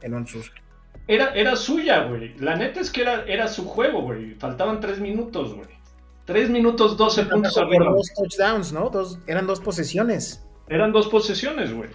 en 0.01 0.13
un 0.13 0.27
susto. 0.27 0.55
Era, 1.07 1.33
era 1.33 1.55
suya, 1.55 2.03
güey. 2.03 2.37
La 2.37 2.55
neta 2.55 2.81
es 2.81 2.91
que 2.91 3.01
era, 3.01 3.23
era 3.25 3.47
su 3.47 3.65
juego, 3.65 4.01
güey. 4.01 4.35
Faltaban 4.35 4.79
tres 4.79 4.99
minutos, 4.99 5.53
güey. 5.53 5.67
Tres 6.25 6.49
minutos, 6.49 6.97
doce 6.97 7.23
puntos 7.23 7.57
arriba. 7.57 7.85
Dos 7.91 8.11
touchdowns, 8.13 8.73
¿no? 8.73 8.89
Dos, 8.89 9.19
eran 9.27 9.47
dos 9.47 9.61
posesiones. 9.61 10.45
Eran 10.67 10.91
dos 10.91 11.07
posesiones, 11.07 11.73
güey. 11.73 11.89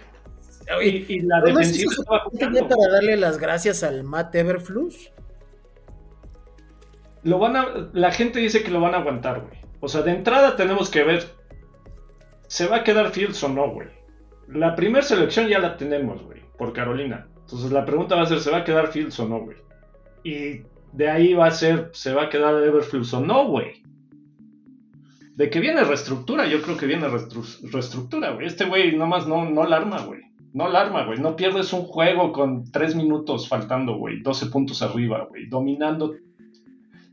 Y, 0.81 1.13
y, 1.13 1.19
la 1.19 1.39
¿No 1.39 1.45
defensiva 1.45 1.91
es 1.91 1.99
estaba 1.99 2.19
jugando. 2.21 2.67
para 2.67 2.91
darle 2.93 3.17
las 3.17 3.37
gracias 3.37 3.83
al 3.83 4.03
Matt 4.03 4.33
Everflus? 4.33 5.11
Lo 7.23 7.39
van 7.39 7.91
la 7.93 8.11
gente 8.11 8.39
dice 8.39 8.63
que 8.63 8.71
lo 8.71 8.81
van 8.81 8.95
a 8.95 8.97
aguantar, 8.97 9.41
güey. 9.41 9.57
O 9.79 9.87
sea, 9.87 10.01
de 10.01 10.11
entrada 10.11 10.55
tenemos 10.55 10.89
que 10.89 11.03
ver, 11.03 11.23
¿se 12.47 12.67
va 12.67 12.77
a 12.77 12.83
quedar 12.83 13.11
Fields 13.11 13.43
o 13.43 13.49
no, 13.49 13.69
güey? 13.69 13.87
La 14.47 14.75
primera 14.75 15.03
selección 15.03 15.47
ya 15.47 15.59
la 15.59 15.77
tenemos, 15.77 16.21
güey, 16.23 16.41
por 16.57 16.73
Carolina. 16.73 17.27
Entonces 17.41 17.71
la 17.71 17.85
pregunta 17.85 18.15
va 18.15 18.23
a 18.23 18.27
ser, 18.27 18.39
¿se 18.39 18.51
va 18.51 18.59
a 18.59 18.63
quedar 18.63 18.87
Fields 18.87 19.19
o 19.19 19.27
no, 19.27 19.41
güey? 19.41 19.57
Y 20.23 20.61
de 20.93 21.09
ahí 21.09 21.33
va 21.33 21.47
a 21.47 21.51
ser, 21.51 21.89
¿se 21.93 22.13
va 22.13 22.23
a 22.23 22.29
quedar 22.29 22.63
Everfields 22.63 23.13
o 23.13 23.19
no, 23.19 23.47
güey? 23.47 23.83
De 25.35 25.49
que 25.49 25.59
viene 25.59 25.83
reestructura, 25.83 26.45
yo 26.45 26.61
creo 26.61 26.77
que 26.77 26.85
viene 26.85 27.07
reestructura, 27.07 28.31
güey. 28.31 28.45
Este 28.45 28.65
güey 28.65 28.95
nomás 28.95 29.27
no, 29.27 29.49
no 29.49 29.65
la 29.65 29.77
arma, 29.77 30.01
güey. 30.03 30.21
No 30.53 30.65
alarma, 30.65 31.03
güey. 31.05 31.19
No 31.19 31.35
pierdes 31.35 31.73
un 31.73 31.81
juego 31.81 32.31
con 32.31 32.71
tres 32.71 32.95
minutos 32.95 33.49
faltando, 33.49 33.95
güey. 33.95 34.21
12 34.21 34.45
puntos 34.47 34.83
arriba, 34.83 35.25
güey. 35.27 35.47
Dominando. 35.47 36.13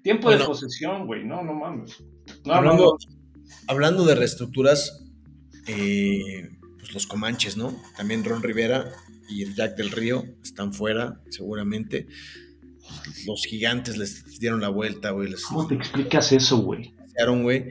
Tiempo 0.02 0.30
de 0.30 0.38
posesión, 0.44 1.06
güey. 1.06 1.24
No, 1.24 1.42
no 1.42 1.54
mames. 1.54 2.02
No, 2.44 2.54
hablando, 2.54 2.84
no, 2.84 2.90
no. 2.92 3.42
hablando 3.66 4.04
de 4.04 4.14
reestructuras, 4.14 5.04
eh, 5.66 6.48
pues 6.78 6.94
los 6.94 7.06
Comanches, 7.06 7.56
¿no? 7.56 7.74
También 7.96 8.24
Ron 8.24 8.42
Rivera 8.42 8.92
y 9.28 9.42
el 9.42 9.54
Jack 9.54 9.76
del 9.76 9.90
Río 9.90 10.24
están 10.42 10.72
fuera, 10.72 11.20
seguramente. 11.28 12.06
Los 13.26 13.44
gigantes 13.44 13.96
les 13.96 14.38
dieron 14.40 14.60
la 14.60 14.68
vuelta, 14.68 15.10
güey. 15.10 15.30
Les 15.30 15.44
¿Cómo 15.44 15.66
te 15.66 15.74
explicas 15.74 16.32
eso, 16.32 16.58
güey? 16.58 16.94
güey, 17.42 17.70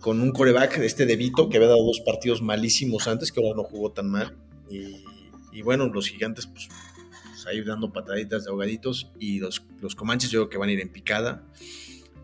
con 0.00 0.20
un 0.20 0.32
coreback, 0.32 0.78
este 0.78 1.06
de 1.06 1.16
Vito, 1.16 1.48
que 1.48 1.56
había 1.56 1.68
dado 1.68 1.84
dos 1.84 2.00
partidos 2.04 2.42
malísimos 2.42 3.08
antes, 3.08 3.32
que 3.32 3.40
ahora 3.40 3.56
no 3.56 3.64
jugó 3.64 3.92
tan 3.92 4.10
mal. 4.10 4.36
Y, 4.68 5.04
y 5.52 5.62
bueno, 5.62 5.88
los 5.88 6.08
gigantes, 6.08 6.46
pues, 6.46 6.68
ahí 7.46 7.62
dando 7.62 7.92
pataditas 7.92 8.44
de 8.44 8.50
ahogaditos. 8.50 9.10
Y 9.18 9.38
los, 9.38 9.62
los 9.80 9.94
Comanches, 9.94 10.30
yo 10.30 10.40
creo 10.40 10.50
que 10.50 10.58
van 10.58 10.68
a 10.68 10.72
ir 10.72 10.80
en 10.80 10.90
picada. 10.90 11.44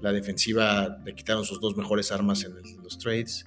La 0.00 0.12
defensiva 0.12 0.98
le 1.04 1.14
quitaron 1.14 1.44
sus 1.44 1.60
dos 1.60 1.76
mejores 1.76 2.12
armas 2.12 2.44
en 2.44 2.54
los 2.82 2.98
trades. 2.98 3.44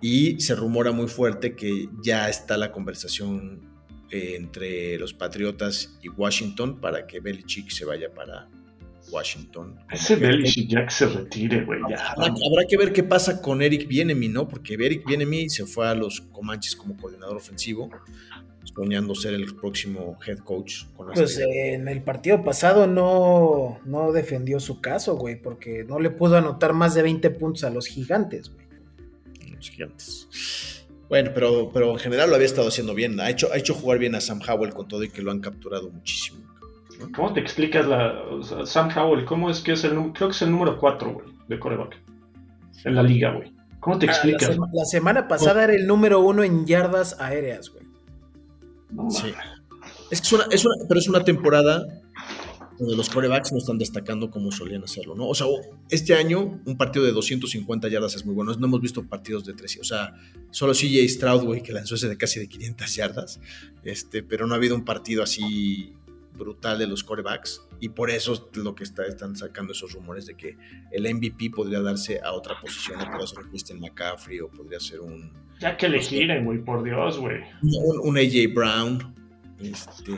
Y 0.00 0.40
se 0.40 0.54
rumora 0.54 0.92
muy 0.92 1.08
fuerte 1.08 1.56
que 1.56 1.88
ya 2.02 2.28
está 2.28 2.56
la 2.56 2.72
conversación 2.72 3.76
eh, 4.10 4.34
entre 4.36 4.98
los 4.98 5.12
Patriotas 5.14 5.98
y 6.02 6.08
Washington 6.08 6.80
para 6.80 7.06
que 7.06 7.20
Belichick 7.20 7.70
se 7.70 7.84
vaya 7.84 8.12
para 8.14 8.48
Washington. 9.10 9.78
Ese 9.90 10.16
Belichick 10.16 10.68
ya 10.70 10.84
que 10.84 10.90
se 10.90 11.06
retire, 11.06 11.64
güey. 11.64 11.80
Habrá, 11.82 12.26
habrá 12.26 12.66
que 12.68 12.76
ver 12.76 12.92
qué 12.92 13.02
pasa 13.02 13.40
con 13.40 13.62
Eric 13.62 13.88
Bienemi, 13.88 14.28
¿no? 14.28 14.48
Porque 14.48 14.74
Eric 14.74 15.06
Bienemi 15.06 15.48
se 15.48 15.66
fue 15.66 15.88
a 15.88 15.94
los 15.94 16.20
Comanches 16.32 16.76
como 16.76 16.96
coordinador 16.96 17.36
ofensivo, 17.36 17.90
soñando 18.64 19.14
ser 19.14 19.34
el 19.34 19.54
próximo 19.54 20.18
head 20.26 20.38
coach. 20.38 20.84
Con 20.96 21.12
Pues 21.12 21.38
eh, 21.38 21.74
en 21.74 21.88
el 21.88 22.02
partido 22.02 22.42
pasado 22.44 22.86
no, 22.86 23.80
no 23.84 24.12
defendió 24.12 24.60
su 24.60 24.80
caso, 24.80 25.16
güey, 25.16 25.40
porque 25.40 25.84
no 25.84 25.98
le 25.98 26.10
pudo 26.10 26.36
anotar 26.36 26.72
más 26.72 26.94
de 26.94 27.02
20 27.02 27.30
puntos 27.30 27.64
a 27.64 27.70
los 27.70 27.86
gigantes, 27.86 28.50
güey. 28.52 28.66
los 29.54 29.70
gigantes. 29.70 30.86
Bueno, 31.08 31.30
pero, 31.32 31.70
pero 31.72 31.92
en 31.92 31.98
general 31.98 32.30
lo 32.30 32.34
había 32.34 32.46
estado 32.46 32.68
haciendo 32.68 32.94
bien. 32.94 33.20
Ha 33.20 33.30
hecho, 33.30 33.52
ha 33.52 33.56
hecho 33.56 33.74
jugar 33.74 33.98
bien 33.98 34.14
a 34.16 34.20
Sam 34.20 34.40
Howell 34.46 34.74
con 34.74 34.88
todo 34.88 35.04
y 35.04 35.08
que 35.08 35.22
lo 35.22 35.30
han 35.30 35.40
capturado 35.40 35.88
muchísimo. 35.90 36.44
¿Cómo 37.14 37.32
te 37.32 37.40
explicas 37.40 37.86
la. 37.86 38.12
o 38.30 38.42
sea, 38.42 38.64
Sam 38.66 38.88
Howell, 38.96 39.24
¿cómo 39.24 39.50
es 39.50 39.60
que 39.60 39.72
es 39.72 39.84
el 39.84 39.94
número. 39.94 40.12
Creo 40.14 40.28
que 40.28 40.34
es 40.36 40.42
el 40.42 40.50
número 40.50 40.78
4, 40.78 41.12
güey, 41.12 41.26
de 41.48 41.58
coreback. 41.58 41.96
En 42.84 42.94
la 42.94 43.02
liga, 43.02 43.32
güey. 43.34 43.52
¿Cómo 43.80 43.98
te 43.98 44.06
Ah, 44.06 44.08
la, 44.10 44.14
explicas? 44.14 44.48
sema- 44.54 44.68
la 44.72 44.84
semana 44.84 45.28
pasada 45.28 45.64
era 45.64 45.74
el 45.74 45.86
número 45.86 46.20
uno 46.20 46.42
en 46.42 46.66
yardas 46.66 47.20
aéreas, 47.20 47.70
güey. 47.70 47.84
No, 48.90 49.10
Sí. 49.10 49.32
Es 50.10 50.20
que 50.20 50.26
es 50.26 50.32
una, 50.32 50.44
es 50.50 50.64
una- 50.64 50.74
pero 50.88 51.00
es 51.00 51.08
una 51.08 51.24
temporada 51.24 51.84
donde 52.78 52.94
los 52.96 53.08
corebacks 53.08 53.52
no 53.52 53.58
están 53.58 53.78
destacando 53.78 54.30
como 54.30 54.52
solían 54.52 54.84
hacerlo, 54.84 55.14
¿no? 55.14 55.26
O 55.28 55.34
sea, 55.34 55.46
este 55.90 56.14
año 56.14 56.60
un 56.66 56.76
partido 56.76 57.04
de 57.04 57.12
250 57.12 57.88
yardas 57.88 58.14
es 58.14 58.24
muy 58.26 58.34
bueno. 58.34 58.52
No 58.54 58.66
hemos 58.66 58.80
visto 58.80 59.02
partidos 59.06 59.44
de 59.46 59.54
300. 59.54 59.90
O 59.90 59.94
sea, 59.94 60.14
solo 60.50 60.74
CJ 60.74 61.08
Stroud, 61.08 61.44
güey, 61.44 61.62
que 61.62 61.72
lanzó 61.72 61.94
ese 61.94 62.08
de 62.08 62.16
casi 62.18 62.38
de 62.38 62.48
500 62.48 62.94
yardas. 62.94 63.40
Este, 63.82 64.22
pero 64.22 64.46
no 64.46 64.54
ha 64.54 64.58
habido 64.58 64.74
un 64.74 64.84
partido 64.84 65.22
así 65.22 65.94
brutal 66.36 66.78
de 66.78 66.86
los 66.86 67.02
corebacks. 67.02 67.66
Y 67.80 67.90
por 67.90 68.10
eso 68.10 68.32
es 68.32 68.56
lo 68.56 68.74
que 68.74 68.84
está, 68.84 69.04
están 69.06 69.36
sacando 69.36 69.72
esos 69.72 69.92
rumores 69.92 70.26
de 70.26 70.36
que 70.36 70.56
el 70.92 71.12
MVP 71.12 71.50
podría 71.50 71.80
darse 71.80 72.20
a 72.22 72.32
otra 72.32 72.60
posición. 72.60 72.98
¿no? 72.98 73.06
Podría 73.06 73.26
ser 73.26 73.38
un 73.40 73.50
Christian 73.50 73.80
McCaffrey 73.80 74.40
o 74.40 74.48
podría 74.48 74.80
ser 74.80 75.00
un, 75.00 75.32
Ya 75.60 75.76
que 75.76 75.88
le 75.88 76.00
giren, 76.00 76.44
güey, 76.44 76.58
por 76.58 76.82
Dios, 76.82 77.18
güey. 77.18 77.42
un, 77.62 78.00
un 78.00 78.18
AJ 78.18 78.54
Brown. 78.54 79.14
Este, 79.60 80.12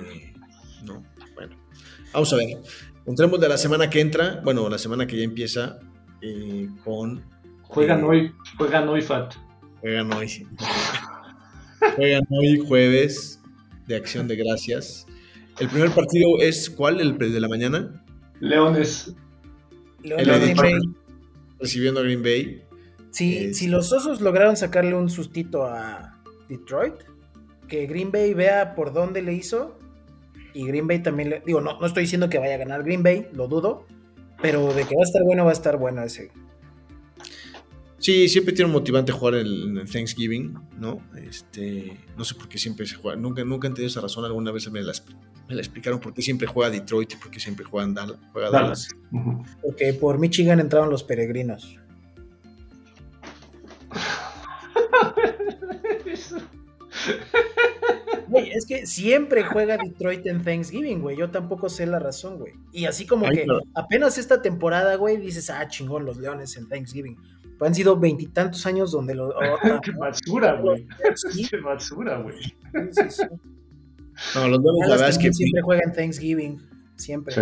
no, 0.84 1.04
bueno. 1.34 1.56
Vamos 2.12 2.32
a 2.32 2.36
ver. 2.36 2.46
Entremos 3.06 3.40
de 3.40 3.48
la 3.48 3.56
semana 3.56 3.88
que 3.88 4.00
entra, 4.00 4.40
bueno, 4.44 4.68
la 4.68 4.78
semana 4.78 5.06
que 5.06 5.16
ya 5.16 5.24
empieza 5.24 5.78
eh, 6.20 6.68
con. 6.84 7.24
Juegan 7.62 8.00
Eh, 8.00 8.06
hoy, 8.06 8.34
juegan 8.56 8.88
hoy, 8.88 9.02
Fat. 9.02 9.34
Juegan 9.80 10.12
hoy. 10.12 10.46
juegan 11.96 12.24
hoy, 12.30 12.58
jueves, 12.58 13.40
de 13.86 13.96
acción 13.96 14.28
de 14.28 14.36
gracias. 14.36 15.06
El 15.60 15.68
primer 15.68 15.90
partido 15.90 16.38
es 16.40 16.70
¿cuál? 16.70 17.00
¿El 17.00 17.16
de 17.18 17.40
la 17.40 17.48
mañana? 17.48 18.04
Leones. 18.40 19.14
Green 20.02 20.56
Bay. 20.56 20.74
Recibiendo 21.58 22.00
a 22.00 22.02
Green 22.04 22.22
Bay. 22.22 22.62
Si, 23.10 23.36
Es- 23.36 23.58
si 23.58 23.66
los 23.66 23.92
osos 23.92 24.20
lograron 24.20 24.56
sacarle 24.56 24.94
un 24.94 25.10
sustito 25.10 25.64
a 25.64 26.20
Detroit, 26.48 26.94
que 27.66 27.86
Green 27.86 28.12
Bay 28.12 28.34
vea 28.34 28.74
por 28.74 28.92
dónde 28.92 29.22
le 29.22 29.32
hizo, 29.34 29.76
y 30.54 30.66
Green 30.66 30.86
Bay 30.86 31.02
también 31.02 31.30
le. 31.30 31.42
Digo, 31.44 31.60
no, 31.60 31.78
no 31.80 31.86
estoy 31.86 32.04
diciendo 32.04 32.28
que 32.28 32.38
vaya 32.38 32.54
a 32.54 32.58
ganar 32.58 32.84
Green 32.84 33.02
Bay, 33.02 33.26
lo 33.32 33.48
dudo, 33.48 33.86
pero 34.40 34.72
de 34.72 34.84
que 34.84 34.94
va 34.94 35.02
a 35.02 35.04
estar 35.04 35.22
bueno, 35.24 35.44
va 35.44 35.50
a 35.50 35.54
estar 35.54 35.76
bueno 35.76 36.02
ese. 36.02 36.30
Sí, 37.98 38.28
siempre 38.28 38.54
tiene 38.54 38.66
un 38.66 38.72
motivante 38.72 39.10
jugar 39.10 39.34
en 39.34 39.76
el 39.76 39.90
Thanksgiving, 39.90 40.56
¿no? 40.78 41.00
Este, 41.16 41.98
no 42.16 42.24
sé 42.24 42.36
por 42.36 42.48
qué 42.48 42.56
siempre 42.56 42.86
se 42.86 42.94
juega. 42.94 43.18
Nunca, 43.20 43.42
nunca 43.44 43.66
he 43.66 43.70
entendido 43.70 43.88
esa 43.88 44.00
razón. 44.00 44.24
Alguna 44.24 44.52
vez 44.52 44.70
me 44.70 44.80
la, 44.82 44.92
me 45.48 45.54
la 45.54 45.60
explicaron 45.60 45.98
por 45.98 46.12
qué 46.12 46.20
siempre 46.20 46.46
juega 46.46 46.70
Detroit 46.70 47.14
y 47.14 47.16
por 47.16 47.30
qué 47.30 47.40
siempre 47.40 47.64
juegan 47.64 47.94
Dallas. 47.94 48.18
Juega 48.32 48.50
Dallas. 48.50 48.88
Porque 49.62 49.94
por 49.94 50.18
Michigan 50.18 50.60
entraron 50.60 50.90
los 50.90 51.02
peregrinos. 51.02 51.78
Güey, 58.28 58.50
es 58.50 58.66
que 58.66 58.86
siempre 58.86 59.42
juega 59.42 59.78
Detroit 59.78 60.26
en 60.26 60.44
Thanksgiving, 60.44 61.00
güey. 61.00 61.16
Yo 61.16 61.30
tampoco 61.30 61.70
sé 61.70 61.86
la 61.86 61.98
razón, 61.98 62.38
güey. 62.38 62.52
Y 62.72 62.84
así 62.84 63.06
como 63.06 63.24
Ay, 63.26 63.36
que 63.36 63.46
apenas 63.74 64.18
esta 64.18 64.42
temporada, 64.42 64.96
güey, 64.96 65.16
dices, 65.16 65.48
ah, 65.48 65.66
chingón, 65.66 66.04
los 66.04 66.18
leones 66.18 66.54
en 66.58 66.68
Thanksgiving. 66.68 67.16
Han 67.60 67.74
sido 67.74 67.98
veintitantos 67.98 68.66
años 68.66 68.92
donde 68.92 69.14
los. 69.14 69.32
oh, 69.34 69.80
Qué 69.80 69.92
basura, 69.92 70.60
güey. 70.60 70.86
sí, 71.14 71.48
Qué 71.48 71.56
basura, 71.56 72.18
güey. 72.18 72.38
sí, 72.42 72.52
sí, 72.92 73.02
sí. 73.10 73.22
No, 74.34 74.48
los 74.48 74.60
Leones, 74.62 74.88
la 74.88 74.94
verdad 74.94 75.08
es 75.10 75.18
que 75.18 75.32
siempre 75.32 75.62
juega 75.62 75.82
en 75.84 75.92
Thanksgiving. 75.92 76.58
Siempre. 76.96 77.34
Sí. 77.34 77.40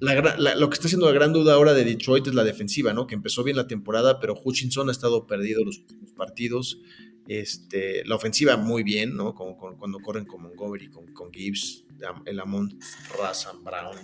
la 0.00 0.14
gra- 0.14 0.36
la- 0.38 0.54
lo 0.54 0.70
que 0.70 0.74
está 0.74 0.86
haciendo 0.86 1.06
la 1.06 1.12
gran 1.12 1.32
duda 1.34 1.52
ahora 1.52 1.74
de 1.74 1.84
Detroit 1.84 2.26
es 2.26 2.34
la 2.34 2.42
defensiva, 2.44 2.94
¿no? 2.94 3.06
Que 3.06 3.14
empezó 3.14 3.44
bien 3.44 3.56
la 3.58 3.66
temporada, 3.66 4.18
pero 4.18 4.34
Hutchinson 4.42 4.88
ha 4.88 4.92
estado 4.92 5.26
perdido 5.26 5.62
los 5.64 5.78
últimos 5.80 6.12
partidos. 6.12 6.78
Este, 7.28 8.02
la 8.06 8.16
ofensiva 8.16 8.56
muy 8.56 8.82
bien, 8.82 9.14
¿no? 9.14 9.34
Como, 9.34 9.56
cuando 9.58 9.98
corren 10.00 10.24
con 10.24 10.42
Montgomery, 10.42 10.88
con, 10.88 11.06
con 11.12 11.30
Gibbs, 11.30 11.84
el 12.24 12.40
Amon 12.40 12.78
Razan 13.20 13.62
Brown 13.62 13.96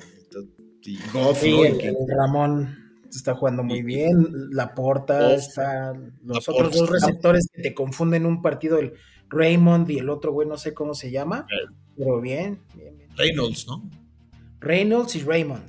y 0.83 0.99
Goff, 1.13 1.41
Sí, 1.41 1.51
¿no? 1.51 1.65
el, 1.65 1.81
el 1.81 1.97
Ramón 2.15 2.77
está 3.11 3.35
jugando 3.35 3.63
muy 3.65 3.83
bien. 3.83 4.29
La 4.53 4.75
Porta 4.75 5.31
Goff. 5.31 5.39
está. 5.39 5.95
Los 6.25 6.47
otros 6.49 6.73
dos 6.77 6.91
receptores 6.91 7.49
que 7.53 7.63
te 7.63 7.75
confunden 7.75 8.27
un 8.27 8.43
partido, 8.43 8.79
el 8.79 8.93
Raymond 9.31 9.91
y 9.91 9.99
el 9.99 10.11
otro 10.11 10.33
güey, 10.33 10.47
no 10.47 10.59
sé 10.59 10.75
cómo 10.75 10.93
se 10.95 11.11
llama. 11.11 11.47
Eh. 11.51 11.75
Pero 11.97 12.21
bien, 12.21 12.61
bien, 12.75 12.97
bien. 12.97 13.11
Reynolds, 13.17 13.67
¿no? 13.67 13.89
Reynolds 14.61 15.17
y 15.17 15.21
Raymond. 15.23 15.69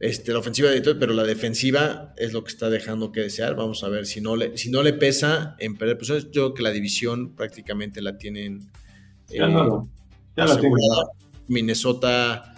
Este, 0.00 0.32
la 0.32 0.38
ofensiva 0.40 0.68
de 0.68 0.76
Detroit, 0.76 0.98
pero 0.98 1.14
la 1.14 1.22
defensiva 1.24 2.12
es 2.16 2.32
lo 2.32 2.42
que 2.44 2.50
está 2.50 2.68
dejando 2.68 3.10
que 3.12 3.20
desear. 3.20 3.54
Vamos 3.54 3.84
a 3.84 3.88
ver 3.88 4.06
si 4.06 4.20
no 4.20 4.36
le, 4.36 4.56
si 4.58 4.70
no 4.70 4.82
le 4.82 4.92
pesa 4.92 5.56
en 5.58 5.76
perder 5.76 5.96
posiciones. 5.96 6.24
Yo 6.26 6.30
creo 6.46 6.54
que 6.54 6.62
la 6.62 6.70
división 6.70 7.34
prácticamente 7.34 8.02
la 8.02 8.18
tienen 8.18 8.60
Ya 9.28 9.44
eh, 9.46 9.52
no, 9.52 9.88
ya 10.36 10.44
la 10.46 10.60
tengo. 10.60 10.76
Minnesota 11.48 12.54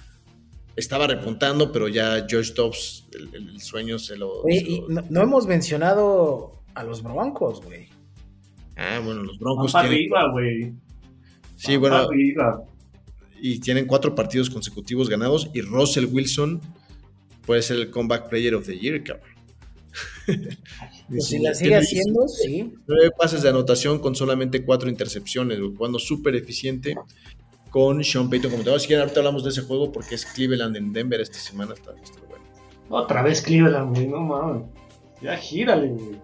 estaba 0.74 1.06
repuntando, 1.06 1.70
pero 1.72 1.88
ya 1.88 2.26
George 2.28 2.52
Dobbs, 2.54 3.06
el, 3.12 3.34
el 3.34 3.60
sueño 3.60 3.98
se 3.98 4.16
lo. 4.16 4.42
Oye, 4.42 4.60
se 4.60 4.66
y 4.70 4.80
lo- 4.80 4.88
no, 4.88 5.04
no 5.08 5.22
hemos 5.22 5.46
mencionado 5.46 6.62
a 6.74 6.82
los 6.84 7.02
Broncos, 7.02 7.62
güey. 7.62 7.88
Ah, 8.76 9.00
bueno, 9.04 9.22
los 9.22 9.38
Van 9.38 9.38
Broncos 9.38 9.72
para 9.72 9.88
tienen. 9.88 10.12
arriba, 10.12 10.32
güey. 10.32 10.72
Sí, 11.56 11.76
bueno, 11.76 12.06
y 13.40 13.60
tienen 13.60 13.86
cuatro 13.86 14.14
partidos 14.14 14.50
consecutivos 14.50 15.08
ganados. 15.08 15.50
Y 15.52 15.60
Russell 15.60 16.06
Wilson 16.06 16.60
puede 17.44 17.62
ser 17.62 17.78
el 17.78 17.90
comeback 17.90 18.28
player 18.28 18.54
of 18.54 18.66
the 18.66 18.78
year, 18.78 19.02
cabrón. 19.02 19.30
Pues 21.08 21.26
si 21.26 21.38
la 21.38 21.54
sigue 21.54 21.76
haciendo, 21.76 22.26
sí. 22.26 22.74
Nueve 22.88 23.12
pases 23.16 23.40
de 23.42 23.48
anotación 23.48 24.00
con 24.00 24.16
solamente 24.16 24.64
cuatro 24.64 24.90
intercepciones, 24.90 25.60
jugando 25.60 26.00
súper 26.00 26.34
eficiente 26.34 26.96
con 27.70 28.02
Sean 28.02 28.28
Payton 28.28 28.50
como 28.50 28.64
te 28.64 28.76
Si 28.80 28.88
quieren, 28.88 29.02
ahorita 29.02 29.20
hablamos 29.20 29.44
de 29.44 29.50
ese 29.50 29.62
juego 29.62 29.92
porque 29.92 30.16
es 30.16 30.26
Cleveland 30.26 30.76
en 30.76 30.92
Denver 30.92 31.20
esta 31.20 31.38
semana. 31.38 31.74
Está, 31.74 31.92
está 32.02 32.18
bueno. 32.28 32.44
Otra 32.88 33.22
vez 33.22 33.40
Cleveland, 33.40 33.94
güey. 33.94 34.08
No 34.08 34.20
mames. 34.20 34.64
Ya 35.22 35.36
gírale, 35.36 35.90
güey. 35.90 36.18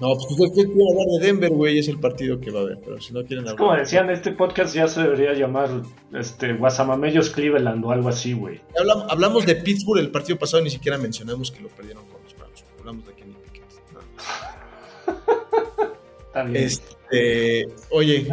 No, 0.00 0.12
pues 0.14 0.26
ustedes 0.30 0.50
quieren 0.52 0.72
hablar 0.72 1.06
de 1.20 1.26
Denver, 1.26 1.50
güey, 1.50 1.78
es 1.78 1.88
el 1.88 1.98
partido 1.98 2.38
que 2.38 2.50
va 2.50 2.60
a 2.60 2.62
haber. 2.64 2.78
Pero 2.84 3.00
si 3.00 3.14
no 3.14 3.24
quieren 3.24 3.46
Es 3.46 3.52
hablar. 3.52 3.66
como 3.66 3.78
decían, 3.78 4.10
este 4.10 4.32
podcast 4.32 4.74
ya 4.74 4.86
se 4.88 5.02
debería 5.02 5.32
llamar 5.32 5.70
este, 6.12 6.52
Guasamamellos 6.52 7.30
Cleveland 7.30 7.82
o 7.84 7.90
algo 7.92 8.10
así, 8.10 8.34
güey. 8.34 8.60
Hablam- 8.78 9.06
hablamos 9.08 9.46
de 9.46 9.56
Pittsburgh 9.56 10.00
el 10.00 10.10
partido 10.10 10.38
pasado 10.38 10.60
y 10.60 10.64
ni 10.64 10.70
siquiera 10.70 10.98
mencionamos 10.98 11.50
que 11.50 11.62
lo 11.62 11.68
perdieron 11.68 12.04
con 12.06 12.22
los 12.22 12.36
Browns. 12.36 12.64
Hablamos 12.78 13.06
de 13.06 13.12
Kenny 13.14 13.34
Pickett. 13.44 13.64
Está 16.26 16.42
bien. 16.44 16.64
Este, 16.64 17.64
oye, 17.90 18.26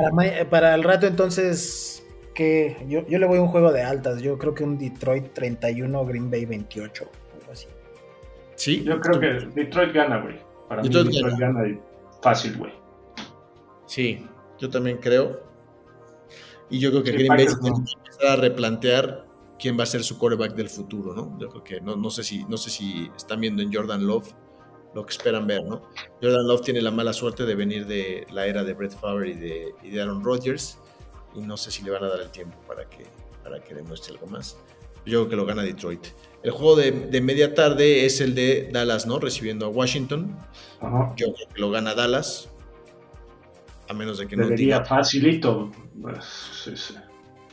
para 0.50 0.76
el 0.76 0.84
rato 0.84 1.08
entonces, 1.08 2.06
que 2.34 2.76
yo, 2.90 3.08
yo 3.08 3.20
le 3.20 3.26
voy 3.26 3.38
a 3.38 3.42
un 3.42 3.48
juego 3.48 3.72
de 3.72 3.84
altas. 3.84 4.22
Yo 4.22 4.38
creo 4.38 4.54
que 4.54 4.66
un 4.66 4.78
Detroit 4.78 5.32
31, 5.34 6.06
Green 6.06 6.30
Bay 6.30 6.46
28. 6.46 7.06
Algo 7.40 7.52
así. 7.54 7.68
sí. 8.56 8.84
Yo 8.84 9.00
creo 9.00 9.20
que 9.20 9.48
Detroit 9.62 9.94
gana, 9.94 10.18
güey. 10.22 10.36
Para 10.76 10.84
mí 10.84 10.90
Detroit 10.90 11.38
gana 11.38 11.80
fácil, 12.22 12.58
güey. 12.58 12.74
Sí, 13.86 14.26
yo 14.60 14.70
también 14.70 14.98
creo. 14.98 15.42
Y 16.70 16.80
yo 16.80 16.90
creo 16.92 17.04
que 17.04 17.12
Green 17.12 17.28
Bay 17.28 17.46
tiene 17.46 17.86
que 17.86 17.92
empezar 17.94 18.28
a 18.28 18.36
replantear 18.38 19.26
quién 19.60 19.78
va 19.78 19.84
a 19.84 19.86
ser 19.86 20.04
su 20.04 20.18
quarterback 20.18 20.56
del 20.56 20.70
futuro, 20.70 21.14
¿no? 21.14 21.38
Yo 21.40 21.50
creo 21.50 21.64
que 21.64 21.82
no, 21.82 21.96
no 21.96 22.10
sé 22.10 22.24
si 22.24 22.44
no 22.46 22.58
sé 22.58 22.70
si 22.70 23.12
están 23.16 23.42
viendo 23.42 23.62
en 23.62 23.72
Jordan 23.72 24.06
Love 24.06 24.34
lo 24.94 25.06
que 25.06 25.12
esperan 25.12 25.48
ver, 25.48 25.64
¿no? 25.64 25.82
Jordan 26.22 26.48
Love 26.48 26.62
tiene 26.62 26.82
la 26.82 26.92
mala 26.92 27.14
suerte 27.14 27.46
de 27.46 27.56
venir 27.56 27.86
de 27.86 28.28
la 28.32 28.46
era 28.46 28.64
de 28.64 28.74
Brett 28.74 28.94
Favre 28.94 29.30
y 29.30 29.34
de, 29.34 29.76
y 29.84 29.90
de 29.90 30.02
Aaron 30.02 30.24
Rodgers 30.24 30.80
y 31.36 31.42
no 31.42 31.58
sé 31.58 31.72
si 31.72 31.84
le 31.84 31.92
van 31.92 32.04
a 32.04 32.10
dar 32.10 32.22
el 32.22 32.30
tiempo 32.30 32.58
para 32.68 32.88
que, 32.88 33.06
para 33.44 33.60
que 33.60 33.74
demuestre 33.74 34.14
algo 34.14 34.28
más. 34.28 34.58
Yo 35.06 35.28
creo 35.28 35.30
que 35.30 35.36
lo 35.36 35.46
gana 35.46 35.64
Detroit. 35.64 36.08
El 36.44 36.52
juego 36.52 36.76
de, 36.76 36.92
de 36.92 37.22
media 37.22 37.54
tarde 37.54 38.06
es 38.06 38.20
el 38.22 38.36
de 38.36 38.70
Dallas, 38.72 39.06
¿no? 39.06 39.20
Recibiendo 39.20 39.66
a 39.66 39.70
Washington. 39.70 40.38
Ajá. 40.82 41.14
Yo 41.18 41.34
creo 41.34 41.48
que 41.54 41.62
lo 41.62 41.72
gana 41.72 41.94
Dallas. 41.96 42.50
A 43.90 43.94
menos 43.94 44.18
de 44.18 44.28
que 44.28 44.36
no 44.36 44.44
Debería 44.44 44.78
diga 44.78 44.86
facilito. 44.86 45.72
Sí, 46.64 46.72
sí. 46.76 46.96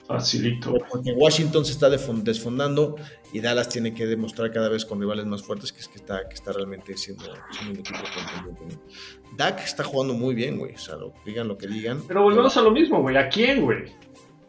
Facilito. 0.07 0.75
Porque 0.91 1.13
Washington 1.13 1.65
se 1.65 1.73
está 1.73 1.89
desfondando 1.89 2.97
y 3.33 3.39
Dallas 3.41 3.69
tiene 3.69 3.95
que 3.95 4.07
demostrar 4.07 4.53
cada 4.53 4.69
vez 4.69 4.85
con 4.85 5.01
rivales 5.01 5.25
más 5.27 5.43
fuertes 5.43 5.73
que 5.73 5.81
es 5.81 5.87
que 5.89 5.97
está, 5.99 6.29
que 6.29 6.35
está 6.35 6.53
realmente 6.53 6.97
siendo, 6.97 7.25
siendo 7.53 7.75
un 7.75 7.79
equipo 7.79 7.99
contendiente. 8.15 8.77
¿no? 8.77 9.37
Dak 9.37 9.61
está 9.61 9.85
jugando 9.85 10.15
muy 10.15 10.35
bien, 10.35 10.59
güey. 10.59 10.75
O 10.75 10.79
sea, 10.79 10.97
lo- 10.97 11.13
digan 11.25 11.47
lo 11.47 11.57
que 11.57 11.69
digan. 11.69 12.03
Pero 12.09 12.23
volvemos 12.25 12.57
a 12.57 12.63
lo 12.63 12.73
mismo, 12.73 13.01
güey. 13.03 13.17
¿A 13.17 13.29
quién, 13.29 13.63
güey? 13.63 13.85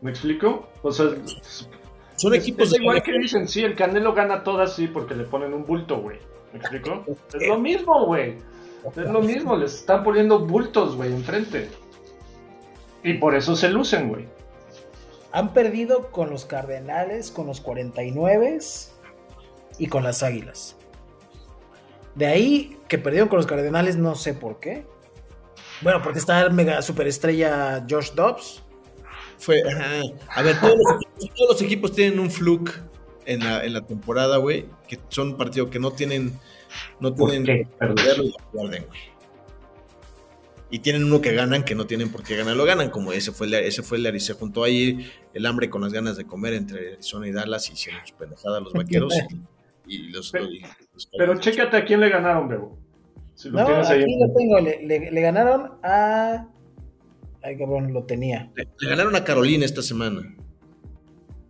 ¿Me 0.01 0.09
explico? 0.09 0.67
O 0.81 0.91
sea, 0.91 1.11
Son 2.21 2.35
es, 2.35 2.41
equipos 2.41 2.65
es 2.65 2.73
de 2.73 2.83
igual 2.83 3.01
que 3.01 3.17
dicen, 3.17 3.47
sí, 3.47 3.63
el 3.63 3.75
Canelo 3.75 4.13
gana 4.13 4.43
todas, 4.43 4.75
sí, 4.75 4.85
porque 4.85 5.15
le 5.15 5.23
ponen 5.23 5.55
un 5.55 5.65
bulto, 5.65 5.97
güey. 5.97 6.19
¿Me 6.53 6.59
explico? 6.59 7.03
Es 7.33 7.47
lo 7.47 7.57
mismo, 7.57 8.05
güey. 8.05 8.37
Es 8.95 9.09
lo 9.09 9.21
mismo, 9.21 9.55
les 9.55 9.73
están 9.73 10.03
poniendo 10.03 10.45
bultos, 10.45 10.95
güey, 10.95 11.11
enfrente. 11.11 11.71
Y 13.03 13.15
por 13.15 13.33
eso 13.33 13.55
se 13.55 13.69
lucen, 13.69 14.09
güey. 14.09 14.27
Han 15.31 15.51
perdido 15.51 16.11
con 16.11 16.29
los 16.29 16.45
Cardenales, 16.45 17.31
con 17.31 17.47
los 17.47 17.59
49 17.59 18.59
y 19.79 19.87
con 19.87 20.03
las 20.03 20.21
Águilas. 20.21 20.75
De 22.13 22.27
ahí 22.27 22.77
que 22.87 22.99
perdieron 22.99 23.29
con 23.29 23.37
los 23.37 23.47
Cardenales, 23.47 23.97
no 23.97 24.13
sé 24.13 24.35
por 24.35 24.59
qué. 24.59 24.85
Bueno, 25.81 26.03
porque 26.03 26.19
está 26.19 26.39
el 26.41 26.53
mega 26.53 26.83
superestrella 26.83 27.83
Josh 27.89 28.11
Dobbs. 28.11 28.61
Fue, 29.41 29.61
ajá. 29.67 30.01
A 30.35 30.41
ver, 30.43 30.59
todos 30.61 30.75
los, 30.77 30.95
equipos, 31.01 31.35
todos 31.35 31.49
los 31.51 31.61
equipos 31.61 31.91
tienen 31.93 32.19
un 32.19 32.29
fluke 32.29 32.79
en 33.25 33.43
la, 33.43 33.65
en 33.65 33.73
la 33.73 33.81
temporada, 33.81 34.37
güey. 34.37 34.65
Que 34.87 34.99
son 35.09 35.35
partidos 35.35 35.69
que 35.69 35.79
no 35.79 35.91
tienen. 35.91 36.33
No 36.99 37.13
¿Por 37.15 37.31
tienen 37.31 37.45
qué? 37.45 37.67
Perderlo 37.77 38.23
y 38.23 38.29
lo 38.29 38.51
pierden, 38.51 38.85
güey. 38.87 38.99
Y 40.73 40.79
tienen 40.79 41.03
uno 41.03 41.19
que 41.19 41.33
ganan 41.33 41.63
que 41.65 41.75
no 41.75 41.85
tienen 41.85 42.09
por 42.11 42.23
qué 42.23 42.37
ganar, 42.37 42.55
lo 42.55 42.63
ganan, 42.63 42.91
como 42.91 43.11
ese 43.11 43.33
fue 43.33 43.47
el, 43.47 43.55
ese 43.55 43.83
fue 43.83 43.97
el 43.97 44.03
de 44.03 44.17
se 44.21 44.33
juntó 44.35 44.63
ahí 44.63 45.11
el 45.33 45.45
hambre 45.45 45.69
con 45.69 45.81
las 45.81 45.91
ganas 45.91 46.15
de 46.15 46.25
comer 46.25 46.53
entre 46.53 46.93
Arizona 46.93 47.27
y 47.27 47.33
Dallas 47.33 47.69
y 47.69 47.73
hicieron 47.73 47.99
sus 48.05 48.13
pendejadas 48.15 48.61
los 48.61 48.71
vaqueros 48.71 49.13
y, 49.85 49.95
y 49.95 49.97
los, 50.11 50.31
Pero- 50.31 50.45
y 50.45 50.61
los- 50.93 51.09
Pero 51.17 51.37
chécate 51.41 51.75
a 51.75 51.83
quién 51.83 51.99
le 51.99 52.07
ganaron, 52.07 52.47
Bebo. 52.47 52.77
Si 53.35 53.49
lo 53.49 53.59
No, 53.59 53.65
tienes 53.65 53.89
ahí. 53.89 54.01
aquí 54.03 54.15
lo 54.17 54.33
tengo. 54.33 54.59
Le, 54.61 54.85
le- 54.85 55.11
le 55.11 55.21
ganaron 55.21 55.73
a. 55.83 56.47
Ay, 57.43 57.57
cabrón, 57.57 57.93
lo 57.93 58.03
tenía. 58.03 58.51
Le, 58.55 58.67
le 58.79 58.89
ganaron 58.89 59.15
a 59.15 59.23
Carolina 59.23 59.65
esta 59.65 59.81
semana. 59.81 60.21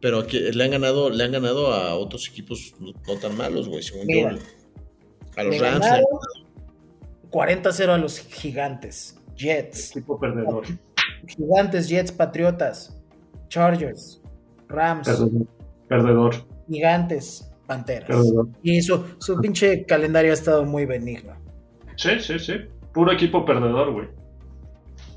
Pero 0.02 0.20
aquí 0.20 0.40
le 0.40 0.64
han 0.64 0.72
ganado, 0.72 1.10
le 1.10 1.24
han 1.24 1.32
ganado 1.32 1.74
a 1.74 1.94
otros 1.96 2.28
equipos 2.30 2.74
no, 2.80 2.92
no 3.08 3.20
tan 3.20 3.36
malos, 3.38 3.68
güey, 3.70 3.84
según 3.84 4.08
Mira, 4.08 4.32
yo. 4.32 4.38
A 5.38 5.44
los 5.44 5.60
Rams. 5.60 5.80
le- 5.80 5.86
ganaron 5.86 6.06
40-0 7.30 7.90
a 7.90 7.98
los 7.98 8.20
Gigantes, 8.20 9.16
Jets, 9.36 9.92
Equipo 9.92 10.20
perdedor. 10.20 10.66
Gigantes, 11.28 11.88
Jets, 11.88 12.12
Patriotas, 12.12 12.98
Chargers, 13.48 14.22
Rams, 14.68 15.08
Perdedor. 15.08 15.48
Perdedor. 15.88 16.36
Gigantes, 16.68 17.52
Panteras. 17.68 18.08
Perdedor. 18.08 18.48
Y 18.64 18.82
su, 18.82 19.04
su 19.20 19.40
pinche 19.40 19.86
calendario 19.86 20.32
ha 20.32 20.34
estado 20.34 20.66
muy 20.66 20.86
benigno. 20.86 21.34
Sí, 21.96 22.20
sí, 22.20 22.40
sí. 22.40 22.54
Puro 22.94 23.12
equipo 23.12 23.46
perdedor, 23.46 23.94
güey. 23.94 24.08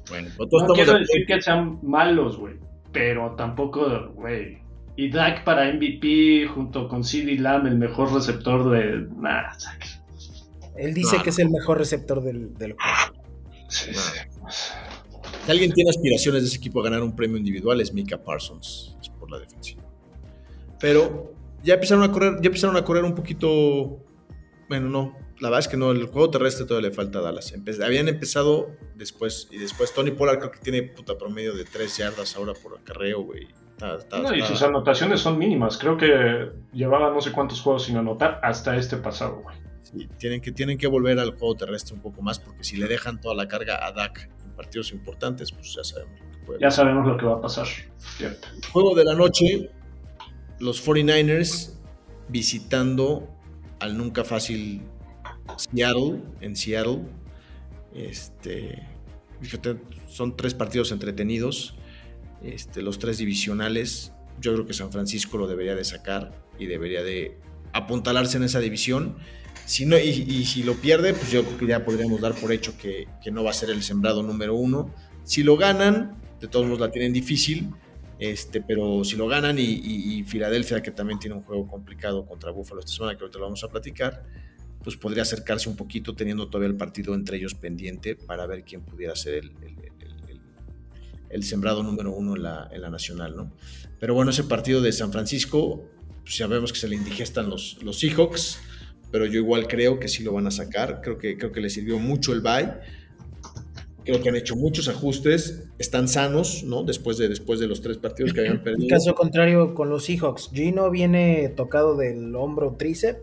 Bueno, 0.09 0.29
No 0.39 0.47
pues 0.49 0.65
quiero 0.75 0.93
de 0.95 0.99
decir 1.01 1.27
que 1.27 1.41
sean 1.41 1.79
malos, 1.83 2.37
güey. 2.37 2.55
Pero 2.93 3.35
tampoco, 3.37 4.11
güey. 4.15 4.59
Y 4.97 5.11
Dak 5.11 5.43
para 5.45 5.73
MVP 5.73 6.47
junto 6.55 6.89
con 6.89 7.03
CD 7.03 7.37
Lamb, 7.37 7.67
el 7.67 7.77
mejor 7.79 8.13
receptor 8.13 8.71
de. 8.71 9.09
Nah, 9.17 9.53
saque. 9.59 9.89
Él 10.77 10.95
dice 10.95 11.19
que 11.23 11.31
es 11.31 11.39
el 11.39 11.51
mejor 11.51 11.79
receptor 11.79 12.23
del, 12.23 12.55
del 12.55 12.73
juego. 12.75 13.23
Sí, 13.69 13.91
No. 13.93 14.01
sí. 14.51 14.73
Si 15.45 15.51
alguien 15.51 15.73
tiene 15.73 15.91
aspiraciones 15.91 16.43
de 16.43 16.49
ese 16.49 16.57
equipo 16.59 16.81
a 16.81 16.85
ganar 16.85 17.03
un 17.03 17.15
premio 17.15 17.37
individual 17.37 17.81
es 17.81 17.93
Mika 17.93 18.17
Parsons, 18.23 18.97
es 19.01 19.09
por 19.11 19.31
la 19.31 19.39
defensiva. 19.39 19.83
Pero 20.81 21.35
ya 21.63 21.75
empezaron 21.75 22.03
a 22.05 22.11
correr, 22.13 22.35
ya 22.41 22.47
empezaron 22.47 22.77
a 22.77 22.85
correr 22.85 23.05
un 23.05 23.15
poquito. 23.15 23.99
Bueno, 24.69 24.89
no, 24.89 25.17
la 25.41 25.49
verdad 25.49 25.61
es 25.61 25.69
que 25.69 25.77
no, 25.77 25.91
el 25.91 26.07
juego 26.07 26.31
terrestre 26.31 26.65
todavía 26.67 26.89
le 26.91 26.95
falta 26.95 27.19
a 27.19 27.23
Dallas. 27.23 27.53
Empe- 27.55 27.83
habían 27.85 28.09
empezado 28.09 28.71
después, 28.95 29.49
y 29.51 29.59
después 29.59 29.93
Tony 29.93 30.11
Pollard 30.13 30.39
creo 30.39 30.51
que 30.53 30.61
tiene 30.61 30.83
puta 30.83 31.17
promedio 31.19 31.55
de 31.55 31.65
3 31.65 31.97
yardas 31.97 32.37
ahora 32.37 32.53
por 32.55 32.79
acarreo, 32.79 33.23
güey. 33.23 33.49
No, 34.13 34.33
y 34.35 34.41
sus 34.43 34.63
anotaciones 34.63 35.21
son 35.21 35.37
mínimas. 35.37 35.77
Creo 35.79 35.97
que 35.97 36.51
llevaba 36.73 37.11
no 37.11 37.21
sé 37.21 37.33
cuántos 37.33 37.61
juegos 37.61 37.85
sin 37.85 37.97
anotar 37.97 38.39
hasta 38.43 38.77
este 38.77 38.97
pasado, 38.97 39.41
güey. 39.43 39.57
sí, 39.83 40.09
tienen, 40.19 40.41
que, 40.41 40.53
tienen 40.53 40.79
que 40.79 40.87
volver 40.87 41.19
al 41.19 41.31
juego 41.37 41.57
terrestre 41.57 41.95
un 41.97 42.01
poco 42.01 42.23
más, 42.23 42.39
porque 42.39 42.63
si 42.63 42.77
le 42.77 42.87
dejan 42.87 43.21
toda 43.21 43.35
la 43.35 43.49
carga 43.49 43.85
a 43.85 43.91
Dak 43.93 44.31
en 44.45 44.53
partidos 44.55 44.93
importantes, 44.93 45.51
pues 45.51 45.75
ya 45.75 45.83
sabemos 45.83 46.21
lo 46.21 46.31
que 46.31 46.39
puede 46.47 46.61
Ya 46.61 46.71
sabemos 46.71 47.07
lo 47.07 47.17
que 47.17 47.27
va 47.27 47.35
a 47.35 47.41
pasar. 47.41 47.67
Cierto. 47.99 48.47
Juego 48.73 48.95
de 48.95 49.05
la 49.05 49.15
noche, 49.15 49.71
los 50.61 50.87
49ers 50.87 51.75
visitando 52.29 53.29
al 53.81 53.99
nunca 53.99 54.23
fácil 54.25 54.83
Seattle, 55.57 56.21
en 56.41 56.57
Seattle. 56.57 57.01
Este, 57.95 58.83
son 60.09 60.37
tres 60.37 60.55
partidos 60.55 60.91
entretenidos, 60.93 61.77
este, 62.43 62.83
los 62.83 62.99
tres 62.99 63.19
divisionales. 63.19 64.13
Yo 64.41 64.53
creo 64.55 64.67
que 64.67 64.75
San 64.75 64.91
Francisco 64.91 65.39
lo 65.39 65.47
debería 65.47 65.75
de 65.77 65.85
sacar 65.85 66.33
y 66.59 66.67
debería 66.67 67.03
de 67.03 67.39
apuntalarse 67.73 68.37
en 68.37 68.45
esa 68.45 68.61
división. 68.61 69.17
Si 69.67 69.87
no, 69.87 69.97
y, 69.99 70.45
si 70.45 70.63
lo 70.63 70.75
pierde, 70.75 71.15
pues 71.15 71.31
yo 71.31 71.43
creo 71.45 71.59
que 71.59 71.67
ya 71.67 71.85
podríamos 71.85 72.21
dar 72.21 72.35
por 72.35 72.53
hecho 72.53 72.77
que, 72.77 73.07
no 73.33 73.45
va 73.45 73.51
a 73.51 73.55
ser 73.55 73.71
el 73.71 73.83
sembrado 73.83 74.23
número 74.23 74.55
uno. 74.55 74.93
Si 75.23 75.43
lo 75.43 75.57
ganan, 75.57 76.21
de 76.41 76.49
todos 76.49 76.67
modos 76.67 76.81
la 76.81 76.91
tienen 76.91 77.13
difícil. 77.13 77.71
Este, 78.19 78.61
pero 78.61 79.03
si 79.05 79.17
lo 79.17 79.27
ganan 79.27 79.59
y, 79.59 79.63
y- 79.63 80.19
y 80.19 80.23
Filadelfia, 80.25 80.83
que 80.83 80.91
también 80.93 81.19
tiene 81.19 81.37
un 81.37 81.43
juego 81.43 81.67
complicado 81.67 82.25
contra 82.27 82.51
Buffalo 82.53 82.81
esta 82.81 82.93
semana, 82.93 83.17
que 83.17 83.23
ahorita 83.25 83.39
lo 83.39 83.47
vamos 83.47 83.65
a 83.65 83.69
platicar, 83.69 84.25
pues 84.85 84.97
podría 84.97 85.23
acercarse 85.23 85.69
un 85.69 85.77
poquito 85.77 86.15
teniendo 86.15 86.47
todavía 86.49 86.69
el 86.69 86.77
partido 86.77 87.15
entre 87.15 87.39
ellos 87.39 87.55
pendiente 87.55 88.15
para 88.15 88.47
ver 88.47 88.63
quién 88.65 88.83
pudiera 88.83 89.17
ser 89.17 89.35
el, 89.35 89.51
el- 89.63 89.79
el- 89.85 90.31
el- 90.31 90.41
el 91.31 91.43
sembrado 91.43 91.83
número 91.83 92.13
uno 92.13 92.37
en 92.37 92.43
la, 92.43 92.69
en 92.71 92.83
la 92.83 92.91
nacional, 92.91 93.35
¿no? 93.35 93.53
Pero 93.99 94.15
bueno, 94.15 94.31
ese 94.31 94.45
partido 94.45 94.81
de 94.83 94.93
San 94.93 95.11
Francisco, 95.11 95.85
pues 96.23 96.37
ya 96.37 96.47
vemos 96.47 96.73
que 96.73 96.79
se 96.79 96.87
le 96.89 96.95
indigestan 96.97 97.49
los, 97.49 97.83
los 97.83 97.99
Seahawks, 97.99 98.59
pero 99.11 99.27
yo 99.27 99.41
igual 99.41 99.67
creo 99.67 99.99
que 99.99 100.09
sí 100.09 100.23
lo 100.23 100.33
van 100.33 100.47
a 100.47 100.51
sacar, 100.51 101.01
creo 101.01 101.17
que, 101.19 101.37
creo 101.39 101.51
que 101.51 101.61
le 101.61 101.71
sirvió 101.71 101.99
mucho 101.99 102.33
el 102.33 102.41
bye. 102.41 102.73
Creo 104.05 104.21
que 104.21 104.29
han 104.29 104.37
hecho 104.37 104.55
muchos 104.55 104.89
ajustes, 104.89 105.65
están 105.79 106.09
sanos, 106.09 106.63
¿no? 106.63 106.83
Después 106.83 107.17
de, 107.17 107.27
después 107.29 107.59
de 107.59 107.67
los 107.69 107.81
tres 107.81 107.97
partidos 107.97 108.35
que 108.35 108.41
habían 108.41 108.57
En 108.59 108.63
perdido. 108.65 108.89
caso 108.89 109.15
contrario 109.15 109.75
con 109.75 109.89
los 109.89 110.05
Seahawks, 110.05 110.51
Gino 110.53 110.91
viene 110.91 111.49
tocado 111.57 111.97
del 111.97 112.35
hombro 112.37 112.75
tríceps 112.77 113.21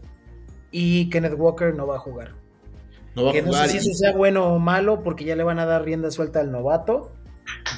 y 0.71 1.09
Kenneth 1.09 1.35
Walker 1.37 1.73
no 1.75 1.85
va 1.87 1.97
a 1.97 1.99
jugar. 1.99 2.35
no 3.15 3.25
va 3.25 3.29
a 3.31 3.33
Que 3.33 3.41
no 3.41 3.49
jugar. 3.49 3.67
sé 3.67 3.79
si 3.79 3.89
eso 3.89 3.93
sea 3.97 4.13
bueno 4.13 4.53
o 4.53 4.59
malo 4.59 5.03
porque 5.03 5.25
ya 5.25 5.35
le 5.35 5.43
van 5.43 5.59
a 5.59 5.65
dar 5.65 5.83
rienda 5.83 6.09
suelta 6.11 6.39
al 6.39 6.51
novato. 6.51 7.11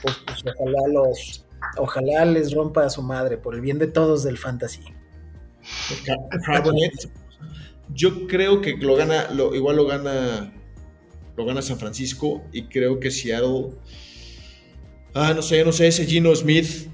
Pues, 0.01 0.17
pues, 0.25 0.43
ojalá 0.59 0.87
los 0.91 1.45
ojalá 1.77 2.25
les 2.25 2.53
rompa 2.53 2.85
a 2.85 2.89
su 2.89 3.01
madre 3.01 3.37
por 3.37 3.55
el 3.55 3.61
bien 3.61 3.79
de 3.79 3.87
todos 3.87 4.23
del 4.23 4.37
fantasy. 4.37 4.83
Yo 7.93 8.27
creo 8.27 8.61
que 8.61 8.75
lo 8.77 8.95
gana, 8.95 9.29
lo, 9.31 9.53
igual 9.55 9.77
lo 9.77 9.85
gana, 9.85 10.53
lo 11.35 11.45
gana 11.45 11.61
San 11.61 11.77
Francisco 11.77 12.43
y 12.51 12.63
creo 12.67 12.99
que 12.99 13.11
Seattle. 13.11 13.71
Ah, 15.13 15.33
no 15.35 15.41
sé, 15.41 15.63
no 15.63 15.71
sé, 15.71 15.87
ese 15.87 16.05
Gino 16.05 16.35
Smith, 16.35 16.89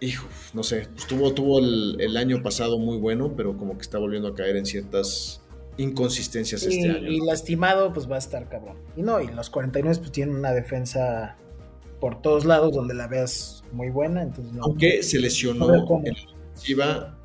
hijo, 0.00 0.26
no 0.54 0.62
sé, 0.62 0.88
pues 0.94 1.06
tuvo, 1.06 1.34
tuvo 1.34 1.58
el, 1.58 1.96
el 2.00 2.16
año 2.16 2.42
pasado 2.42 2.78
muy 2.78 2.96
bueno, 2.96 3.34
pero 3.36 3.56
como 3.56 3.74
que 3.76 3.82
está 3.82 3.98
volviendo 3.98 4.28
a 4.28 4.34
caer 4.34 4.56
en 4.56 4.64
ciertas, 4.64 5.42
inconsistencias 5.76 6.62
Y, 6.64 6.78
este 6.78 6.90
año. 6.90 7.10
y 7.10 7.20
lastimado, 7.26 7.92
pues 7.92 8.10
va 8.10 8.16
a 8.16 8.18
estar 8.18 8.48
cabrón. 8.48 8.76
Y 8.96 9.02
no, 9.02 9.20
y 9.20 9.28
los 9.28 9.50
49 9.50 9.98
pues 9.98 10.12
tienen 10.12 10.36
una 10.36 10.52
defensa 10.52 11.36
por 12.00 12.20
todos 12.20 12.44
lados 12.44 12.72
donde 12.74 12.94
la 12.94 13.06
veas 13.08 13.64
muy 13.72 13.90
buena, 13.90 14.22
entonces 14.22 14.52
no. 14.52 14.64
Aunque 14.64 15.02
se 15.02 15.18
lesionó 15.18 15.66
cómo. 15.86 16.06
en 16.06 16.14
la 16.14 16.32
ofensiva, 16.52 17.18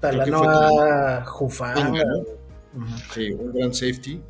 Talanoa 0.00 1.24
Jufanga. 1.24 2.04
¿no? 2.04 2.18
Ujú. 2.18 2.96
sí, 3.14 3.32
un 3.32 3.52
gran 3.52 3.72
safety, 3.72 4.20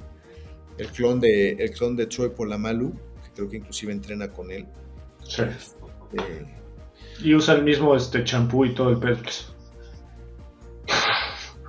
el 0.78 0.86
clon 0.88 1.20
de, 1.20 1.52
el 1.52 1.70
clon 1.72 1.96
de 1.96 2.06
Troy 2.06 2.30
Polamalu, 2.30 2.92
que 2.92 3.30
creo 3.34 3.48
que 3.48 3.56
inclusive 3.56 3.92
entrena 3.92 4.30
con 4.30 4.50
él. 4.50 4.66
Sí. 5.24 5.42
Eh, 5.42 6.46
Y 7.22 7.34
usa 7.34 7.54
el 7.54 7.62
mismo 7.62 7.96
este 7.96 8.24
champú 8.24 8.64
y 8.64 8.74
todo 8.74 8.90
el 8.90 8.98
pedo. 8.98 9.18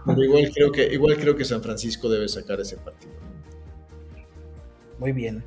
pero 0.06 0.24
igual 0.24 0.52
creo 0.54 0.72
que, 0.72 0.94
igual 0.94 1.18
creo 1.18 1.36
que 1.36 1.46
San 1.46 1.62
Francisco 1.62 2.10
debe 2.10 2.28
sacar 2.28 2.60
ese 2.60 2.78
partido. 2.78 3.14
Muy 5.00 5.12
bien. 5.12 5.44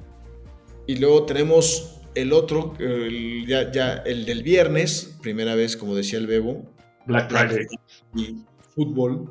Y 0.86 0.96
luego 0.96 1.24
tenemos 1.26 2.00
el 2.14 2.32
otro, 2.32 2.74
el, 2.78 3.46
ya, 3.46 3.70
ya 3.70 3.94
el 3.94 4.24
del 4.24 4.42
viernes, 4.42 5.16
primera 5.20 5.54
vez, 5.54 5.76
como 5.76 5.94
decía 5.94 6.18
el 6.18 6.26
Bebo, 6.26 6.64
Black 7.06 7.30
Friday. 7.30 7.66
y 8.14 8.42
fútbol. 8.74 9.30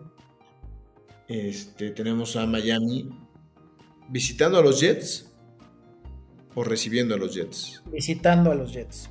Este, 1.27 1.91
tenemos 1.91 2.35
a 2.35 2.45
Miami 2.45 3.09
visitando 4.09 4.57
a 4.57 4.63
los 4.63 4.79
Jets 4.81 5.31
o 6.55 6.63
recibiendo 6.63 7.15
a 7.15 7.17
los 7.17 7.35
Jets. 7.35 7.83
Visitando 7.91 8.51
a 8.51 8.55
los 8.55 8.73
Jets. 8.73 9.09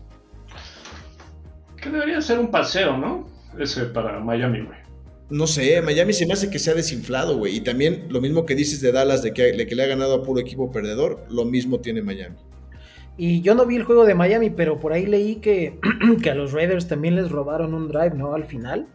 Que 1.80 1.90
debería 1.90 2.20
ser 2.20 2.38
un 2.38 2.50
paseo, 2.50 2.96
¿no? 2.96 3.28
Ese 3.58 3.84
para 3.86 4.20
Miami, 4.20 4.62
güey. 4.62 4.78
No 5.30 5.46
sé, 5.46 5.82
Miami 5.82 6.12
se 6.14 6.26
me 6.26 6.32
hace 6.32 6.48
que 6.50 6.58
se 6.58 6.70
ha 6.70 6.74
desinflado, 6.74 7.36
güey. 7.36 7.56
Y 7.56 7.60
también 7.60 8.06
lo 8.08 8.20
mismo 8.20 8.46
que 8.46 8.54
dices 8.54 8.80
de 8.80 8.92
Dallas, 8.92 9.22
de 9.22 9.32
que, 9.34 9.52
de 9.52 9.66
que 9.66 9.74
le 9.74 9.82
ha 9.82 9.86
ganado 9.86 10.14
a 10.14 10.22
puro 10.22 10.40
equipo 10.40 10.70
perdedor, 10.72 11.24
lo 11.30 11.44
mismo 11.44 11.80
tiene 11.80 12.00
Miami. 12.02 12.36
Y 13.18 13.42
yo 13.42 13.54
no 13.54 13.66
vi 13.66 13.76
el 13.76 13.84
juego 13.84 14.04
de 14.06 14.14
Miami, 14.14 14.48
pero 14.50 14.78
por 14.78 14.92
ahí 14.92 15.04
leí 15.06 15.36
que, 15.36 15.78
que 16.22 16.30
a 16.30 16.34
los 16.34 16.52
Raiders 16.52 16.88
también 16.88 17.14
les 17.16 17.30
robaron 17.30 17.74
un 17.74 17.88
drive, 17.88 18.14
¿no? 18.14 18.32
Al 18.34 18.44
final. 18.44 18.86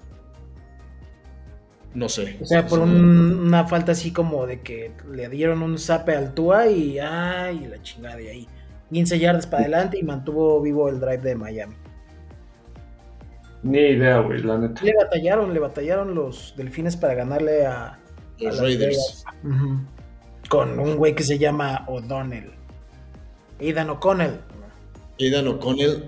No 1.94 2.10
sé. 2.10 2.38
O 2.42 2.46
sea, 2.46 2.66
por 2.66 2.80
Sí. 2.80 2.84
un- 2.86 3.40
una 3.48 3.66
falta 3.68 3.92
así 3.92 4.12
como 4.12 4.48
de 4.48 4.62
que 4.62 4.92
le 5.12 5.30
dieron 5.30 5.62
un 5.62 5.78
zape 5.78 6.16
al 6.16 6.34
Tua 6.34 6.68
y 6.68 6.98
ay, 7.00 7.68
la 7.70 7.82
chingada 7.84 8.16
de 8.18 8.30
ahí. 8.32 8.48
15 8.92 9.20
yardas 9.20 9.46
para 9.46 9.64
adelante 9.64 10.00
y 10.00 10.04
mantuvo 10.04 10.60
vivo 10.62 10.90
el 10.90 11.00
drive 11.00 11.18
de 11.22 11.36
Miami. 11.36 11.76
Ni 13.64 13.80
idea, 13.80 14.20
güey, 14.20 14.42
la 14.44 14.58
neta. 14.58 14.84
Le 14.84 14.94
batallaron, 14.96 15.54
le 15.54 15.60
batallaron 15.60 16.14
los 16.14 16.54
delfines 16.58 16.98
para 16.98 17.14
ganarle 17.16 17.66
a, 17.66 18.00
Los 18.40 18.60
Raiders. 18.60 19.24
Con 20.50 20.80
un 20.80 20.98
güey 20.98 21.16
que 21.16 21.24
se 21.24 21.38
llama 21.38 21.86
O'Donnell. 21.88 22.52
Aidan 23.60 23.90
O'Connell. 23.90 24.40
Aidan 25.20 25.48
O'Connell 25.48 26.04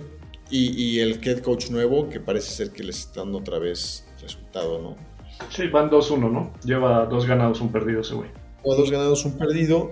y, 0.50 0.72
y 0.82 1.00
el 1.00 1.26
head 1.26 1.40
coach 1.40 1.70
nuevo, 1.70 2.10
que 2.10 2.20
parece 2.20 2.52
ser 2.52 2.72
que 2.72 2.84
les 2.84 3.00
está 3.00 3.22
dando 3.22 3.38
otra 3.38 3.60
vez 3.60 4.06
resultado, 4.22 4.82
¿no? 4.82 4.96
Sí, 5.50 5.68
van 5.68 5.90
2-1, 5.90 6.32
¿no? 6.32 6.54
Lleva 6.64 7.06
dos 7.06 7.26
ganados, 7.26 7.62
un 7.62 7.72
perdido 7.72 8.02
ese 8.02 8.16
güey. 8.16 8.30
O 8.64 8.76
dos 8.76 8.92
ganados, 8.92 9.26
un 9.26 9.38
perdido. 9.38 9.92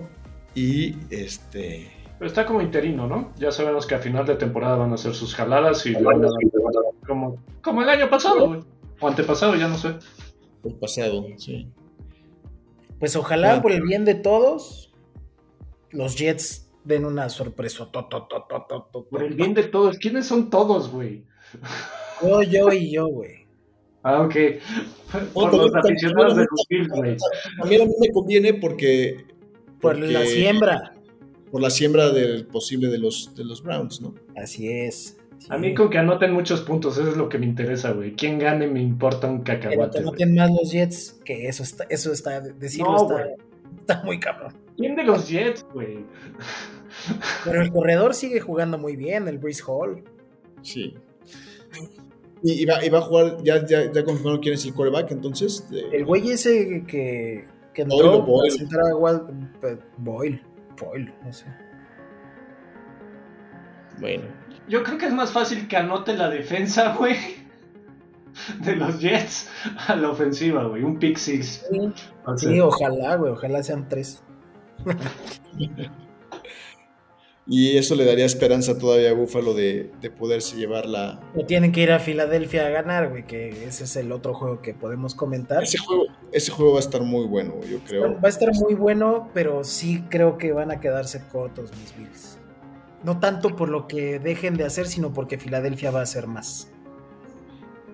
Y 0.54 0.96
este. 1.10 1.90
Pero 2.18 2.28
está 2.28 2.46
como 2.46 2.60
interino, 2.60 3.06
¿no? 3.06 3.32
Ya 3.36 3.50
sabemos 3.50 3.86
que 3.86 3.94
a 3.94 3.98
final 3.98 4.24
de 4.24 4.36
temporada 4.36 4.76
van 4.76 4.92
a 4.92 4.94
hacer 4.94 5.14
sus 5.14 5.34
jaladas 5.34 5.84
y 5.86 5.94
van 5.94 6.24
a 6.24 6.28
como, 7.06 7.38
como 7.62 7.82
el 7.82 7.88
año 7.88 8.08
pasado, 8.08 8.48
güey. 8.48 8.60
O 9.00 9.08
antepasado, 9.08 9.56
ya 9.56 9.68
no 9.68 9.76
sé. 9.76 9.94
El 10.64 10.74
pasado, 10.74 11.26
sí. 11.36 11.68
Pues 12.98 13.16
ojalá 13.16 13.60
por 13.60 13.72
el 13.72 13.82
bien 13.82 14.04
de 14.04 14.14
todos, 14.14 14.94
los 15.90 16.16
Jets 16.16 16.70
den 16.84 17.04
una 17.04 17.28
sorpresa. 17.28 17.90
To, 17.90 18.04
to, 18.06 18.22
to, 18.28 18.46
to, 18.48 18.66
to, 18.68 18.88
to, 18.92 19.04
Por 19.06 19.22
el 19.22 19.34
bien 19.34 19.54
de 19.54 19.64
todos. 19.64 19.98
¿Quiénes 19.98 20.26
son 20.26 20.50
todos, 20.50 20.90
güey? 20.90 21.24
Yo, 22.22 22.42
yo 22.42 22.72
y 22.72 22.92
yo, 22.92 23.06
güey. 23.08 23.46
Ah, 24.02 24.22
ok. 24.22 24.34
Por 25.32 25.54
los 25.54 25.74
aficionados 25.74 26.36
de 26.36 26.42
los 26.42 26.66
Bills, 26.68 26.88
güey. 26.88 27.16
También 27.58 27.82
a 27.82 27.84
mí 27.86 27.92
me 28.00 28.10
conviene 28.10 28.54
porque. 28.54 29.26
Por 29.80 29.94
porque- 29.94 30.06
la 30.12 30.24
siembra. 30.24 30.93
Por 31.54 31.62
la 31.62 31.70
siembra 31.70 32.10
del 32.10 32.46
posible 32.46 32.88
de 32.88 32.98
los, 32.98 33.32
de 33.36 33.44
los 33.44 33.62
Browns, 33.62 34.00
¿no? 34.00 34.12
Así 34.36 34.68
es. 34.72 35.16
Sí. 35.38 35.46
A 35.50 35.56
mí 35.56 35.72
con 35.72 35.88
que 35.88 35.98
anoten 35.98 36.32
muchos 36.32 36.62
puntos, 36.62 36.98
eso 36.98 37.08
es 37.10 37.16
lo 37.16 37.28
que 37.28 37.38
me 37.38 37.46
interesa, 37.46 37.92
güey. 37.92 38.16
Quién 38.16 38.40
gane 38.40 38.66
me 38.66 38.82
importa 38.82 39.28
un 39.28 39.44
Pero 39.44 39.60
cacahuate, 39.60 39.98
te 39.98 40.04
güey. 40.04 40.10
noten 40.12 40.34
más 40.34 40.50
los 40.50 40.72
Jets, 40.72 41.20
que 41.24 41.46
eso 41.46 41.62
está, 41.62 41.84
eso 41.90 42.10
está, 42.12 42.40
decirlo 42.40 42.92
No, 43.08 43.08
está, 43.80 44.02
muy 44.04 44.18
cabrón. 44.18 44.52
¿Quién 44.76 44.96
de 44.96 45.04
los 45.04 45.28
Jets, 45.28 45.64
güey? 45.72 45.98
Pero 47.44 47.62
el 47.62 47.70
corredor 47.70 48.14
sigue 48.14 48.40
jugando 48.40 48.76
muy 48.78 48.96
bien, 48.96 49.28
el 49.28 49.38
Breeze 49.38 49.62
Hall. 49.66 50.02
Sí. 50.62 50.94
Y, 52.42 52.62
y 52.62 52.64
va, 52.66 52.84
y 52.84 52.88
va 52.88 52.98
a 52.98 53.02
jugar, 53.02 53.36
ya, 53.44 53.64
ya, 53.64 53.92
ya 53.92 54.04
confirmaron 54.04 54.40
quién 54.40 54.54
es 54.54 54.64
el 54.64 54.74
quarterback, 54.74 55.10
entonces. 55.12 55.68
de- 55.70 55.88
El 55.96 56.04
güey 56.04 56.30
ese 56.30 56.84
que, 56.86 57.44
que 57.72 57.84
Boyle 57.84 58.04
entró 58.06 58.22
Boyle. 58.22 58.48
para 58.48 58.58
sentar 58.58 58.80
a 58.80 58.94
Wal- 58.96 59.50
eh, 59.62 59.78
Boyle, 59.98 60.42
Boyle, 60.80 61.12
no 61.24 61.32
sé. 61.32 61.46
Bueno. 64.00 64.24
Yo 64.68 64.82
creo 64.82 64.98
que 64.98 65.06
es 65.06 65.12
más 65.12 65.32
fácil 65.32 65.68
que 65.68 65.76
anote 65.76 66.14
la 66.14 66.28
defensa, 66.30 66.94
güey. 66.96 67.16
De 68.60 68.74
los 68.74 69.00
Jets 69.00 69.48
a 69.86 69.94
la 69.94 70.10
ofensiva, 70.10 70.64
güey. 70.64 70.82
Un 70.82 70.98
pick 70.98 71.16
six. 71.16 71.64
Sí, 71.70 71.92
O 72.24 72.36
sí, 72.36 72.46
sea, 72.54 72.64
ojalá, 72.64 73.16
güey, 73.16 73.32
ojalá 73.32 73.62
sean 73.62 73.88
tres. 73.88 74.22
Y 77.46 77.76
eso 77.76 77.94
le 77.94 78.06
daría 78.06 78.24
esperanza 78.24 78.78
todavía 78.78 79.10
a 79.10 79.12
Buffalo 79.12 79.52
de, 79.52 79.90
de 80.00 80.10
poderse 80.10 80.56
llevar 80.56 80.86
la. 80.86 81.20
Tienen 81.46 81.72
que 81.72 81.82
ir 81.82 81.92
a 81.92 81.98
Filadelfia 81.98 82.66
a 82.66 82.70
ganar, 82.70 83.10
güey, 83.10 83.26
que 83.26 83.66
ese 83.66 83.84
es 83.84 83.96
el 83.96 84.12
otro 84.12 84.32
juego 84.32 84.62
que 84.62 84.72
podemos 84.72 85.14
comentar. 85.14 85.62
Ese 85.62 85.76
juego, 85.76 86.06
ese 86.32 86.50
juego 86.50 86.72
va 86.72 86.78
a 86.78 86.80
estar 86.80 87.02
muy 87.02 87.26
bueno, 87.26 87.60
yo 87.70 87.80
creo. 87.80 88.14
Va 88.14 88.28
a 88.28 88.30
estar 88.30 88.48
muy 88.54 88.74
bueno, 88.74 89.28
pero 89.34 89.62
sí 89.62 90.02
creo 90.08 90.38
que 90.38 90.52
van 90.52 90.70
a 90.70 90.80
quedarse 90.80 91.22
cortos 91.30 91.70
mis 91.78 91.94
Bills. 91.96 92.38
No 93.02 93.20
tanto 93.20 93.54
por 93.54 93.68
lo 93.68 93.86
que 93.86 94.18
dejen 94.18 94.56
de 94.56 94.64
hacer, 94.64 94.86
sino 94.86 95.12
porque 95.12 95.36
Filadelfia 95.36 95.90
va 95.90 96.00
a 96.00 96.04
hacer 96.04 96.26
más. 96.26 96.68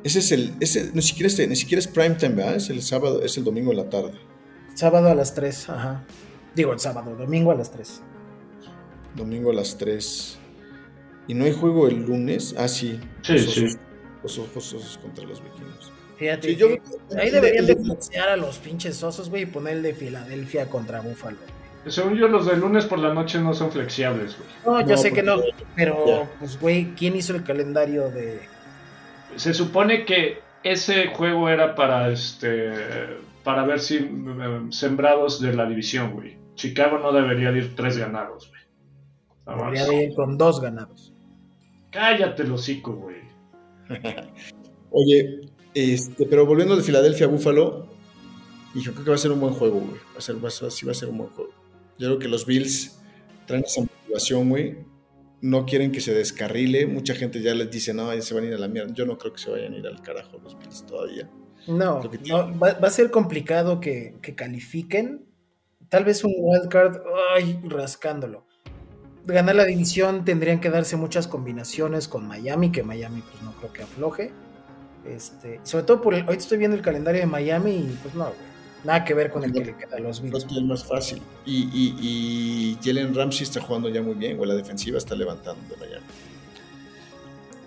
Ese 0.05 0.21
es 0.21 0.31
el. 0.31 0.55
Ese, 0.61 0.93
ni, 0.95 1.03
siquiera 1.03 1.27
es, 1.27 1.49
ni 1.49 1.57
siquiera 1.57 1.81
es 1.81 1.89
prime 1.89 2.15
time, 2.15 2.37
¿verdad? 2.37 2.55
Es 2.55 2.71
el 2.71 2.83
sábado, 2.83 3.21
es 3.21 3.37
el 3.37 3.43
domingo 3.43 3.73
en 3.73 3.79
la 3.79 3.91
tarde. 3.91 4.13
Sábado 4.75 5.09
a 5.09 5.15
las 5.17 5.35
3, 5.35 5.71
ajá. 5.71 6.05
Digo, 6.55 6.73
el 6.73 6.79
sábado, 6.79 7.17
domingo 7.17 7.51
a 7.51 7.57
las 7.57 7.73
3. 7.73 8.03
Domingo 9.15 9.51
a 9.51 9.55
las 9.55 9.77
3. 9.79 10.39
¿Y 11.29 11.35
no 11.35 11.45
hay 11.45 11.53
juego 11.53 11.87
el 11.89 12.05
lunes? 12.07 12.55
Ah, 12.59 12.69
sí. 12.69 12.99
Sí, 13.23 13.33
los 13.35 13.55
sí. 13.55 13.65
osos, 13.65 13.79
Los 14.23 14.39
ojos 14.39 14.73
osos 14.75 14.99
contra 14.99 15.25
los 15.25 15.43
vikingos. 15.43 15.93
Fíjate, 16.17 16.49
Sí, 16.49 16.57
yo 16.57 16.69
ahí 17.19 17.31
deberían 17.31 17.67
de 17.67 17.77
flexear 17.77 18.29
a 18.29 18.37
los 18.37 18.59
pinches 18.59 19.03
osos, 19.03 19.31
güey, 19.31 19.43
y 19.43 19.47
poner 19.47 19.77
el 19.79 19.83
de 19.83 19.95
Filadelfia 19.95 20.67
contra 20.69 21.01
Buffalo. 21.01 21.39
Según 21.87 22.15
yo, 22.19 22.29
los 22.29 22.45
de 22.45 22.57
lunes 22.59 22.85
por 22.85 22.99
la 22.99 23.15
noche 23.15 23.41
no 23.41 23.55
son 23.55 23.73
flexibles, 23.73 24.37
güey. 24.37 24.49
No, 24.67 24.81
yo 24.83 24.97
No, 24.97 24.97
sé 24.99 25.13
que 25.13 25.23
no, 25.23 25.37
pero, 25.75 26.05
Ya. 26.07 26.31
pues, 26.39 26.61
güey, 26.61 26.95
¿quién 26.95 27.17
hizo 27.17 27.35
el 27.35 27.43
calendario 27.43 28.11
de...? 28.11 28.41
Se 29.37 29.55
supone 29.55 30.05
que 30.05 30.41
ese 30.63 31.07
juego 31.15 31.49
era 31.49 31.75
para 31.75 32.11
este 32.11 32.71
para 33.45 33.65
ver 33.65 33.81
si 33.81 33.97
eh, 33.97 34.61
sembrados 34.71 35.41
de 35.41 35.55
la 35.55 35.65
división, 35.67 36.13
güey. 36.13 36.37
Chicago 36.57 36.99
no 36.99 37.13
debería 37.13 37.51
de 37.51 37.61
ir 37.61 37.75
tres 37.77 37.97
ganados, 37.97 38.49
güey. 38.51 38.60
De 39.47 40.05
ir 40.05 40.15
con 40.15 40.37
dos 40.39 40.61
ganados. 40.61 41.13
Cállate 41.91 42.43
el 42.43 42.53
hocico, 42.53 42.95
güey. 42.95 43.17
Oye, 44.91 45.41
este, 45.75 46.27
pero 46.27 46.47
volviendo 46.47 46.77
de 46.77 46.83
Filadelfia 46.83 47.27
a 47.27 47.29
Buffalo, 47.29 47.87
y 48.75 48.81
yo 48.81 48.93
creo 48.93 49.05
que 49.05 49.11
va 49.11 49.17
a 49.17 49.19
ser 49.19 49.33
un 49.33 49.41
buen 49.41 49.55
juego, 49.55 49.81
güey. 49.81 50.01
Va 50.15 50.19
a 50.19 50.21
ser, 50.21 50.43
va 50.43 50.49
a 50.49 50.51
ser- 50.51 50.71
sí 50.71 50.87
va 50.87 50.93
a 50.93 50.95
ser 50.95 51.09
un 51.09 51.19
buen 51.19 51.31
juego. 51.31 51.51
Yo 51.99 52.07
creo 52.09 52.19
que 52.19 52.29
los 52.29 52.47
Bills 52.47 53.01
traen 53.47 53.65
esa 53.65 53.81
motivación, 53.83 54.49
güey. 54.49 54.79
No 55.43 55.65
quieren 55.67 55.91
que 55.91 56.01
se 56.01 56.15
descarrile. 56.15 56.87
Mucha 56.87 57.15
gente 57.15 57.41
ya 57.43 57.55
les 57.55 57.71
dice, 57.71 57.93
no, 57.95 58.13
ya 58.15 58.21
se 58.23 58.35
van 58.35 58.45
a 58.45 58.47
ir 58.49 58.55
a 58.55 58.59
la 58.59 58.69
mierda. 58.69 58.93
Yo 58.95 59.07
no 59.07 59.19
creo 59.19 59.33
que 59.33 59.39
se 59.41 59.51
vayan 59.51 59.73
a 59.75 59.79
ir 59.79 59.87
al 59.87 60.01
carajo 60.03 60.39
los 60.39 60.57
Bills 60.59 60.85
todavía. 60.87 61.29
No, 61.67 62.03
Lo 62.03 62.11
que 62.11 62.19
no, 62.29 62.59
va, 62.59 62.73
va 62.75 62.89
a 62.89 62.91
ser 62.91 63.11
complicado 63.11 63.81
que, 63.81 64.17
que 64.23 64.35
califiquen. 64.35 65.27
Tal 65.89 66.05
vez 66.05 66.23
un 66.25 66.33
wildcard, 66.39 66.99
ay, 67.35 67.61
rascándolo. 67.65 68.47
Ganar 69.27 69.55
la 69.55 69.65
división 69.65 70.25
tendrían 70.25 70.61
que 70.61 70.71
darse 70.71 70.97
muchas 70.97 71.29
combinaciones 71.29 72.09
con 72.09 72.27
Miami, 72.27 72.73
que 72.73 72.83
Miami 72.83 73.23
pues 73.23 73.43
no 73.43 73.53
creo 73.53 73.73
que 73.73 73.83
afloje. 73.83 74.33
Este, 75.05 75.61
sobre 75.63 75.85
todo 75.85 76.01
por 76.03 76.15
el, 76.15 76.23
ahorita 76.23 76.43
estoy 76.43 76.59
viendo 76.59 76.77
el 76.77 76.83
calendario 76.83 77.21
de 77.21 77.27
Miami 77.27 77.73
y 77.73 77.99
pues 78.03 78.15
no, 78.15 78.25
güey. 78.25 78.51
Nada 78.83 79.05
que 79.05 79.13
ver 79.13 79.31
con 79.31 79.45
el 79.45 79.53
que 79.53 79.65
le 79.65 79.77
queda 79.77 79.97
a 79.97 80.01
los 80.01 80.23
Bills. 80.23 80.47
que 80.47 80.55
es 80.55 80.63
más 80.63 80.85
fácil. 80.85 81.21
Y, 81.45 81.65
y, 81.65 81.97
y 82.01 82.79
Jalen 82.83 83.15
Ramsey 83.15 83.43
está 83.43 83.61
jugando 83.61 83.91
ya 83.91 84.01
muy 84.01 84.15
bien, 84.15 84.39
güey. 84.39 84.49
La 84.49 84.57
defensiva 84.57 84.97
está 84.97 85.15
levantando 85.15 85.63
de 85.75 85.77
Miami. 85.77 86.07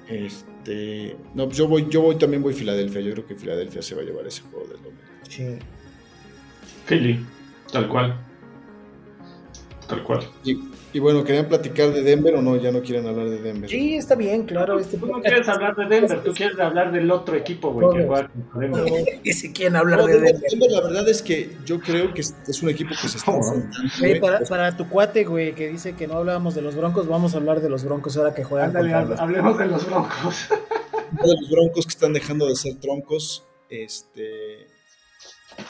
Este, 0.07 1.15
no, 1.35 1.45
pues 1.45 1.57
yo 1.57 1.67
voy, 1.67 1.87
yo 1.89 2.01
voy 2.01 2.17
también 2.17 2.41
voy 2.41 2.53
a 2.53 2.57
Filadelfia. 2.57 3.01
Yo 3.01 3.11
creo 3.11 3.27
que 3.27 3.35
Filadelfia 3.35 3.83
se 3.83 3.93
va 3.93 4.01
a 4.01 4.05
llevar 4.05 4.25
ese 4.25 4.41
juego 4.41 4.65
del 4.65 4.77
domingo. 4.77 5.01
Sí. 5.29 5.59
Philly. 6.87 7.23
Tal 7.71 7.87
cual. 7.87 8.19
Tal 9.95 10.03
cual. 10.03 10.29
Y, 10.43 10.59
y 10.93 10.99
bueno, 10.99 11.23
¿querían 11.23 11.47
platicar 11.47 11.91
de 11.91 12.01
Denver 12.03 12.35
o 12.35 12.41
no? 12.41 12.55
Ya 12.55 12.71
no 12.71 12.81
quieren 12.81 13.07
hablar 13.07 13.29
de 13.29 13.41
Denver. 13.41 13.69
Sí, 13.69 13.95
está 13.95 14.15
bien, 14.15 14.45
claro. 14.45 14.79
Este 14.79 14.97
Tú 14.97 15.07
no 15.07 15.21
quieres 15.21 15.47
hablar 15.49 15.75
de 15.75 15.85
Denver, 15.87 16.23
tú 16.23 16.33
quieres 16.33 16.59
hablar 16.59 16.91
del 16.91 17.09
otro 17.11 17.35
equipo, 17.35 17.71
güey, 17.71 17.97
que 17.97 18.05
juega 18.07 18.29
con 18.51 18.61
Denver. 18.61 19.19
Y 19.23 19.33
si 19.33 19.51
quieren 19.53 19.75
hablar 19.75 19.99
No, 19.99 20.05
de 20.07 20.13
Denver, 20.13 20.33
Denver. 20.33 20.49
Denver, 20.51 20.71
la 20.71 20.81
verdad 20.81 21.09
es 21.09 21.21
que 21.21 21.57
yo 21.65 21.79
creo 21.79 22.13
que 22.13 22.21
es, 22.21 22.63
un 22.63 22.69
equipo 22.69 22.91
que 23.01 23.07
se 23.07 23.17
está 23.17 23.31
güey. 23.99 24.19
para, 24.19 24.39
para 24.41 24.77
tu 24.77 24.87
cuate, 24.89 25.23
güey, 25.25 25.55
que 25.55 25.69
dice 25.69 25.95
que 25.95 26.07
no 26.07 26.17
hablábamos 26.17 26.55
de 26.55 26.61
los 26.61 26.75
Broncos, 26.75 27.07
vamos 27.07 27.33
a 27.33 27.37
hablar 27.37 27.61
de 27.61 27.69
los 27.69 27.83
Broncos 27.83 28.15
ahora 28.17 28.33
que 28.35 28.43
juegan 28.43 28.67
Ándale, 28.69 28.91
contra 28.93 29.09
los- 29.11 29.19
hablemos 29.19 29.57
de 29.57 29.65
los 29.67 29.85
Broncos. 29.85 30.47
De 31.13 31.27
los 31.27 31.47
broncos 31.51 31.85
que 31.85 31.91
están 31.91 32.11
dejando 32.11 32.47
de 32.47 32.55
ser 32.55 32.73
troncos, 32.79 33.43
este, 33.69 34.65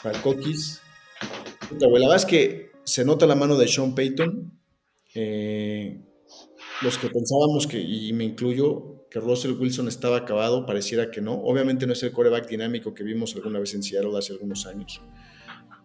para 0.02 0.16
el 0.16 0.22
coquis. 0.22 0.80
La 1.78 1.88
verdad 1.88 2.16
es 2.16 2.24
que 2.24 2.72
se 2.84 3.04
nota 3.04 3.26
la 3.26 3.34
mano 3.34 3.56
de 3.56 3.68
Sean 3.68 3.94
Payton. 3.94 4.52
Eh, 5.14 6.00
los 6.82 6.98
que 6.98 7.08
pensábamos 7.08 7.66
que, 7.66 7.80
y 7.80 8.12
me 8.12 8.24
incluyo, 8.24 9.06
que 9.10 9.20
Russell 9.20 9.52
Wilson 9.52 9.88
estaba 9.88 10.18
acabado, 10.18 10.66
pareciera 10.66 11.10
que 11.10 11.20
no. 11.20 11.34
Obviamente 11.34 11.86
no 11.86 11.92
es 11.92 12.02
el 12.02 12.12
coreback 12.12 12.48
dinámico 12.48 12.92
que 12.94 13.04
vimos 13.04 13.34
alguna 13.36 13.60
vez 13.60 13.74
en 13.74 13.82
Seattle 13.82 14.18
hace 14.18 14.32
algunos 14.32 14.66
años, 14.66 15.00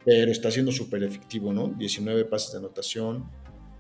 pero 0.04 0.32
está 0.32 0.50
siendo 0.50 0.72
súper 0.72 1.04
efectivo, 1.04 1.54
¿no? 1.54 1.68
19 1.68 2.26
pases 2.26 2.54
de 2.54 2.58
anotación, 2.58 3.30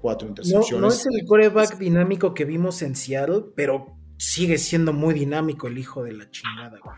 4 0.01 0.25
No, 0.25 0.29
intercepciones. 0.29 0.81
no 0.81 0.87
es 0.87 1.05
el 1.07 1.25
coreback 1.25 1.77
dinámico 1.79 2.33
que 2.33 2.45
vimos 2.45 2.81
en 2.83 2.95
Seattle, 2.95 3.45
pero 3.55 3.97
sigue 4.17 4.57
siendo 4.57 4.93
muy 4.93 5.13
dinámico 5.13 5.67
el 5.67 5.77
hijo 5.77 6.03
de 6.03 6.13
la 6.13 6.29
chingada, 6.29 6.77
güey. 6.83 6.95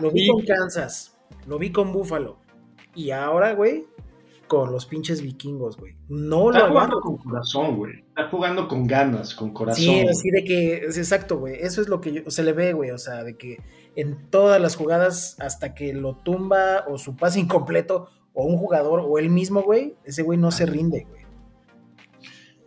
Lo 0.00 0.10
vi 0.12 0.28
con 0.28 0.44
Kansas, 0.44 1.18
lo 1.46 1.58
vi 1.58 1.72
con 1.72 1.92
Buffalo, 1.92 2.38
y 2.94 3.10
ahora, 3.10 3.54
güey, 3.54 3.86
con 4.52 4.70
los 4.70 4.84
pinches 4.84 5.22
vikingos, 5.22 5.78
güey. 5.78 5.94
No 6.10 6.50
lo 6.50 6.56
Está 6.56 6.68
jugando 6.68 6.96
aguanto. 6.98 7.00
con 7.00 7.16
corazón, 7.16 7.76
güey. 7.78 7.92
Está 8.08 8.28
jugando 8.28 8.68
con 8.68 8.86
ganas, 8.86 9.34
con 9.34 9.50
corazón. 9.54 9.82
Sí, 9.82 10.00
así 10.06 10.30
de 10.30 10.44
que, 10.44 10.74
es 10.88 10.98
exacto, 10.98 11.38
güey. 11.38 11.54
Eso 11.58 11.80
es 11.80 11.88
lo 11.88 12.02
que 12.02 12.12
yo- 12.12 12.30
se 12.30 12.42
le 12.42 12.52
ve, 12.52 12.74
güey. 12.74 12.90
O 12.90 12.98
sea, 12.98 13.24
de 13.24 13.38
que 13.38 13.60
en 13.96 14.28
todas 14.28 14.60
las 14.60 14.76
jugadas, 14.76 15.36
hasta 15.40 15.74
que 15.74 15.94
lo 15.94 16.16
tumba 16.16 16.84
o 16.86 16.98
su 16.98 17.16
pase 17.16 17.40
incompleto, 17.40 18.08
o 18.34 18.44
un 18.44 18.58
jugador, 18.58 19.00
o 19.06 19.18
él 19.18 19.30
mismo, 19.30 19.62
güey, 19.62 19.94
ese 20.04 20.22
güey 20.22 20.38
no 20.38 20.50
se 20.50 20.66
rinde, 20.66 21.06
güey. 21.08 21.22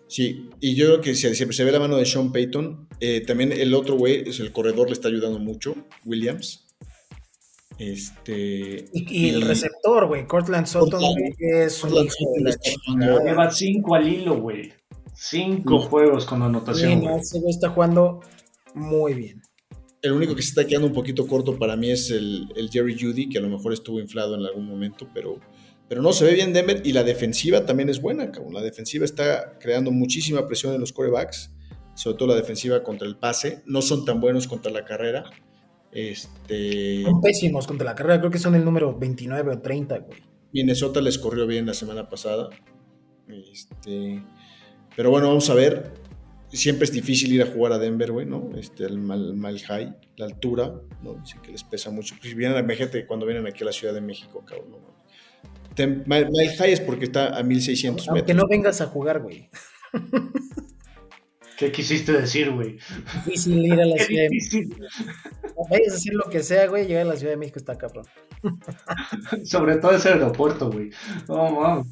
Sí, 0.07 0.49
y 0.59 0.73
yo 0.75 0.85
creo 0.87 1.01
que 1.01 1.13
se, 1.15 1.35
se- 1.35 1.53
se 1.53 1.63
ve 1.63 1.71
la 1.71 1.79
mano 1.79 1.97
de 1.97 2.05
Sean 2.05 2.31
Payton. 2.31 2.87
Eh, 2.99 3.21
también 3.21 3.51
el 3.51 3.73
otro 3.75 3.95
güey, 3.95 4.27
es 4.27 4.39
el 4.39 4.51
corredor, 4.51 4.87
le 4.87 4.93
está 4.93 5.07
ayudando 5.09 5.37
mucho, 5.39 5.75
Williams. 6.03 6.64
Este. 7.77 8.85
Y, 8.93 9.25
y 9.27 9.29
el 9.29 9.41
receptor, 9.41 10.07
güey, 10.07 10.25
Cortland 10.27 10.65
Sutton, 10.67 11.01
es 11.37 11.83
un 11.83 11.89
hijo 11.93 12.15
de 12.35 12.41
la 12.43 12.55
chingada. 12.57 13.23
Lleva 13.23 13.51
cinco 13.51 13.95
al 13.95 14.07
hilo, 14.07 14.39
güey. 14.39 14.71
Cinco 15.13 15.81
Sí. 15.81 15.87
juegos 15.89 16.25
con 16.25 16.39
Sí, 16.39 16.45
anotación, 16.45 16.99
no, 17.03 17.09
güey. 17.09 17.19
ese 17.21 17.39
güey 17.39 17.51
está 17.51 17.69
jugando 17.69 18.21
muy 18.73 19.13
bien. 19.13 19.41
El 20.01 20.11
único 20.11 20.35
que 20.35 20.41
se 20.41 20.49
está 20.49 20.67
quedando 20.67 20.87
un 20.87 20.93
poquito 20.93 21.25
corto 21.27 21.57
para 21.57 21.75
mí 21.75 21.89
es 21.89 22.11
el, 22.11 22.47
el 22.55 22.69
Jerry 22.69 22.97
Judy, 22.99 23.27
que 23.29 23.39
a 23.39 23.41
lo 23.41 23.49
mejor 23.49 23.73
estuvo 23.73 23.99
inflado 23.99 24.35
en 24.35 24.45
algún 24.45 24.67
momento, 24.67 25.07
pero, 25.13 25.39
pero 25.89 26.01
no, 26.01 26.13
se 26.13 26.25
ve 26.25 26.33
bien 26.33 26.53
Denver 26.53 26.81
y 26.85 26.91
la 26.93 27.03
defensiva 27.03 27.65
también 27.65 27.89
es 27.89 27.99
buena, 28.01 28.31
cabrón. 28.31 28.53
La 28.53 28.61
defensiva 28.61 29.03
está 29.05 29.57
creando 29.59 29.89
muchísima 29.91 30.45
presión 30.45 30.73
en 30.75 30.81
los 30.81 30.91
corebacks, 30.93 31.51
sobre 31.95 32.17
todo 32.17 32.27
la 32.29 32.35
defensiva 32.35 32.83
contra 32.83 33.07
el 33.07 33.17
pase. 33.17 33.63
No 33.65 33.81
son 33.81 34.05
tan 34.05 34.19
buenos 34.21 34.47
contra 34.47 34.71
la 34.71 34.85
carrera. 34.85 35.23
Este, 35.95 37.03
Son 37.03 37.21
pésimos 37.21 37.65
contra 37.65 37.85
la 37.85 37.95
carrera, 37.95 38.19
creo 38.19 38.29
que 38.29 38.37
son 38.37 38.53
el 38.53 38.65
número 38.65 38.97
29 38.99 39.53
o 39.53 39.59
30, 39.61 39.99
güey. 39.99 40.19
Minnesota 40.51 40.99
les 40.99 41.17
corrió 41.17 41.47
bien 41.47 41.65
la 41.65 41.73
semana 41.73 42.09
pasada. 42.09 42.49
Este, 43.29 44.21
pero 44.95 45.09
bueno, 45.09 45.29
vamos 45.29 45.49
a 45.49 45.53
ver. 45.53 45.93
Siempre 46.49 46.85
es 46.85 46.91
difícil 46.91 47.33
ir 47.33 47.41
a 47.41 47.47
jugar 47.47 47.71
a 47.73 47.79
Denver, 47.79 48.11
güey, 48.11 48.25
¿no? 48.25 48.51
Este, 48.55 48.85
el 48.85 48.99
mal, 48.99 49.35
mal 49.35 49.59
high, 49.59 49.95
la 50.17 50.25
altura, 50.25 50.73
¿no? 51.01 51.23
Que 51.41 51.51
les 51.51 51.63
pesa 51.63 51.91
mucho. 51.91 52.15
Pues 52.21 52.35
vienen, 52.35 52.63
imagínate 52.63 53.05
cuando 53.05 53.25
vienen 53.25 53.47
aquí 53.47 53.63
a 53.63 53.67
la 53.67 53.71
Ciudad 53.71 53.93
de 53.93 54.01
México, 54.01 54.43
cabrón. 54.45 54.71
¿no? 54.71 54.95
Mile 56.05 56.55
high 56.57 56.71
es 56.71 56.81
porque 56.81 57.05
está 57.05 57.37
a 57.37 57.43
1600 57.43 58.07
Aunque 58.07 58.21
metros. 58.21 58.37
no 58.37 58.47
vengas 58.49 58.81
a 58.81 58.87
jugar, 58.87 59.21
güey. 59.21 59.49
¿Qué 61.57 61.71
quisiste 61.71 62.11
decir, 62.11 62.51
güey? 62.51 62.77
Difícil 63.25 63.65
ir 63.65 63.73
a 63.73 63.85
la 63.85 63.97
Ciudad 64.03 64.23
de 64.23 64.29
difícil. 64.29 64.69
México. 64.69 64.85
Vayas 65.69 65.93
a 65.93 65.95
hacer 65.95 66.13
lo 66.13 66.29
que 66.29 66.43
sea, 66.43 66.67
güey, 66.67 66.85
llegar 66.85 67.03
a 67.03 67.09
la 67.09 67.15
Ciudad 67.15 67.33
de 67.33 67.37
México 67.37 67.59
está 67.59 67.77
cabrón. 67.77 68.05
Sobre 69.45 69.77
todo 69.77 69.91
ese 69.95 70.09
aeropuerto, 70.09 70.69
güey. 70.71 70.91
No, 71.27 71.51
mames. 71.51 71.87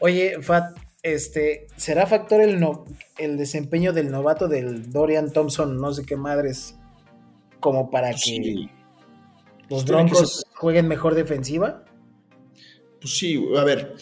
Oye, 0.00 0.40
Fat, 0.40 0.78
este, 1.02 1.66
¿será 1.76 2.06
factor 2.06 2.40
el, 2.40 2.58
no, 2.58 2.86
el 3.18 3.36
desempeño 3.36 3.92
del 3.92 4.10
novato 4.10 4.48
del 4.48 4.90
Dorian 4.90 5.30
Thompson, 5.30 5.76
no 5.76 5.92
sé 5.92 6.04
qué 6.06 6.16
madres, 6.16 6.78
como 7.60 7.90
para 7.90 8.12
que 8.14 8.70
los 9.68 9.84
Broncos 9.84 10.46
jueguen 10.54 10.88
mejor 10.88 11.14
defensiva? 11.14 11.84
pues 13.00 13.16
sí, 13.16 13.36
güey, 13.36 13.58
a 13.58 13.64
ver. 13.64 13.94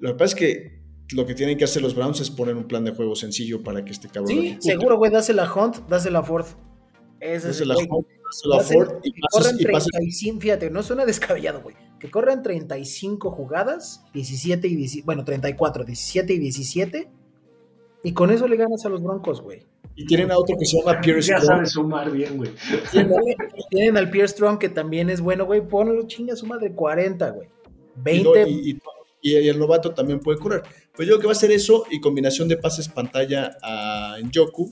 Lo 0.00 0.10
que 0.10 0.14
pasa 0.14 0.34
es 0.34 0.34
que 0.34 0.77
lo 1.14 1.26
que 1.26 1.34
tienen 1.34 1.56
que 1.58 1.64
hacer 1.64 1.82
los 1.82 1.94
Browns 1.94 2.20
es 2.20 2.30
poner 2.30 2.54
un 2.56 2.64
plan 2.64 2.84
de 2.84 2.92
juego 2.92 3.14
sencillo 3.16 3.62
para 3.62 3.84
que 3.84 3.92
este 3.92 4.08
cabrón. 4.08 4.28
Sí, 4.28 4.38
ejecute. 4.48 4.62
seguro, 4.72 4.96
güey, 4.98 5.10
dásela 5.10 5.44
a 5.44 5.52
Hunt, 5.54 5.76
dásela 5.88 6.18
a 6.20 6.22
Ford. 6.22 6.46
Ese 7.20 7.36
es 7.36 7.58
Dásela 7.58 7.74
el 7.74 7.86
güey. 7.86 7.88
Ford, 7.88 8.04
dásela 8.24 8.56
a 8.56 8.60
Ford 8.60 9.00
y 9.02 9.12
que 9.12 9.20
pases- 9.20 9.30
corran 9.52 9.56
y 9.60 9.64
pases 9.72 9.88
35, 9.92 10.40
fíjate, 10.40 10.70
no 10.70 10.82
suena 10.82 11.04
descabellado, 11.06 11.62
güey. 11.62 11.74
Que 11.98 12.10
corran 12.10 12.42
35 12.42 13.30
jugadas, 13.30 14.04
17 14.14 14.68
y 14.68 14.76
17, 14.76 15.04
bueno, 15.06 15.24
34, 15.24 15.84
17 15.84 16.32
y 16.34 16.38
17. 16.38 17.10
Y 18.04 18.12
con 18.12 18.30
eso 18.30 18.46
le 18.46 18.56
ganas 18.56 18.84
a 18.86 18.88
los 18.88 19.02
Broncos, 19.02 19.40
güey. 19.40 19.66
Y 19.96 20.06
tienen 20.06 20.30
a 20.30 20.38
otro 20.38 20.56
que 20.56 20.64
se 20.64 20.78
llama 20.78 21.00
Pierre 21.00 21.20
Ya 21.22 21.40
sabes 21.40 21.72
sumar 21.72 22.12
bien, 22.12 22.36
güey. 22.36 22.50
Tienen, 22.92 23.16
tienen 23.70 23.96
al 23.96 24.08
Pierre 24.10 24.28
Strong, 24.28 24.58
que 24.58 24.68
también 24.68 25.10
es 25.10 25.20
bueno, 25.20 25.44
güey. 25.46 25.60
Ponlo, 25.66 26.06
chinga 26.06 26.36
su 26.36 26.46
madre, 26.46 26.72
40, 26.72 27.30
güey. 27.30 27.48
Y, 27.48 28.00
20. 28.00 28.28
do- 28.28 28.46
y- 28.46 28.70
y- 28.70 28.78
y 29.20 29.48
el 29.48 29.58
novato 29.58 29.92
también 29.92 30.20
puede 30.20 30.38
correr. 30.38 30.62
Pues 30.98 31.06
yo 31.06 31.14
creo 31.14 31.20
que 31.20 31.26
va 31.28 31.32
a 31.32 31.36
ser 31.36 31.52
eso 31.52 31.86
y 31.92 32.00
combinación 32.00 32.48
de 32.48 32.56
pases 32.56 32.88
pantalla 32.88 33.56
a 33.62 34.16
Yoku, 34.32 34.68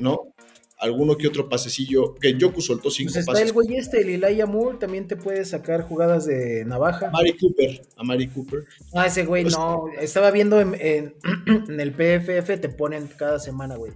¿no? 0.00 0.34
Alguno 0.76 1.16
que 1.16 1.28
otro 1.28 1.48
pasecillo. 1.48 2.16
Que 2.16 2.36
Yoku 2.36 2.60
soltó 2.60 2.90
cinco 2.90 3.12
pues 3.12 3.20
está 3.20 3.30
pases. 3.32 3.46
el 3.46 3.52
güey 3.52 3.76
este, 3.76 4.00
el 4.00 4.10
Elijah 4.24 4.46
Moore, 4.46 4.78
también 4.78 5.06
te 5.06 5.14
puede 5.14 5.44
sacar 5.44 5.82
jugadas 5.82 6.26
de 6.26 6.64
navaja. 6.64 7.10
Mari 7.12 7.36
Cooper. 7.38 7.80
A 7.96 8.02
Mari 8.02 8.26
Cooper. 8.26 8.64
Ah, 8.92 9.06
ese 9.06 9.24
güey, 9.24 9.44
Pues- 9.44 9.56
no. 9.56 9.84
Estaba 10.00 10.32
viendo 10.32 10.60
en, 10.60 10.74
en- 10.80 11.14
en 11.68 11.78
el 11.80 11.92
PFF, 11.92 12.58
te 12.60 12.68
ponen 12.68 13.06
cada 13.16 13.38
semana, 13.38 13.76
güey. 13.76 13.92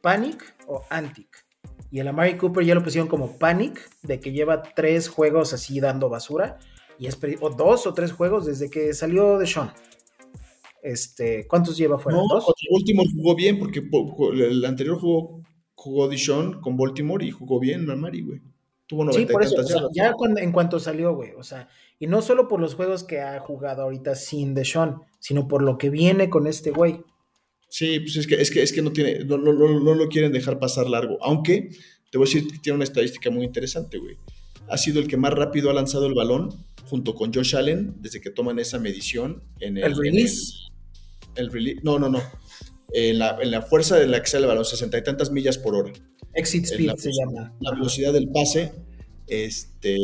Panic 0.00 0.56
o 0.66 0.84
Antic. 0.90 1.28
Y 1.92 2.00
el 2.00 2.08
Amari 2.08 2.36
Cooper 2.36 2.64
ya 2.64 2.74
lo 2.74 2.82
pusieron 2.82 3.08
como 3.08 3.38
Panic, 3.38 3.88
de 4.02 4.18
que 4.18 4.32
lleva 4.32 4.64
tres 4.64 5.08
juegos 5.08 5.52
así 5.52 5.78
dando 5.78 6.08
basura. 6.08 6.58
Y 6.98 7.06
es 7.06 7.16
o 7.40 7.50
dos 7.50 7.86
o 7.86 7.94
tres 7.94 8.10
juegos 8.10 8.44
desde 8.46 8.68
que 8.68 8.92
salió 8.94 9.38
de 9.38 9.46
Sean. 9.46 9.72
Este, 10.88 11.46
¿cuántos 11.46 11.76
lleva 11.76 11.98
fuera? 11.98 12.18
No, 12.18 12.24
¿Dos? 12.28 12.44
Baltimore 12.72 13.08
jugó 13.14 13.34
bien 13.34 13.58
porque 13.58 13.82
po- 13.82 14.16
po- 14.16 14.32
el 14.32 14.64
anterior 14.64 14.98
jugó, 14.98 15.42
jugó 15.74 16.08
Dishon 16.08 16.60
con 16.62 16.76
Baltimore 16.78 17.24
y 17.26 17.30
jugó 17.30 17.60
bien 17.60 17.90
a 17.90 17.94
Mari, 17.96 18.22
güey. 18.22 18.40
Tuvo 18.86 19.02
Sí, 19.12 19.26
90 19.26 19.32
por 19.34 19.42
y 19.42 19.46
eso, 19.46 19.56
o 19.60 19.64
sea, 19.64 19.82
ya 19.92 20.12
cuando- 20.14 20.40
en 20.40 20.50
cuanto 20.50 20.80
salió, 20.80 21.14
güey, 21.14 21.32
o 21.36 21.42
sea, 21.42 21.68
y 21.98 22.06
no 22.06 22.22
solo 22.22 22.48
por 22.48 22.58
los 22.60 22.74
juegos 22.74 23.04
que 23.04 23.20
ha 23.20 23.38
jugado 23.38 23.82
ahorita 23.82 24.14
sin 24.14 24.54
Deshaun, 24.54 25.02
sino 25.18 25.46
por 25.46 25.62
lo 25.62 25.76
que 25.76 25.90
viene 25.90 26.30
con 26.30 26.46
este 26.46 26.70
güey. 26.70 27.02
Sí, 27.68 28.00
pues 28.00 28.16
es 28.16 28.26
que, 28.26 28.36
es 28.40 28.50
que, 28.50 28.62
es 28.62 28.72
que 28.72 28.80
no, 28.80 28.90
tiene, 28.92 29.24
no, 29.26 29.36
no- 29.36 29.52
no- 29.52 29.78
no 29.80 29.94
lo 29.94 30.08
quieren 30.08 30.32
dejar 30.32 30.58
pasar 30.58 30.88
largo. 30.88 31.18
Aunque 31.20 31.68
te 32.10 32.16
voy 32.16 32.26
a 32.26 32.30
decir 32.32 32.50
que 32.50 32.58
tiene 32.60 32.76
una 32.76 32.84
estadística 32.84 33.30
muy 33.30 33.44
interesante, 33.44 33.98
güey. 33.98 34.16
Ha 34.70 34.78
sido 34.78 35.00
el 35.00 35.06
que 35.08 35.18
más 35.18 35.34
rápido 35.34 35.68
ha 35.68 35.74
lanzado 35.74 36.06
el 36.06 36.14
balón 36.14 36.48
junto 36.88 37.14
con 37.14 37.32
Josh 37.34 37.54
Allen 37.56 37.94
desde 38.00 38.22
que 38.22 38.30
toman 38.30 38.58
esa 38.58 38.78
medición 38.78 39.42
en 39.60 39.76
el, 39.76 39.84
El 39.84 39.92
en 39.92 39.98
release. 39.98 40.54
El, 40.54 40.67
el 41.38 41.50
release. 41.52 41.80
No, 41.82 41.98
no, 41.98 42.08
no. 42.08 42.22
En 42.92 43.18
la, 43.18 43.38
en 43.40 43.50
la 43.50 43.62
fuerza 43.62 43.96
de 43.96 44.06
la 44.06 44.20
que 44.22 44.26
sale 44.28 44.44
el 44.44 44.48
balón, 44.48 44.64
sesenta 44.64 44.96
y 44.98 45.02
tantas 45.04 45.30
millas 45.30 45.58
por 45.58 45.74
hora. 45.74 45.92
Exit 46.34 46.64
Speed 46.64 46.86
la, 46.86 46.96
se 46.96 47.10
llama. 47.12 47.54
la 47.60 47.72
velocidad 47.72 48.12
del 48.12 48.28
pase, 48.28 48.72
este, 49.26 49.96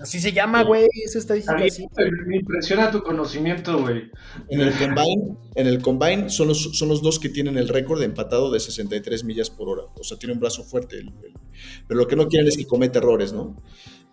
Así 0.00 0.20
se 0.20 0.32
llama, 0.32 0.62
güey, 0.62 0.86
esa 1.04 1.18
estadística 1.18 1.54
A 1.56 1.58
mí 1.58 1.66
así. 1.66 1.84
me 2.26 2.36
impresiona 2.36 2.90
tu 2.90 3.02
conocimiento, 3.02 3.78
güey. 3.80 4.10
En 4.48 4.60
el 4.60 4.72
combine, 4.72 5.36
en 5.56 5.66
el 5.66 5.82
combine 5.82 6.30
son, 6.30 6.48
los, 6.48 6.76
son 6.78 6.88
los 6.88 7.02
dos 7.02 7.18
que 7.18 7.28
tienen 7.28 7.56
el 7.58 7.68
récord 7.68 7.98
de 7.98 8.06
empatado 8.06 8.50
de 8.50 8.60
63 8.60 9.24
millas 9.24 9.50
por 9.50 9.68
hora. 9.68 9.82
O 9.98 10.04
sea, 10.04 10.16
tiene 10.18 10.32
un 10.34 10.40
brazo 10.40 10.62
fuerte. 10.64 10.96
el- 10.98 11.08
el- 11.08 11.34
pero 11.88 11.98
lo 12.00 12.06
que 12.06 12.16
no 12.16 12.28
quieren 12.28 12.48
es 12.48 12.56
que 12.56 12.64
cometa 12.66 12.98
errores, 13.00 13.32
¿no? 13.32 13.56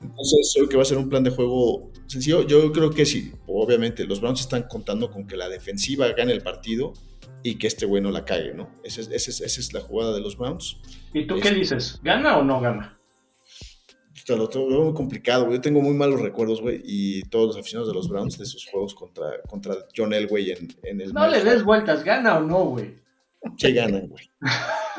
Entonces, 0.01 0.51
creo 0.55 0.69
que 0.69 0.75
va 0.77 0.83
a 0.83 0.85
ser 0.85 0.97
un 0.97 1.09
plan 1.09 1.23
de 1.23 1.31
juego 1.31 1.91
sencillo. 2.07 2.45
Yo 2.45 2.71
creo 2.71 2.91
que 2.91 3.05
sí, 3.05 3.33
obviamente, 3.47 4.05
los 4.05 4.21
Browns 4.21 4.41
están 4.41 4.63
contando 4.63 5.09
con 5.11 5.25
que 5.27 5.35
la 5.37 5.49
defensiva 5.49 6.07
gane 6.09 6.31
el 6.33 6.41
partido 6.41 6.93
y 7.43 7.55
que 7.55 7.67
este 7.67 7.85
güey 7.85 8.01
no 8.01 8.11
la 8.11 8.23
cague, 8.25 8.53
¿no? 8.53 8.69
Esa 8.83 9.01
es, 9.01 9.07
esa 9.09 9.31
es- 9.31 9.41
esa 9.41 9.59
es 9.59 9.73
la 9.73 9.81
jugada 9.81 10.13
de 10.13 10.21
los 10.21 10.37
Browns. 10.37 10.77
¿Y 11.13 11.25
tú 11.25 11.35
qué 11.35 11.47
Este- 11.49 11.55
dices? 11.59 11.99
¿Gana 12.03 12.37
o 12.37 12.43
no 12.43 12.59
gana? 12.61 12.93
Lo, 14.27 14.35
lo 14.35 14.67
veo 14.67 14.83
muy 14.83 14.93
complicado, 14.93 15.45
güey. 15.45 15.55
Yo 15.57 15.61
tengo 15.61 15.79
muy 15.81 15.93
malos 15.95 16.19
recuerdos, 16.19 16.59
güey, 16.61 16.81
y 16.83 17.21
todos 17.29 17.47
los 17.47 17.57
aficionados 17.57 17.87
de 17.87 17.93
los 17.95 18.09
Browns 18.09 18.37
de 18.37 18.43
esos 18.43 18.65
juegos 18.65 18.93
contra, 18.93 19.41
contra 19.47 19.75
John 19.95 20.13
Elway 20.13 20.51
en, 20.51 20.67
en 20.83 20.99
el. 20.99 21.13
No 21.13 21.27
le 21.29 21.41
des 21.43 21.63
vueltas, 21.63 22.03
gana 22.03 22.37
o 22.37 22.41
no, 22.41 22.65
güey. 22.65 22.95
Sí 23.57 23.73
ganan, 23.73 24.07
güey. 24.07 24.29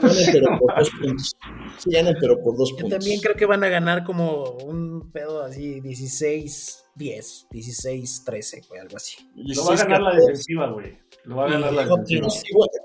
Ganan, 0.01 0.25
pero 0.33 0.49
por 0.61 0.79
dos 0.79 0.91
puntos. 0.91 1.37
Sí 1.79 1.91
ganan, 1.91 2.17
pero 2.21 2.41
por 2.43 2.57
dos 2.57 2.71
Yo 2.71 2.77
puntos. 2.79 2.99
también 2.99 3.21
creo 3.21 3.37
que 3.37 3.47
van 3.47 3.65
a 3.65 3.69
ganar 3.69 4.05
como 4.05 4.43
un 4.65 5.11
pedo 5.13 5.43
así, 5.43 5.81
16, 5.81 6.85
10, 6.95 7.47
16, 7.51 8.23
13, 8.25 8.63
güey, 8.69 8.81
algo 8.81 8.97
así. 8.97 9.17
Lo 9.35 9.65
va 9.65 9.75
a 9.75 9.77
ganar 9.77 10.01
la 10.03 10.15
defensiva, 10.17 10.71
güey. 10.71 10.99
Lo 11.25 11.37
va 11.37 11.47
a 11.47 11.51
ganar 11.51 11.73
la 11.73 11.83
defensiva. 11.85 12.27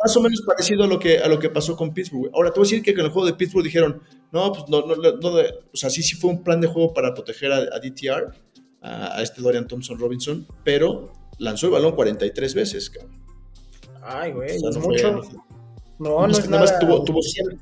Más 0.04 0.18
o 0.18 0.22
menos 0.22 0.42
parecido 0.42 0.84
a 0.84 0.88
lo 0.88 1.00
que 1.00 1.20
a 1.20 1.28
lo 1.28 1.40
que 1.40 1.50
pasó 1.50 1.76
con 1.78 1.94
Pittsburgh. 1.94 2.20
güey. 2.22 2.32
Ahora 2.36 2.52
te 2.52 2.60
voy 2.60 2.68
a 2.68 2.70
decir 2.70 2.84
que 2.84 2.94
con 2.94 3.06
el 3.06 3.12
juego 3.12 3.26
de 3.28 3.34
Pittsburgh 3.34 3.64
dijeron, 3.64 4.02
no, 4.32 4.52
pues 4.52 4.66
no, 4.70 4.82
no, 4.86 4.96
no, 4.96 5.30
o 5.30 5.78
sea, 5.78 5.90
sí, 5.90 6.04
sí 6.04 6.16
fue 6.16 6.30
un 6.32 6.44
plan 6.44 6.60
de 6.60 6.68
juego 6.68 6.94
para 6.94 7.14
proteger 7.14 7.52
a, 7.52 7.58
a 7.58 7.80
DTR, 7.80 8.34
a, 8.82 9.18
a 9.18 9.22
este 9.22 9.42
Dorian 9.42 9.68
Thompson 9.68 9.98
Robinson, 9.98 10.46
pero 10.64 11.14
lanzó 11.40 11.68
el 11.68 11.72
balón 11.74 11.96
43 11.96 12.54
veces, 12.54 12.90
cabrón. 12.90 13.22
Ay, 14.06 14.34
güey, 14.34 14.58
O 14.58 14.60
sea, 14.60 14.70
es 14.72 14.76
no 14.76 14.82
fue- 14.82 14.94
mucho. 14.96 15.12
no 15.14 15.24
fue- 15.24 15.40
No, 16.04 16.28
no 16.28 16.38
es 16.38 16.50
nada 16.50 16.62
más 16.64 16.80
tuvo, 16.80 17.04
tuvo 17.04 17.20
cien- 17.22 17.60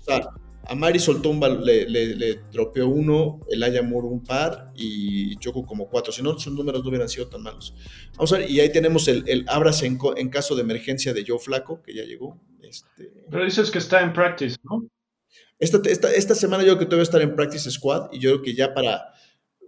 o 0.00 0.04
sea, 0.04 0.28
a 0.66 0.74
Mari 0.74 0.98
soltó 0.98 1.28
un 1.30 1.40
le, 1.64 1.88
le, 1.88 2.16
le 2.16 2.40
dropeó 2.50 2.88
uno, 2.88 3.40
el 3.50 3.62
Moore 3.86 4.08
un 4.08 4.22
par 4.24 4.72
y 4.74 5.36
Choco 5.36 5.64
como 5.66 5.88
cuatro. 5.88 6.10
Si 6.12 6.22
no, 6.22 6.38
sus 6.38 6.52
números 6.54 6.82
no 6.82 6.88
hubieran 6.88 7.08
sido 7.08 7.28
tan 7.28 7.42
malos. 7.42 7.74
Vamos 8.16 8.32
a 8.32 8.38
ver, 8.38 8.50
y 8.50 8.60
ahí 8.60 8.72
tenemos 8.72 9.06
el, 9.08 9.24
el 9.28 9.44
ábrase 9.48 9.86
en, 9.86 9.98
en 10.16 10.28
caso 10.30 10.54
de 10.54 10.62
emergencia 10.62 11.12
de 11.12 11.24
Joe 11.26 11.38
Flaco, 11.38 11.82
que 11.82 11.94
ya 11.94 12.04
llegó. 12.04 12.40
Este, 12.62 13.12
Pero 13.30 13.44
dices 13.44 13.70
que 13.70 13.78
está 13.78 14.00
en 14.02 14.12
practice, 14.12 14.56
¿no? 14.62 14.88
esta, 15.58 15.78
esta, 15.88 16.10
esta 16.12 16.34
semana 16.34 16.62
yo 16.64 16.70
creo 16.70 16.78
que 16.78 16.86
todavía 16.86 17.02
estar 17.04 17.22
en 17.22 17.36
Practice 17.36 17.70
Squad 17.70 18.08
y 18.12 18.18
yo 18.18 18.30
creo 18.30 18.42
que 18.42 18.54
ya 18.54 18.74
para 18.74 19.12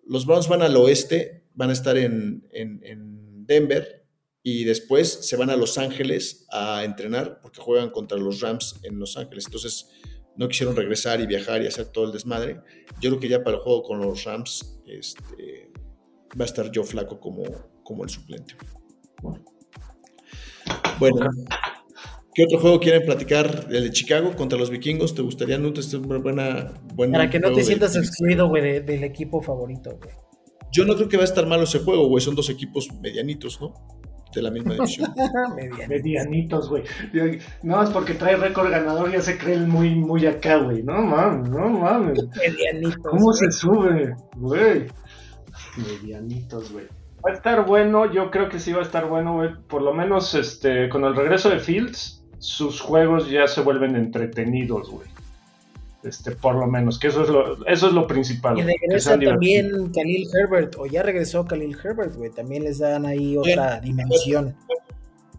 los 0.07 0.25
Browns 0.27 0.49
van 0.49 0.63
al 0.63 0.77
oeste, 0.77 1.45
van 1.55 1.71
a 1.71 1.73
estar 1.75 1.97
en, 1.99 2.47
en- 2.53 2.81
en 2.83 3.47
Denver 3.47 4.06
y 4.49 4.63
después 4.63 5.27
se 5.29 5.37
van 5.37 5.51
a 5.51 5.57
Los 5.57 5.77
Ángeles 5.77 6.47
a 6.53 6.85
entrenar 6.85 7.41
porque 7.43 7.61
juegan 7.61 7.91
contra 7.91 8.17
los 8.17 8.41
Rams 8.41 8.79
en 8.85 8.97
Los 9.01 9.17
Ángeles. 9.17 9.47
Entonces 9.47 9.89
no 10.37 10.47
quisieron 10.47 10.77
regresar 10.77 11.21
y 11.21 11.27
viajar 11.27 11.63
y 11.63 11.67
hacer 11.67 11.87
todo 11.87 12.05
el 12.05 12.13
desmadre. 12.13 12.61
Yo 13.01 13.11
creo 13.11 13.19
que 13.19 13.29
ya 13.29 13.43
para 13.43 13.57
el 13.57 13.63
juego 13.65 13.83
con 13.83 13.99
los 14.01 14.23
Rams 14.23 14.79
este, 14.87 15.73
va 16.41 16.45
a 16.45 16.45
estar 16.45 16.71
Joe 16.73 16.85
Flaco 16.85 17.19
como, 17.19 17.43
como 17.83 18.05
el 18.05 18.09
suplente. 18.09 18.55
Bueno. 21.01 21.29
¿Qué 22.33 22.45
otro 22.45 22.61
juego 22.61 22.79
quieren 22.79 23.05
platicar? 23.05 23.67
El 23.69 23.83
de 23.83 23.91
Chicago 23.91 24.37
contra 24.37 24.57
los 24.57 24.71
vikingos. 24.71 25.13
¿Te 25.17 25.23
gustaría, 25.23 25.59
Nut? 25.59 25.79
Este 25.79 25.97
es 25.97 26.03
una 26.05 26.19
buena, 26.19 26.73
buen 26.95 27.11
Para 27.11 27.29
que 27.31 27.41
no 27.41 27.49
te 27.51 27.57
de- 27.57 27.65
sientas 27.65 27.97
excluido, 27.97 28.49
güey, 28.49 28.63
de- 28.63 28.81
del 28.83 29.03
equipo 29.03 29.43
favorito, 29.43 29.91
güey. 30.01 30.15
Yo 30.71 30.85
no 30.85 30.95
creo 30.95 31.09
que 31.09 31.17
va 31.17 31.23
a 31.23 31.27
estar 31.27 31.47
malo 31.47 31.65
ese 31.65 31.81
juego, 31.81 32.07
güey. 32.07 32.23
Son 32.23 32.37
dos 32.37 32.49
equipos 32.49 32.89
medianitos, 33.01 33.61
¿no? 33.61 33.75
De 34.35 34.43
la 34.43 34.51
misma 34.51 34.75
división. 34.75 35.15
Medianitos, 35.89 36.69
güey. 36.69 36.85
No, 37.63 37.83
es 37.83 37.91
porque 37.91 38.15
trae 38.15 38.37
récord 38.37 38.71
ganador, 38.71 39.11
ya 39.11 39.21
se 39.21 39.39
cree 39.39 39.59
muy, 39.59 39.95
muy 39.95 40.27
acá, 40.27 40.59
güey. 40.59 40.83
No 40.83 41.01
mames, 41.01 41.49
no 41.49 41.69
mames. 41.71 42.19
Medianitos, 42.37 42.97
¿Cómo 43.03 43.33
se 43.33 43.51
sube, 43.51 44.15
güey? 44.37 44.87
Medianitos, 45.77 46.73
güey. 46.73 46.87
Va 47.25 47.31
a 47.31 47.35
estar 47.35 47.65
bueno, 47.67 48.13
yo 48.13 48.31
creo 48.31 48.49
que 48.49 48.61
sí 48.61 48.73
va 48.73 48.81
a 48.81 48.85
estar 48.85 49.09
bueno, 49.09 49.37
güey. 49.37 49.51
Por 49.69 49.83
lo 49.83 49.95
menos 49.95 50.35
este, 50.35 50.89
con 50.89 51.05
el 51.05 51.17
regreso 51.17 51.49
de 51.49 51.59
Fields, 51.59 52.23
sus 52.39 52.81
juegos 52.81 53.29
ya 53.31 53.47
se 53.47 53.63
vuelven 53.63 53.97
entretenidos, 53.97 54.91
güey. 54.91 55.09
Este, 56.07 56.33
por 56.33 56.55
lo 56.55 56.67
menos, 56.67 56.99
que 56.99 57.09
eso 57.09 57.23
es 57.23 57.29
lo, 57.29 57.67
eso 57.67 57.89
es 57.89 57.93
lo 57.93 58.07
principal. 58.07 58.59
Y 58.59 58.63
regresa 58.63 59.19
también 59.19 59.91
Khalil 59.93 60.29
Herbert, 60.35 60.77
o 60.79 60.87
ya 60.87 61.03
regresó 61.03 61.45
Khalil 61.45 61.77
Herbert, 61.83 62.15
güey. 62.15 62.31
También 62.31 62.65
les 62.65 62.79
dan 62.79 63.05
ahí 63.05 63.37
otra 63.37 63.81
dimensión. 63.81 64.57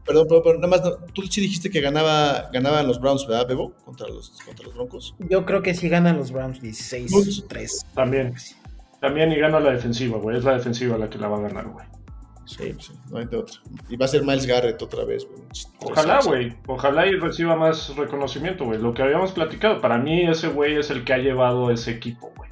perdón, 0.05 0.28
perdón, 0.28 0.43
perdón, 0.43 0.61
nada 0.61 0.68
más. 0.68 0.84
no, 0.84 0.97
Tú 1.13 1.24
sí 1.24 1.41
dijiste 1.41 1.70
que 1.70 1.82
ganaba, 1.82 2.49
ganaban 2.51 2.88
los 2.88 2.99
Browns, 2.99 3.26
¿verdad, 3.28 3.47
Bebo? 3.47 3.74
Contra 3.86 4.07
los, 4.07 4.32
contra 4.45 4.65
los 4.65 4.76
Broncos. 4.76 5.15
Yo 5.30 5.45
creo 5.45 5.61
que 5.61 5.74
sí 5.74 5.89
ganan 5.89 6.18
los 6.18 6.32
Browns 6.32 6.61
16-3. 6.61 7.86
También. 7.93 8.36
También 8.99 9.32
y 9.32 9.36
gana 9.38 9.59
la 9.59 9.72
defensiva, 9.72 10.18
güey. 10.18 10.38
Es 10.38 10.43
la 10.43 10.53
defensiva 10.53 10.97
la 10.97 11.09
que 11.09 11.18
la 11.18 11.28
va 11.28 11.38
a 11.38 11.41
ganar, 11.41 11.68
güey. 11.68 11.86
Sí, 12.48 12.74
sí, 12.80 12.93
no 13.12 13.18
hay 13.18 13.26
de 13.26 13.38
otra. 13.38 13.58
Y 13.89 13.98
va 13.98 14.06
a 14.06 14.08
ser 14.08 14.24
Miles 14.24 14.45
Garrett 14.45 14.82
otra 14.82 15.04
vez, 15.04 15.26
güey. 15.28 15.43
Ojalá, 15.84 16.22
güey. 16.26 16.56
Ojalá 16.68 17.06
y 17.06 17.12
reciba 17.12 17.56
más 17.56 17.93
reconocimiento, 17.95 18.64
güey. 18.66 18.80
Lo 18.80 18.93
que 18.93 19.02
habíamos 19.02 19.34
platicado. 19.34 19.82
Para 19.82 19.98
mí, 19.98 20.26
ese 20.28 20.48
güey 20.48 20.78
es 20.78 20.89
el 20.89 21.04
que 21.04 21.14
ha 21.14 21.18
llevado 21.18 21.70
ese 21.72 21.91
equipo, 21.91 22.32
güey. 22.38 22.50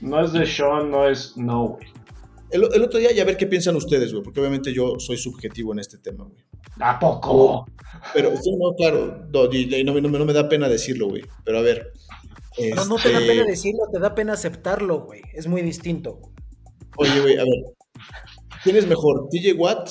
No 0.00 0.24
es 0.24 0.32
de 0.32 0.46
Sean, 0.46 0.90
no 0.90 1.08
es. 1.08 1.36
No, 1.36 1.64
güey. 1.70 1.88
El, 2.50 2.62
el 2.72 2.82
otro 2.84 3.00
día, 3.00 3.10
y 3.12 3.18
a 3.18 3.24
ver 3.24 3.36
qué 3.36 3.46
piensan 3.48 3.74
ustedes, 3.74 4.12
güey, 4.12 4.22
porque 4.22 4.38
obviamente 4.38 4.72
yo 4.72 4.94
soy 5.00 5.16
subjetivo 5.16 5.72
en 5.72 5.80
este 5.80 5.98
tema, 5.98 6.24
güey. 6.24 6.44
¿A 6.78 6.98
poco? 7.00 7.66
Pero, 8.12 8.36
sí, 8.36 8.50
no, 8.56 8.72
claro, 8.76 9.26
no, 9.32 9.52
y- 9.52 9.82
no, 9.84 9.92
me- 9.92 10.00
no 10.00 10.08
me- 10.08 10.18
no 10.18 10.24
me 10.24 10.32
da 10.32 10.48
pena 10.48 10.68
decirlo, 10.68 11.08
güey. 11.08 11.22
Pero 11.44 11.58
a 11.58 11.62
ver. 11.62 11.92
No, 12.76 12.84
no 12.84 12.96
te 12.96 13.10
da 13.10 13.18
este, 13.18 13.32
pena 13.32 13.44
decirlo, 13.46 13.80
te 13.92 13.98
da 13.98 14.14
pena 14.14 14.32
aceptarlo, 14.34 15.00
güey. 15.00 15.22
Es 15.32 15.48
muy 15.48 15.62
distinto. 15.62 16.20
Oye, 16.96 17.20
güey, 17.20 17.34
a 17.36 17.42
ver. 17.42 17.74
¿Quién 18.64 18.76
es 18.76 18.86
mejor, 18.86 19.28
TJ 19.28 19.52
Watt 19.58 19.90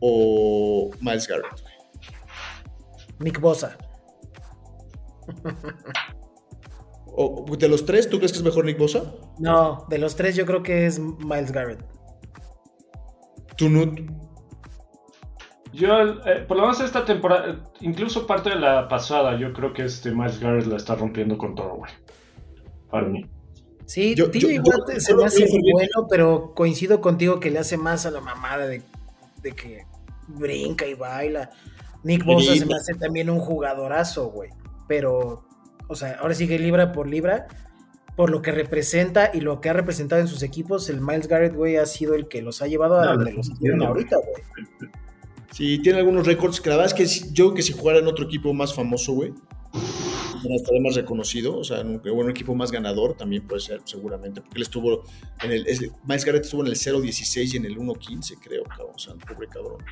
o 0.00 0.90
Miles 1.00 1.26
Garrett? 1.26 1.60
Nick 3.18 3.40
Bosa. 3.40 3.76
O, 7.18 7.44
de 7.56 7.68
los 7.68 7.84
tres, 7.84 8.08
¿tú 8.08 8.18
crees 8.18 8.30
que 8.30 8.38
es 8.38 8.44
mejor 8.44 8.64
Nick 8.64 8.78
Bosa? 8.78 9.12
No, 9.38 9.86
de 9.88 9.98
los 9.98 10.14
tres 10.14 10.36
yo 10.36 10.46
creo 10.46 10.62
que 10.62 10.86
es 10.86 11.00
Miles 11.00 11.50
Garrett. 11.50 11.82
¿Tú, 13.56 13.70
Nut? 13.70 14.00
Yo, 15.72 15.88
eh, 16.26 16.44
por 16.46 16.58
lo 16.58 16.62
menos 16.64 16.80
esta 16.80 17.04
temporada, 17.04 17.64
incluso 17.80 18.26
parte 18.26 18.50
de 18.50 18.56
la 18.56 18.86
pasada, 18.86 19.36
yo 19.38 19.52
creo 19.52 19.72
que 19.72 19.84
este 19.84 20.10
Miles 20.10 20.38
Garrett 20.38 20.66
la 20.66 20.76
está 20.76 20.94
rompiendo 20.94 21.36
con 21.36 21.54
todo, 21.54 21.74
güey. 21.76 21.90
Para 22.90 23.08
mí. 23.08 23.24
Sí, 23.86 24.14
Yo- 24.14 24.30
TJ 24.30 24.58
Watt 24.64 24.98
se 24.98 25.12
yo 25.12 25.16
me 25.18 25.24
hace 25.24 25.46
bueno, 25.72 26.06
pero 26.10 26.52
coincido 26.54 27.00
contigo 27.00 27.38
que 27.40 27.50
le 27.50 27.58
hace 27.60 27.76
más 27.76 28.04
a 28.04 28.10
la 28.10 28.20
mamada 28.20 28.66
de, 28.66 28.82
de 29.42 29.52
que 29.52 29.86
brinca 30.28 30.86
y 30.86 30.94
baila. 30.94 31.50
Nick 32.02 32.24
Bosa 32.24 32.54
se 32.56 32.66
me 32.66 32.74
hace 32.74 32.94
también 32.94 33.30
un 33.30 33.38
jugadorazo, 33.38 34.28
güey. 34.30 34.50
Pero, 34.88 35.44
o 35.88 35.94
sea, 35.94 36.18
ahora 36.20 36.34
sí 36.34 36.46
que 36.48 36.58
libra 36.58 36.92
por 36.92 37.08
libra, 37.08 37.46
por 38.16 38.30
lo 38.30 38.42
que 38.42 38.50
representa 38.52 39.30
y 39.32 39.40
lo 39.40 39.60
que 39.60 39.68
ha 39.70 39.72
representado 39.72 40.20
en 40.20 40.28
sus 40.28 40.42
equipos, 40.42 40.88
el 40.88 41.00
Miles 41.00 41.28
Garrett, 41.28 41.54
güey, 41.54 41.76
ha 41.76 41.86
sido 41.86 42.14
el 42.14 42.28
que 42.28 42.42
los 42.42 42.62
ha 42.62 42.66
llevado 42.66 42.98
a 43.00 43.06
donde 43.06 43.32
los 43.32 43.50
tienen 43.58 43.82
ahorita, 43.82 44.16
güey. 44.16 44.90
Sí, 45.52 45.78
tiene 45.80 45.98
algunos 45.98 46.26
récords 46.26 46.60
que 46.60 46.70
la 46.70 46.76
verdad 46.76 46.92
es 46.98 47.20
que 47.22 47.32
yo 47.32 47.46
creo 47.46 47.54
que 47.54 47.62
si 47.62 47.72
jugara 47.72 47.98
en 48.00 48.06
otro 48.08 48.24
equipo 48.26 48.52
más 48.52 48.74
famoso, 48.74 49.12
güey, 49.14 49.32
estaría 50.54 50.80
más 50.80 50.94
reconocido, 50.94 51.58
o 51.58 51.64
sea, 51.64 51.80
un, 51.80 52.30
equipo 52.30 52.54
más 52.54 52.70
ganador 52.70 53.16
también 53.16 53.46
puede 53.46 53.60
ser, 53.60 53.80
seguramente, 53.84 54.40
porque 54.40 54.56
él 54.56 54.62
estuvo 54.62 55.04
en 55.42 55.52
el, 55.52 55.66
es- 55.66 55.80
Miles 56.06 56.24
Garrett 56.24 56.44
estuvo 56.44 56.62
en 56.62 56.68
el 56.68 56.76
0-16 56.76 57.54
y 57.54 57.56
en 57.56 57.64
el 57.64 57.76
1-15, 57.76 58.38
creo, 58.40 58.64
cabrón, 58.64 58.92
o 58.94 58.98
sea, 58.98 59.14
un 59.14 59.20
pobre 59.20 59.48
cabrón, 59.48 59.82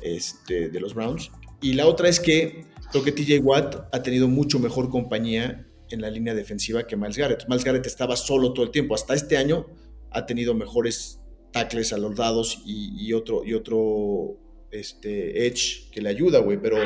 este, 0.00 0.70
de 0.70 0.80
los 0.80 0.94
Browns. 0.94 1.30
Y 1.60 1.74
la 1.74 1.86
otra 1.86 2.08
es 2.08 2.18
que 2.18 2.64
creo 2.90 3.04
que 3.04 3.12
TJ 3.12 3.40
Watt 3.40 3.88
ha 3.92 4.02
tenido 4.02 4.28
mucho 4.28 4.58
mejor 4.58 4.88
compañía 4.88 5.66
en 5.90 6.00
la 6.00 6.10
línea 6.10 6.34
defensiva 6.34 6.86
que 6.86 6.96
Miles 6.96 7.18
Garrett. 7.18 7.46
Miles 7.48 7.64
Garrett 7.64 7.86
estaba 7.86 8.16
solo 8.16 8.52
todo 8.52 8.64
el 8.64 8.70
tiempo, 8.70 8.94
hasta 8.94 9.14
este 9.14 9.36
año 9.36 9.66
ha 10.10 10.24
tenido 10.26 10.54
mejores 10.54 11.20
tackles 11.52 11.92
a 11.92 11.98
los 11.98 12.16
lados 12.18 12.62
y, 12.64 12.94
y 12.96 13.12
otro, 13.12 13.44
y 13.44 13.54
otro 13.54 14.36
este, 14.70 15.46
Edge 15.46 15.90
que 15.90 16.00
le 16.00 16.08
ayuda, 16.08 16.40
güey. 16.40 16.60
Pero 16.60 16.76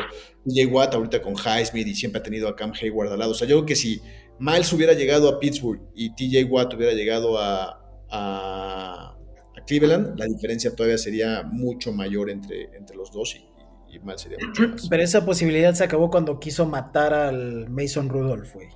TJ 0.46 0.66
Watt 0.66 0.94
ahorita 0.94 1.22
con 1.22 1.34
Highsmith 1.34 1.86
y 1.86 1.94
siempre 1.94 2.20
ha 2.20 2.22
tenido 2.22 2.48
a 2.48 2.56
Cam 2.56 2.72
Hayward 2.80 3.12
al 3.12 3.18
lado. 3.18 3.32
O 3.32 3.34
sea, 3.34 3.46
yo 3.48 3.56
creo 3.56 3.66
que 3.66 3.76
si 3.76 4.00
Miles 4.38 4.72
hubiera 4.72 4.92
llegado 4.92 5.28
a 5.28 5.38
Pittsburgh 5.38 5.80
y 5.94 6.14
TJ 6.14 6.50
Watt 6.50 6.74
hubiera 6.74 6.92
llegado 6.92 7.38
a, 7.38 7.80
a, 8.10 9.16
a 9.56 9.64
Cleveland, 9.66 10.18
la 10.18 10.26
diferencia 10.26 10.74
todavía 10.74 10.98
sería 10.98 11.42
mucho 11.42 11.92
mayor 11.92 12.30
entre, 12.30 12.76
entre 12.76 12.96
los 12.96 13.12
dos 13.12 13.36
y, 13.36 13.94
y 13.94 13.98
Miles 14.00 14.22
sería 14.22 14.38
mucho 14.44 14.68
más. 14.68 14.88
Pero 14.88 15.02
esa 15.02 15.24
posibilidad 15.24 15.74
se 15.74 15.84
acabó 15.84 16.10
cuando 16.10 16.38
quiso 16.40 16.66
matar 16.66 17.14
al 17.14 17.68
Mason 17.70 18.08
Rudolph, 18.08 18.54
güey. 18.54 18.68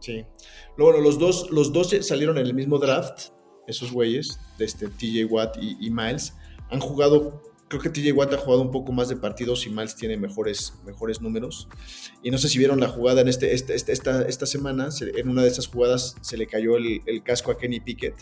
Sí. 0.00 0.24
Luego, 0.76 0.92
bueno, 0.92 1.00
los 1.00 1.18
dos, 1.18 1.50
los 1.50 1.72
dos 1.72 1.94
salieron 2.00 2.36
en 2.38 2.46
el 2.46 2.54
mismo 2.54 2.78
draft, 2.78 3.28
esos 3.68 3.92
güeyes, 3.92 4.40
de 4.58 4.64
este 4.64 4.88
TJ 4.88 5.26
Watt 5.30 5.56
y, 5.60 5.76
y 5.80 5.90
Miles. 5.90 6.34
Han 6.70 6.80
jugado, 6.80 7.42
creo 7.78 7.82
que 7.82 7.90
TJ 7.90 8.12
Watt 8.12 8.32
ha 8.34 8.38
jugado 8.38 8.62
un 8.62 8.70
poco 8.70 8.92
más 8.92 9.08
de 9.08 9.16
partidos 9.16 9.66
y 9.66 9.70
Miles 9.70 9.96
tiene 9.96 10.16
mejores, 10.16 10.74
mejores 10.84 11.20
números. 11.20 11.68
Y 12.22 12.30
no 12.30 12.38
sé 12.38 12.48
si 12.48 12.58
vieron 12.58 12.78
la 12.80 12.88
jugada 12.88 13.20
en 13.22 13.28
este, 13.28 13.54
este- 13.54 13.74
este- 13.74 13.92
esta, 13.92 14.22
esta 14.22 14.46
semana, 14.46 14.90
se- 14.90 15.18
en 15.18 15.28
una 15.28 15.42
de 15.42 15.48
esas 15.48 15.66
jugadas 15.66 16.16
se 16.20 16.36
le 16.36 16.46
cayó 16.46 16.76
el, 16.76 17.00
el 17.06 17.22
casco 17.22 17.50
a 17.50 17.58
Kenny 17.58 17.80
Pickett. 17.80 18.14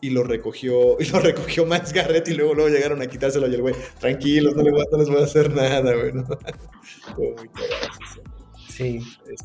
Y 0.00 0.10
lo 0.10 0.24
recogió, 0.24 0.96
y 1.00 1.04
lo 1.06 1.20
recogió 1.20 1.64
Miles 1.64 1.92
Garrett 1.92 2.26
y 2.28 2.34
luego, 2.34 2.54
luego 2.54 2.70
llegaron 2.70 3.00
a 3.02 3.06
quitárselo 3.06 3.48
y 3.48 3.54
el 3.54 3.62
güey, 3.62 3.74
tranquilos, 4.00 4.54
no, 4.56 4.62
a- 4.62 4.84
no 4.90 4.98
les 4.98 5.08
voy 5.08 5.20
a 5.20 5.24
hacer 5.24 5.54
nada, 5.54 5.94
güey. 5.94 6.12
sí, 8.68 9.00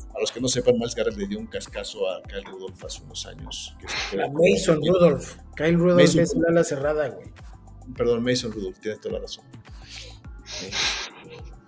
para 0.08 0.20
los 0.20 0.32
que 0.32 0.40
no 0.40 0.48
sepan, 0.48 0.74
Miles 0.76 0.94
Garrett 0.94 1.16
le 1.16 1.26
dio 1.26 1.38
un 1.38 1.46
cascazo 1.46 2.08
a 2.10 2.22
Kyle 2.22 2.44
Rudolph 2.44 2.82
hace 2.84 3.02
unos 3.04 3.26
años. 3.26 3.76
que 4.10 4.20
A 4.22 4.28
Mason 4.28 4.80
Rudolph. 4.84 5.36
Kyle 5.56 5.76
Rudolph 5.76 6.00
Mason 6.00 6.20
es 6.22 6.34
la 6.36 6.48
ala 6.48 6.64
cerrada, 6.64 7.08
güey. 7.08 7.26
Perdón, 7.96 8.22
Mason 8.22 8.52
Rudolph, 8.52 8.78
tiene 8.80 8.98
toda 8.98 9.14
la 9.14 9.20
razón. 9.20 9.44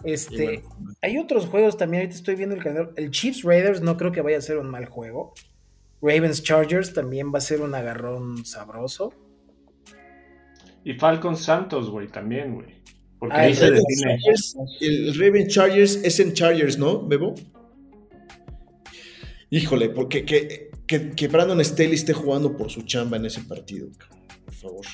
Este, 0.04 0.62
bueno, 0.78 0.94
hay 1.02 1.18
otros 1.18 1.46
juegos 1.46 1.76
también, 1.76 2.02
ahorita 2.02 2.16
estoy 2.16 2.34
viendo 2.34 2.54
el 2.56 2.62
calendario. 2.62 2.92
El 2.96 3.10
Chiefs 3.10 3.42
Raiders 3.42 3.82
no 3.82 3.96
creo 3.96 4.12
que 4.12 4.22
vaya 4.22 4.38
a 4.38 4.40
ser 4.40 4.58
un 4.58 4.68
mal 4.70 4.86
juego. 4.86 5.34
Ravens 6.00 6.42
Chargers 6.42 6.94
también 6.94 7.32
va 7.32 7.38
a 7.38 7.42
ser 7.42 7.60
un 7.60 7.74
agarrón 7.74 8.44
sabroso. 8.46 9.12
Y 10.82 10.94
Falcon 10.94 11.36
Santos, 11.36 11.90
güey, 11.90 12.08
también, 12.08 12.54
güey. 12.54 12.80
Porque 13.18 13.36
Ah, 13.36 13.40
ahí 13.40 13.50
el 13.50 13.56
se 13.56 13.66
Ravens 13.66 13.84
define. 13.86 14.18
Chargers, 14.18 14.56
el 14.80 15.14
Raven 15.18 15.48
Chargers 15.48 15.96
es 15.96 16.20
en 16.20 16.32
Chargers, 16.32 16.78
¿no, 16.78 17.06
Bebo? 17.06 17.34
Híjole, 19.50 19.90
porque 19.90 20.24
que, 20.24 20.70
que, 20.86 21.10
que 21.10 21.28
Brandon 21.28 21.62
Staley 21.62 21.94
esté 21.94 22.14
jugando 22.14 22.56
por 22.56 22.70
su 22.70 22.82
chamba 22.82 23.18
en 23.18 23.26
ese 23.26 23.42
partido, 23.42 23.88
por 24.46 24.54
favor. 24.54 24.86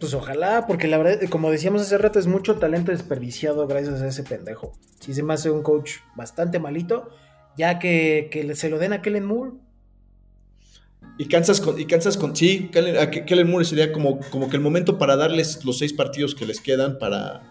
Pues 0.00 0.14
ojalá, 0.14 0.66
porque 0.66 0.88
la 0.88 0.96
verdad, 0.98 1.28
como 1.28 1.50
decíamos 1.50 1.82
hace 1.82 1.98
rato, 1.98 2.18
es 2.18 2.26
mucho 2.26 2.56
talento 2.56 2.90
desperdiciado 2.90 3.66
gracias 3.66 4.00
a 4.00 4.08
ese 4.08 4.22
pendejo. 4.22 4.72
Sí 4.98 5.12
se 5.14 5.22
me 5.22 5.34
hace 5.34 5.50
un 5.50 5.62
coach 5.62 5.96
bastante 6.16 6.58
malito, 6.58 7.10
ya 7.56 7.78
que, 7.78 8.28
que 8.32 8.54
se 8.54 8.70
lo 8.70 8.78
den 8.78 8.94
a 8.94 9.02
Kellen 9.02 9.24
Moore. 9.26 9.52
Y 11.18 11.26
Kansas 11.26 11.60
con, 11.60 11.78
y 11.78 11.84
Kansas 11.84 12.16
con 12.16 12.34
sí, 12.34 12.70
Kellen, 12.72 12.96
a 12.96 13.10
Kellen 13.10 13.50
Moore 13.50 13.66
sería 13.66 13.92
como, 13.92 14.20
como 14.30 14.48
que 14.48 14.56
el 14.56 14.62
momento 14.62 14.96
para 14.96 15.16
darles 15.16 15.64
los 15.66 15.78
seis 15.78 15.92
partidos 15.92 16.34
que 16.34 16.46
les 16.46 16.60
quedan 16.62 16.98
para, 16.98 17.42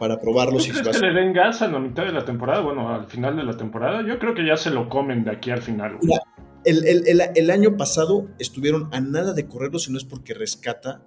para 0.00 0.16
¿Tú 0.16 0.22
probarlos 0.22 0.66
y 0.66 0.72
crees 0.72 0.88
que 0.98 1.06
le 1.06 1.12
den 1.12 1.32
gas 1.32 1.62
a 1.62 1.68
la 1.68 1.78
mitad 1.78 2.04
de 2.04 2.12
la 2.12 2.24
temporada? 2.24 2.62
Bueno, 2.62 2.92
al 2.92 3.06
final 3.06 3.36
de 3.36 3.44
la 3.44 3.56
temporada. 3.56 4.04
Yo 4.04 4.18
creo 4.18 4.34
que 4.34 4.44
ya 4.44 4.56
se 4.56 4.70
lo 4.70 4.88
comen 4.88 5.22
de 5.22 5.30
aquí 5.30 5.52
al 5.52 5.62
final. 5.62 5.98
Mira, 6.02 6.20
el, 6.64 6.84
el- 6.84 7.06
el- 7.06 7.22
el 7.36 7.50
año 7.52 7.76
pasado 7.76 8.26
estuvieron 8.40 8.88
a 8.92 9.00
nada 9.00 9.34
de 9.34 9.46
correrlos 9.46 9.84
si 9.84 9.92
no 9.92 9.98
es 9.98 10.04
porque 10.04 10.34
rescata 10.34 11.02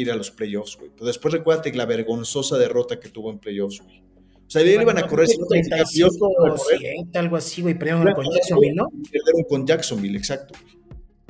ir 0.00 0.10
a 0.10 0.16
los 0.16 0.30
playoffs, 0.30 0.76
güey. 0.78 0.90
Pero 0.94 1.06
después 1.06 1.32
recuérdate 1.34 1.72
la 1.74 1.86
vergonzosa 1.86 2.58
derrota 2.58 2.98
que 3.00 3.08
tuvo 3.08 3.30
en 3.30 3.38
playoffs, 3.38 3.80
güey. 3.82 4.00
O 4.00 4.50
sea, 4.50 4.62
ya 4.62 4.80
iban 4.80 4.96
a 4.96 5.06
correr 5.06 5.26
si 5.26 5.36
no 5.38 5.46
calificaban 5.46 5.84
playoffs, 5.92 6.18
35 6.18 6.30
iban 6.40 6.52
a 6.52 6.56
correr. 6.56 6.78
7, 7.04 7.18
algo 7.18 7.36
así, 7.36 7.62
güey, 7.62 7.74
perdieron 7.78 8.14
con 8.14 8.24
Jacksonville, 8.32 8.74
¿no? 8.74 8.86
Perdieron 9.12 9.42
con 9.48 9.66
Jacksonville, 9.66 10.16
exacto. 10.18 10.54
güey. 10.60 10.78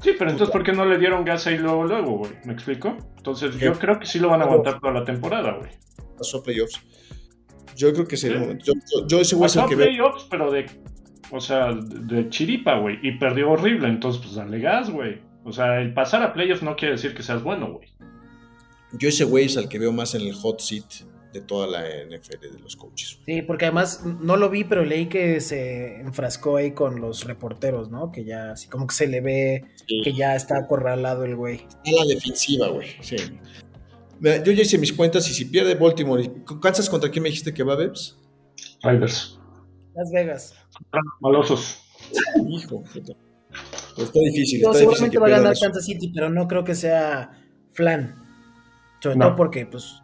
Sí, 0.01 0.11
pero 0.16 0.31
entonces, 0.31 0.53
¿por 0.53 0.62
qué 0.62 0.73
no 0.73 0.85
le 0.87 0.97
dieron 0.99 1.25
gas 1.25 1.47
ahí 1.49 1.59
luego, 1.59 1.85
luego, 1.85 2.19
güey? 2.19 2.31
¿Me 2.45 2.53
explico? 2.53 2.97
Entonces, 3.16 3.59
yo 3.59 3.73
creo 3.73 3.99
que 3.99 4.07
sí 4.07 4.21
lo 4.21 4.29
van 4.29 4.43
a 4.43 4.45
aguantar 4.45 4.79
toda 4.79 4.93
la 4.93 5.05
temporada, 5.05 5.57
güey. 5.59 5.71
Pasó 6.16 6.39
a 6.39 6.43
playoffs. 6.45 6.81
Yo 7.75 7.93
creo 7.93 8.07
que 8.07 8.16
sería 8.16 8.37
el 8.37 8.43
Sí. 8.43 8.47
momento. 8.49 8.64
Yo, 8.66 8.73
yo, 9.01 9.07
yo 9.09 9.21
ese 9.21 9.35
güey 9.35 9.47
es 9.47 9.55
Pasó 9.57 9.61
el 9.61 9.66
a 9.66 9.69
que 9.69 9.75
veo. 9.75 9.87
playoffs, 9.89 10.27
pero 10.31 10.53
de. 10.53 10.66
O 11.33 11.41
sea, 11.41 11.73
de 11.75 12.29
chiripa, 12.29 12.79
güey. 12.79 12.99
Y 13.03 13.19
perdió 13.19 13.51
horrible. 13.51 13.89
Entonces, 13.89 14.23
pues 14.23 14.37
dale 14.37 14.61
gas, 14.61 14.89
güey. 14.91 15.21
O 15.45 15.53
sea, 15.53 15.81
el 15.81 15.93
pasar 15.93 16.23
a 16.23 16.33
playoffs 16.33 16.62
no 16.62 16.77
quiere 16.77 16.93
decir 16.95 17.12
que 17.14 17.23
seas 17.25 17.43
bueno, 17.43 17.73
güey. 17.73 17.89
Yo 18.93 19.09
ese 19.09 19.24
güey 19.24 19.47
es 19.47 19.57
el 19.57 19.68
que 19.68 19.78
veo 19.78 19.93
más 19.93 20.14
en 20.14 20.22
el 20.22 20.32
hot 20.34 20.61
seat 20.61 20.84
de 21.32 21.43
toda 21.43 21.66
la 21.66 21.80
NFL 22.07 22.41
de 22.53 22.59
los 22.59 22.74
coaches. 22.74 23.18
Sí, 23.26 23.43
porque 23.43 23.66
además 23.66 24.03
no 24.05 24.36
lo 24.39 24.49
vi, 24.49 24.64
pero 24.64 24.82
leí 24.84 25.09
que 25.11 25.41
se 25.43 26.01
enfrascó 26.01 26.57
ahí 26.57 26.72
con 26.72 27.01
los 27.03 27.24
reporteros, 27.24 27.91
¿no? 27.91 28.11
Que 28.11 28.24
ya, 28.24 28.53
así 28.53 28.66
como 28.68 28.86
que 28.86 28.95
se 28.95 29.07
le 29.07 29.20
ve 29.20 29.64
que 30.03 30.14
ya 30.14 30.34
está 30.34 30.57
acorralado 30.57 31.24
el 31.26 31.36
güey. 31.36 31.66
A 31.86 31.91
la 32.05 32.07
defensiva, 32.07 32.68
güey. 32.68 32.89
Sí. 33.03 33.16
Mira, 34.20 34.43
yo 34.43 34.53
ya 34.53 34.62
hice 34.62 34.78
mis 34.78 34.93
cuentas 34.93 35.28
y 35.30 35.34
si 35.34 35.45
pierde 35.45 35.74
Baltimore. 35.74 36.24
y- 36.24 36.30
¿Kansas 36.61 36.89
contra 36.89 37.11
quién 37.11 37.22
me 37.22 37.28
dijiste 37.28 37.53
que 37.53 37.62
va, 37.62 37.76
Bebs? 37.76 38.18
Raiders. 38.82 39.39
Las 39.95 40.11
Vegas. 40.11 40.55
Malosos. 41.20 41.82
Hijo, 42.49 42.82
puta. 42.84 43.12
Pues 43.95 44.07
está 44.09 44.20
difícil. 44.20 44.62
No, 44.62 44.70
está 44.70 44.80
difícil 44.80 44.80
seguramente 44.80 45.11
que 45.11 45.18
va 45.18 45.26
a 45.26 45.30
ganar. 45.30 45.55
Kansas 45.61 45.84
City, 45.84 46.11
pero 46.14 46.30
no 46.30 46.49
creo 46.49 46.64
que 46.64 46.74
sea 46.74 47.32
flan. 47.72 48.14
Sobre 49.01 49.17
No. 49.17 49.27
todo 49.27 49.37
porque, 49.37 49.65
pues, 49.67 50.03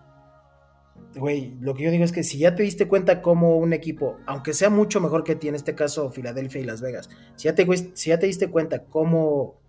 güey, 1.16 1.56
lo 1.60 1.74
que 1.74 1.84
yo 1.84 1.90
digo 1.90 2.04
es 2.04 2.12
que 2.12 2.22
si 2.22 2.38
ya 2.38 2.54
te 2.54 2.62
diste 2.62 2.86
cuenta 2.88 3.22
cómo 3.22 3.56
un 3.58 3.72
equipo, 3.72 4.16
aunque 4.26 4.52
sea 4.52 4.70
mucho 4.70 5.00
mejor 5.00 5.24
que 5.24 5.34
ti, 5.36 5.48
en 5.48 5.54
este 5.54 5.74
caso 5.74 6.10
Filadelfia 6.10 6.60
y 6.60 6.64
Las 6.64 6.80
Vegas, 6.80 7.08
si 7.36 7.44
ya 7.44 7.54
te, 7.54 7.64
güey, 7.64 7.90
si 7.94 8.10
ya 8.10 8.18
te 8.18 8.26
diste 8.26 8.50
cuenta 8.50 8.84
cómo, 8.84 9.60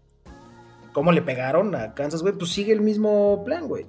cómo 0.94 1.12
le 1.12 1.22
pegaron 1.22 1.74
a 1.76 1.94
Kansas, 1.94 2.22
güey, 2.22 2.34
pues 2.38 2.52
sigue 2.52 2.72
el 2.74 2.82
mismo 2.82 3.44
plan, 3.44 3.68
güey. 3.68 3.86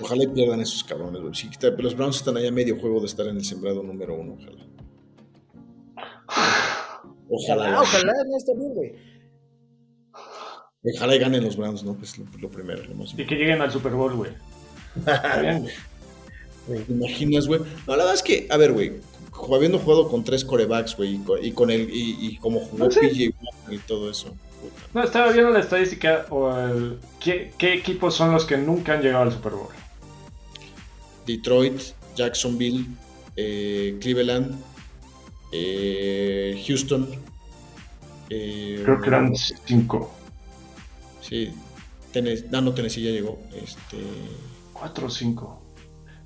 Ojalá 0.00 0.24
y 0.24 0.28
pierdan 0.28 0.60
esos 0.60 0.82
cabrones, 0.84 1.20
güey. 1.22 1.34
Sí, 1.34 1.48
está- 1.50 1.70
los 1.70 1.96
Browns 1.96 2.16
están 2.16 2.36
allá 2.36 2.48
a 2.48 2.52
medio 2.52 2.78
juego 2.78 2.98
de 3.00 3.06
estar 3.06 3.26
en 3.28 3.36
el 3.36 3.44
sembrado 3.44 3.82
número 3.82 4.14
uno, 4.16 4.34
ojalá. 4.34 4.66
Ojalá. 7.28 7.80
Ojalá, 7.80 7.80
ojalá, 7.82 8.12
no 8.28 8.36
está 8.36 8.52
bien, 8.54 8.74
güey. 8.74 8.94
Ojalá 10.84 11.14
y 11.14 11.18
ganen 11.18 11.44
los 11.44 11.56
Browns, 11.56 11.84
¿no? 11.84 11.94
Pues 11.94 12.18
lo, 12.18 12.24
lo 12.40 12.48
primero, 12.48 12.82
lo 12.84 12.94
más 12.96 13.14
Y 13.16 13.24
que 13.24 13.36
lleguen 13.36 13.60
al 13.62 13.70
Super 13.70 13.92
Bowl, 13.92 14.14
güey. 14.16 14.32
¿Te 16.66 16.92
imaginas, 16.92 17.46
güey? 17.46 17.60
No, 17.86 17.96
la 17.96 17.98
verdad 17.98 18.14
es 18.14 18.22
que, 18.22 18.46
a 18.50 18.56
ver, 18.56 18.72
güey, 18.72 18.92
habiendo 19.54 19.78
jugado 19.78 20.08
con 20.08 20.24
tres 20.24 20.44
corebacks, 20.44 20.96
güey, 20.96 21.20
y 21.42 21.52
con, 21.52 21.70
el, 21.70 21.88
y, 21.90 22.16
y 22.20 22.36
como 22.38 22.60
jugó 22.60 22.84
No 22.86 22.90
sé. 22.90 23.00
PJ 23.00 23.34
y 23.70 23.78
todo 23.78 24.10
eso. 24.10 24.28
puta. 24.60 24.82
No, 24.94 25.02
estaba 25.04 25.32
viendo 25.32 25.50
la 25.50 25.60
estadística 25.60 26.26
o 26.30 26.56
el, 26.56 26.98
¿qué, 27.20 27.52
qué 27.58 27.74
equipos 27.74 28.14
son 28.14 28.32
los 28.32 28.44
que 28.44 28.56
nunca 28.56 28.94
han 28.94 29.02
llegado 29.02 29.24
al 29.24 29.32
Super 29.32 29.52
Bowl. 29.52 29.68
Detroit, 31.26 31.80
Jacksonville, 32.16 32.86
eh, 33.36 33.96
Cleveland, 34.00 34.60
eh, 35.52 36.62
Houston. 36.66 37.08
eh, 38.30 38.80
Creo 38.84 39.00
que 39.00 39.08
eran 39.08 39.32
cinco. 39.36 40.12
Sí, 41.32 41.50
no, 42.50 42.74
Tennessee 42.74 43.02
ya 43.04 43.10
llegó. 43.10 43.38
Este, 43.54 43.96
Cuatro 44.74 45.06
o 45.06 45.10
cinco. 45.10 45.62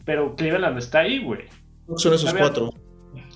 Pero 0.04 0.34
Cleveland 0.34 0.78
está 0.78 1.00
ahí, 1.00 1.22
güey. 1.22 1.42
son 1.96 2.14
esos 2.14 2.28
A 2.30 2.32
ver. 2.32 2.42
cuatro. 2.42 2.74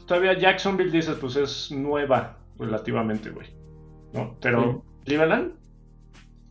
Todavía 0.06 0.36
Jacksonville 0.36 0.90
dices, 0.90 1.16
pues 1.20 1.36
es 1.36 1.70
nueva 1.70 2.38
relativamente, 2.58 3.30
güey. 3.30 3.46
¿No? 4.12 4.36
Pero 4.40 4.84
Cleveland, 5.04 5.52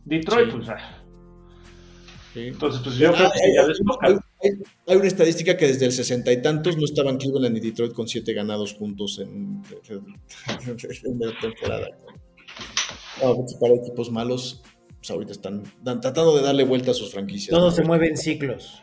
Detroit, 0.06 0.50
Sí. 0.50 0.56
pues. 0.56 0.68
ah. 0.70 0.96
Sí. 2.32 2.40
Entonces, 2.46 2.80
pues 2.82 2.96
yo 2.96 3.10
Ah, 3.10 3.12
creo 3.16 3.30
que 3.32 3.38
hay, 3.44 3.54
ya 3.54 3.62
hay- 4.08 4.14
hay- 4.42 4.62
hay 4.86 4.96
una 4.96 5.06
estadística 5.06 5.56
que 5.56 5.66
desde 5.66 5.84
el 5.84 5.92
sesenta 5.92 6.32
y 6.32 6.40
tantos 6.40 6.76
no 6.78 6.84
estaban 6.84 7.18
Cleveland 7.18 7.56
y 7.58 7.60
Detroit 7.60 7.92
con 7.92 8.08
siete 8.08 8.32
ganados 8.32 8.72
juntos 8.72 9.18
en, 9.18 9.62
en 9.90 11.18
la 11.20 11.38
temporada. 11.40 11.88
No, 13.22 13.36
porque 13.36 13.52
para 13.60 13.74
equipos 13.74 14.10
malos, 14.10 14.62
pues 15.00 15.10
ahorita 15.10 15.32
están 15.32 15.62
tratando 15.82 16.36
de 16.36 16.42
darle 16.42 16.64
vuelta 16.64 16.90
a 16.90 16.94
sus 16.94 17.10
franquicias. 17.12 17.50
Todo 17.50 17.70
¿no? 17.70 17.72
se 17.74 17.82
mueve 17.82 18.08
en 18.08 18.16
ciclos. 18.16 18.82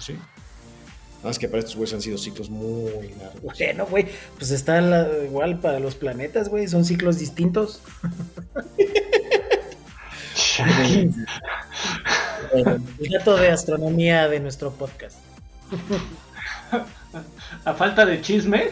Sí. 0.00 0.14
Nada 0.14 1.28
más 1.30 1.38
que 1.38 1.48
para 1.48 1.60
estos 1.60 1.76
güeyes 1.76 1.94
han 1.94 2.02
sido 2.02 2.18
ciclos 2.18 2.50
muy 2.50 3.10
largos. 3.18 3.56
Bueno, 3.56 3.86
güey, 3.86 4.06
pues 4.36 4.50
está 4.50 4.80
la- 4.80 5.08
igual 5.24 5.60
para 5.60 5.78
los 5.78 5.94
planetas, 5.94 6.48
güey, 6.48 6.66
son 6.66 6.84
ciclos 6.84 7.18
distintos. 7.20 7.80
Bueno, 12.52 12.82
El 13.00 13.10
dato 13.10 13.36
de 13.36 13.50
astronomía 13.50 14.28
de 14.28 14.40
nuestro 14.40 14.72
podcast. 14.72 15.18
A 17.64 17.74
falta 17.74 18.04
de 18.04 18.20
chisme, 18.20 18.70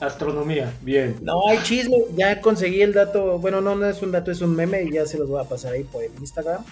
astronomía. 0.00 0.72
Bien. 0.82 1.16
No 1.22 1.48
hay 1.48 1.58
chisme, 1.62 1.96
ya 2.14 2.40
conseguí 2.40 2.82
el 2.82 2.92
dato, 2.92 3.38
bueno, 3.38 3.60
no, 3.60 3.74
no 3.74 3.86
es 3.86 4.02
un 4.02 4.12
dato, 4.12 4.30
es 4.30 4.40
un 4.40 4.54
meme 4.54 4.82
y 4.82 4.92
ya 4.92 5.06
se 5.06 5.18
los 5.18 5.28
voy 5.28 5.40
a 5.40 5.48
pasar 5.48 5.74
ahí 5.74 5.84
por 5.84 6.02
el 6.02 6.12
Instagram, 6.18 6.64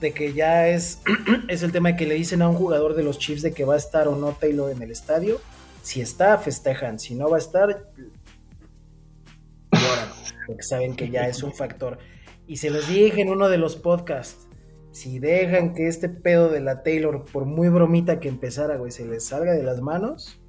de 0.00 0.12
que 0.12 0.32
ya 0.32 0.68
es, 0.68 1.00
es 1.48 1.62
el 1.62 1.72
tema 1.72 1.96
que 1.96 2.06
le 2.06 2.14
dicen 2.14 2.42
a 2.42 2.48
un 2.48 2.56
jugador 2.56 2.94
de 2.94 3.02
los 3.02 3.18
Chiefs 3.18 3.42
de 3.42 3.52
que 3.52 3.64
va 3.64 3.74
a 3.74 3.78
estar 3.78 4.08
o 4.08 4.16
no 4.16 4.32
Taylor 4.32 4.70
en 4.70 4.82
el 4.82 4.90
estadio. 4.90 5.40
Si 5.82 6.00
está, 6.00 6.38
festejan, 6.38 6.98
si 6.98 7.14
no 7.14 7.28
va 7.28 7.36
a 7.36 7.40
estar, 7.40 7.90
lloran, 9.72 10.08
porque 10.46 10.62
saben 10.62 10.94
que 10.94 11.10
ya 11.10 11.26
es 11.26 11.42
un 11.42 11.52
factor. 11.52 11.98
Y 12.46 12.56
se 12.56 12.70
los 12.70 12.88
dije 12.88 13.20
en 13.20 13.30
uno 13.30 13.48
de 13.48 13.58
los 13.58 13.76
podcasts, 13.76 14.46
si 14.92 15.18
dejan 15.18 15.74
que 15.74 15.88
este 15.88 16.08
pedo 16.08 16.50
de 16.50 16.60
la 16.60 16.82
Taylor, 16.82 17.24
por 17.24 17.46
muy 17.46 17.68
bromita 17.68 18.20
que 18.20 18.28
empezara, 18.28 18.76
güey, 18.76 18.92
se 18.92 19.06
les 19.06 19.24
salga 19.24 19.52
de 19.52 19.62
las 19.62 19.80
manos, 19.80 20.41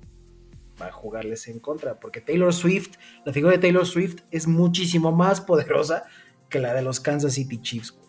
jugarles 0.91 1.47
en 1.47 1.59
contra, 1.59 1.99
porque 1.99 2.21
Taylor 2.21 2.53
Swift, 2.53 2.95
la 3.25 3.33
figura 3.33 3.53
de 3.53 3.59
Taylor 3.59 3.85
Swift 3.85 4.21
es 4.31 4.47
muchísimo 4.47 5.11
más 5.11 5.41
poderosa 5.41 6.03
que 6.49 6.59
la 6.59 6.73
de 6.73 6.81
los 6.81 6.99
Kansas 6.99 7.33
City 7.33 7.61
Chiefs. 7.61 7.91
güey. 7.91 8.03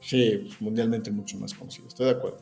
Sí, 0.00 0.48
mundialmente 0.60 1.10
mucho 1.10 1.36
más 1.38 1.52
conocido. 1.52 1.88
Estoy 1.88 2.06
de 2.06 2.12
acuerdo. 2.12 2.38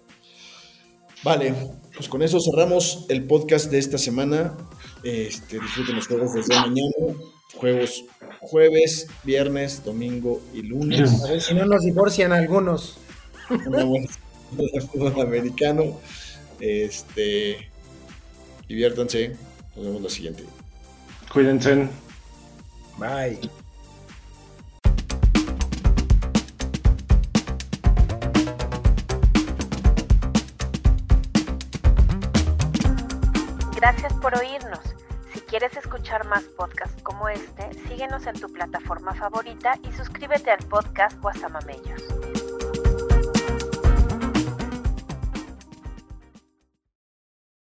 Vale, 1.23 1.55
pues 1.97 2.07
con 2.09 2.23
eso 2.23 2.39
cerramos 2.39 3.07
el 3.09 3.27
podcast 3.27 3.71
de 3.71 3.79
esta 3.79 3.97
semana. 3.97 4.55
Este, 5.03 5.59
disfruten 5.59 5.97
los 5.97 6.07
juegos 6.07 6.35
desde 6.35 6.55
mañana. 6.55 7.17
Juegos 7.55 8.05
jueves, 8.41 9.07
viernes, 9.25 9.83
domingo 9.83 10.43
y 10.53 10.63
lunes. 10.63 11.23
A 11.25 11.29
ver 11.29 11.41
si 11.41 11.55
no 11.55 11.65
nos 11.65 11.83
divorcian 11.83 12.33
algunos. 12.33 12.99
Una 13.49 13.85
buena 13.85 14.07
de 14.51 14.81
fútbol 14.83 15.21
americano. 15.23 15.99
Este, 16.61 17.71
Diviértanse. 18.69 19.37
Nos 19.77 19.85
vemos 19.87 20.03
la 20.03 20.11
siguiente. 20.11 20.45
Cuídense. 21.33 21.89
Bye. 22.99 23.39
Gracias 33.77 34.15
por 34.15 34.35
oírnos. 34.39 34.81
Si 35.33 35.41
quieres 35.41 35.77
escuchar 35.77 36.25
más 36.27 36.45
podcasts 36.57 37.03
como 37.03 37.29
este, 37.29 37.69
síguenos 37.89 38.27
en 38.27 38.41
tu 38.41 38.49
plataforma 38.51 39.13
favorita 39.13 39.75
y 39.83 39.93
suscríbete 39.93 40.51
al 40.51 40.65
podcast 40.69 41.21
Guasamamellos. 41.21 42.03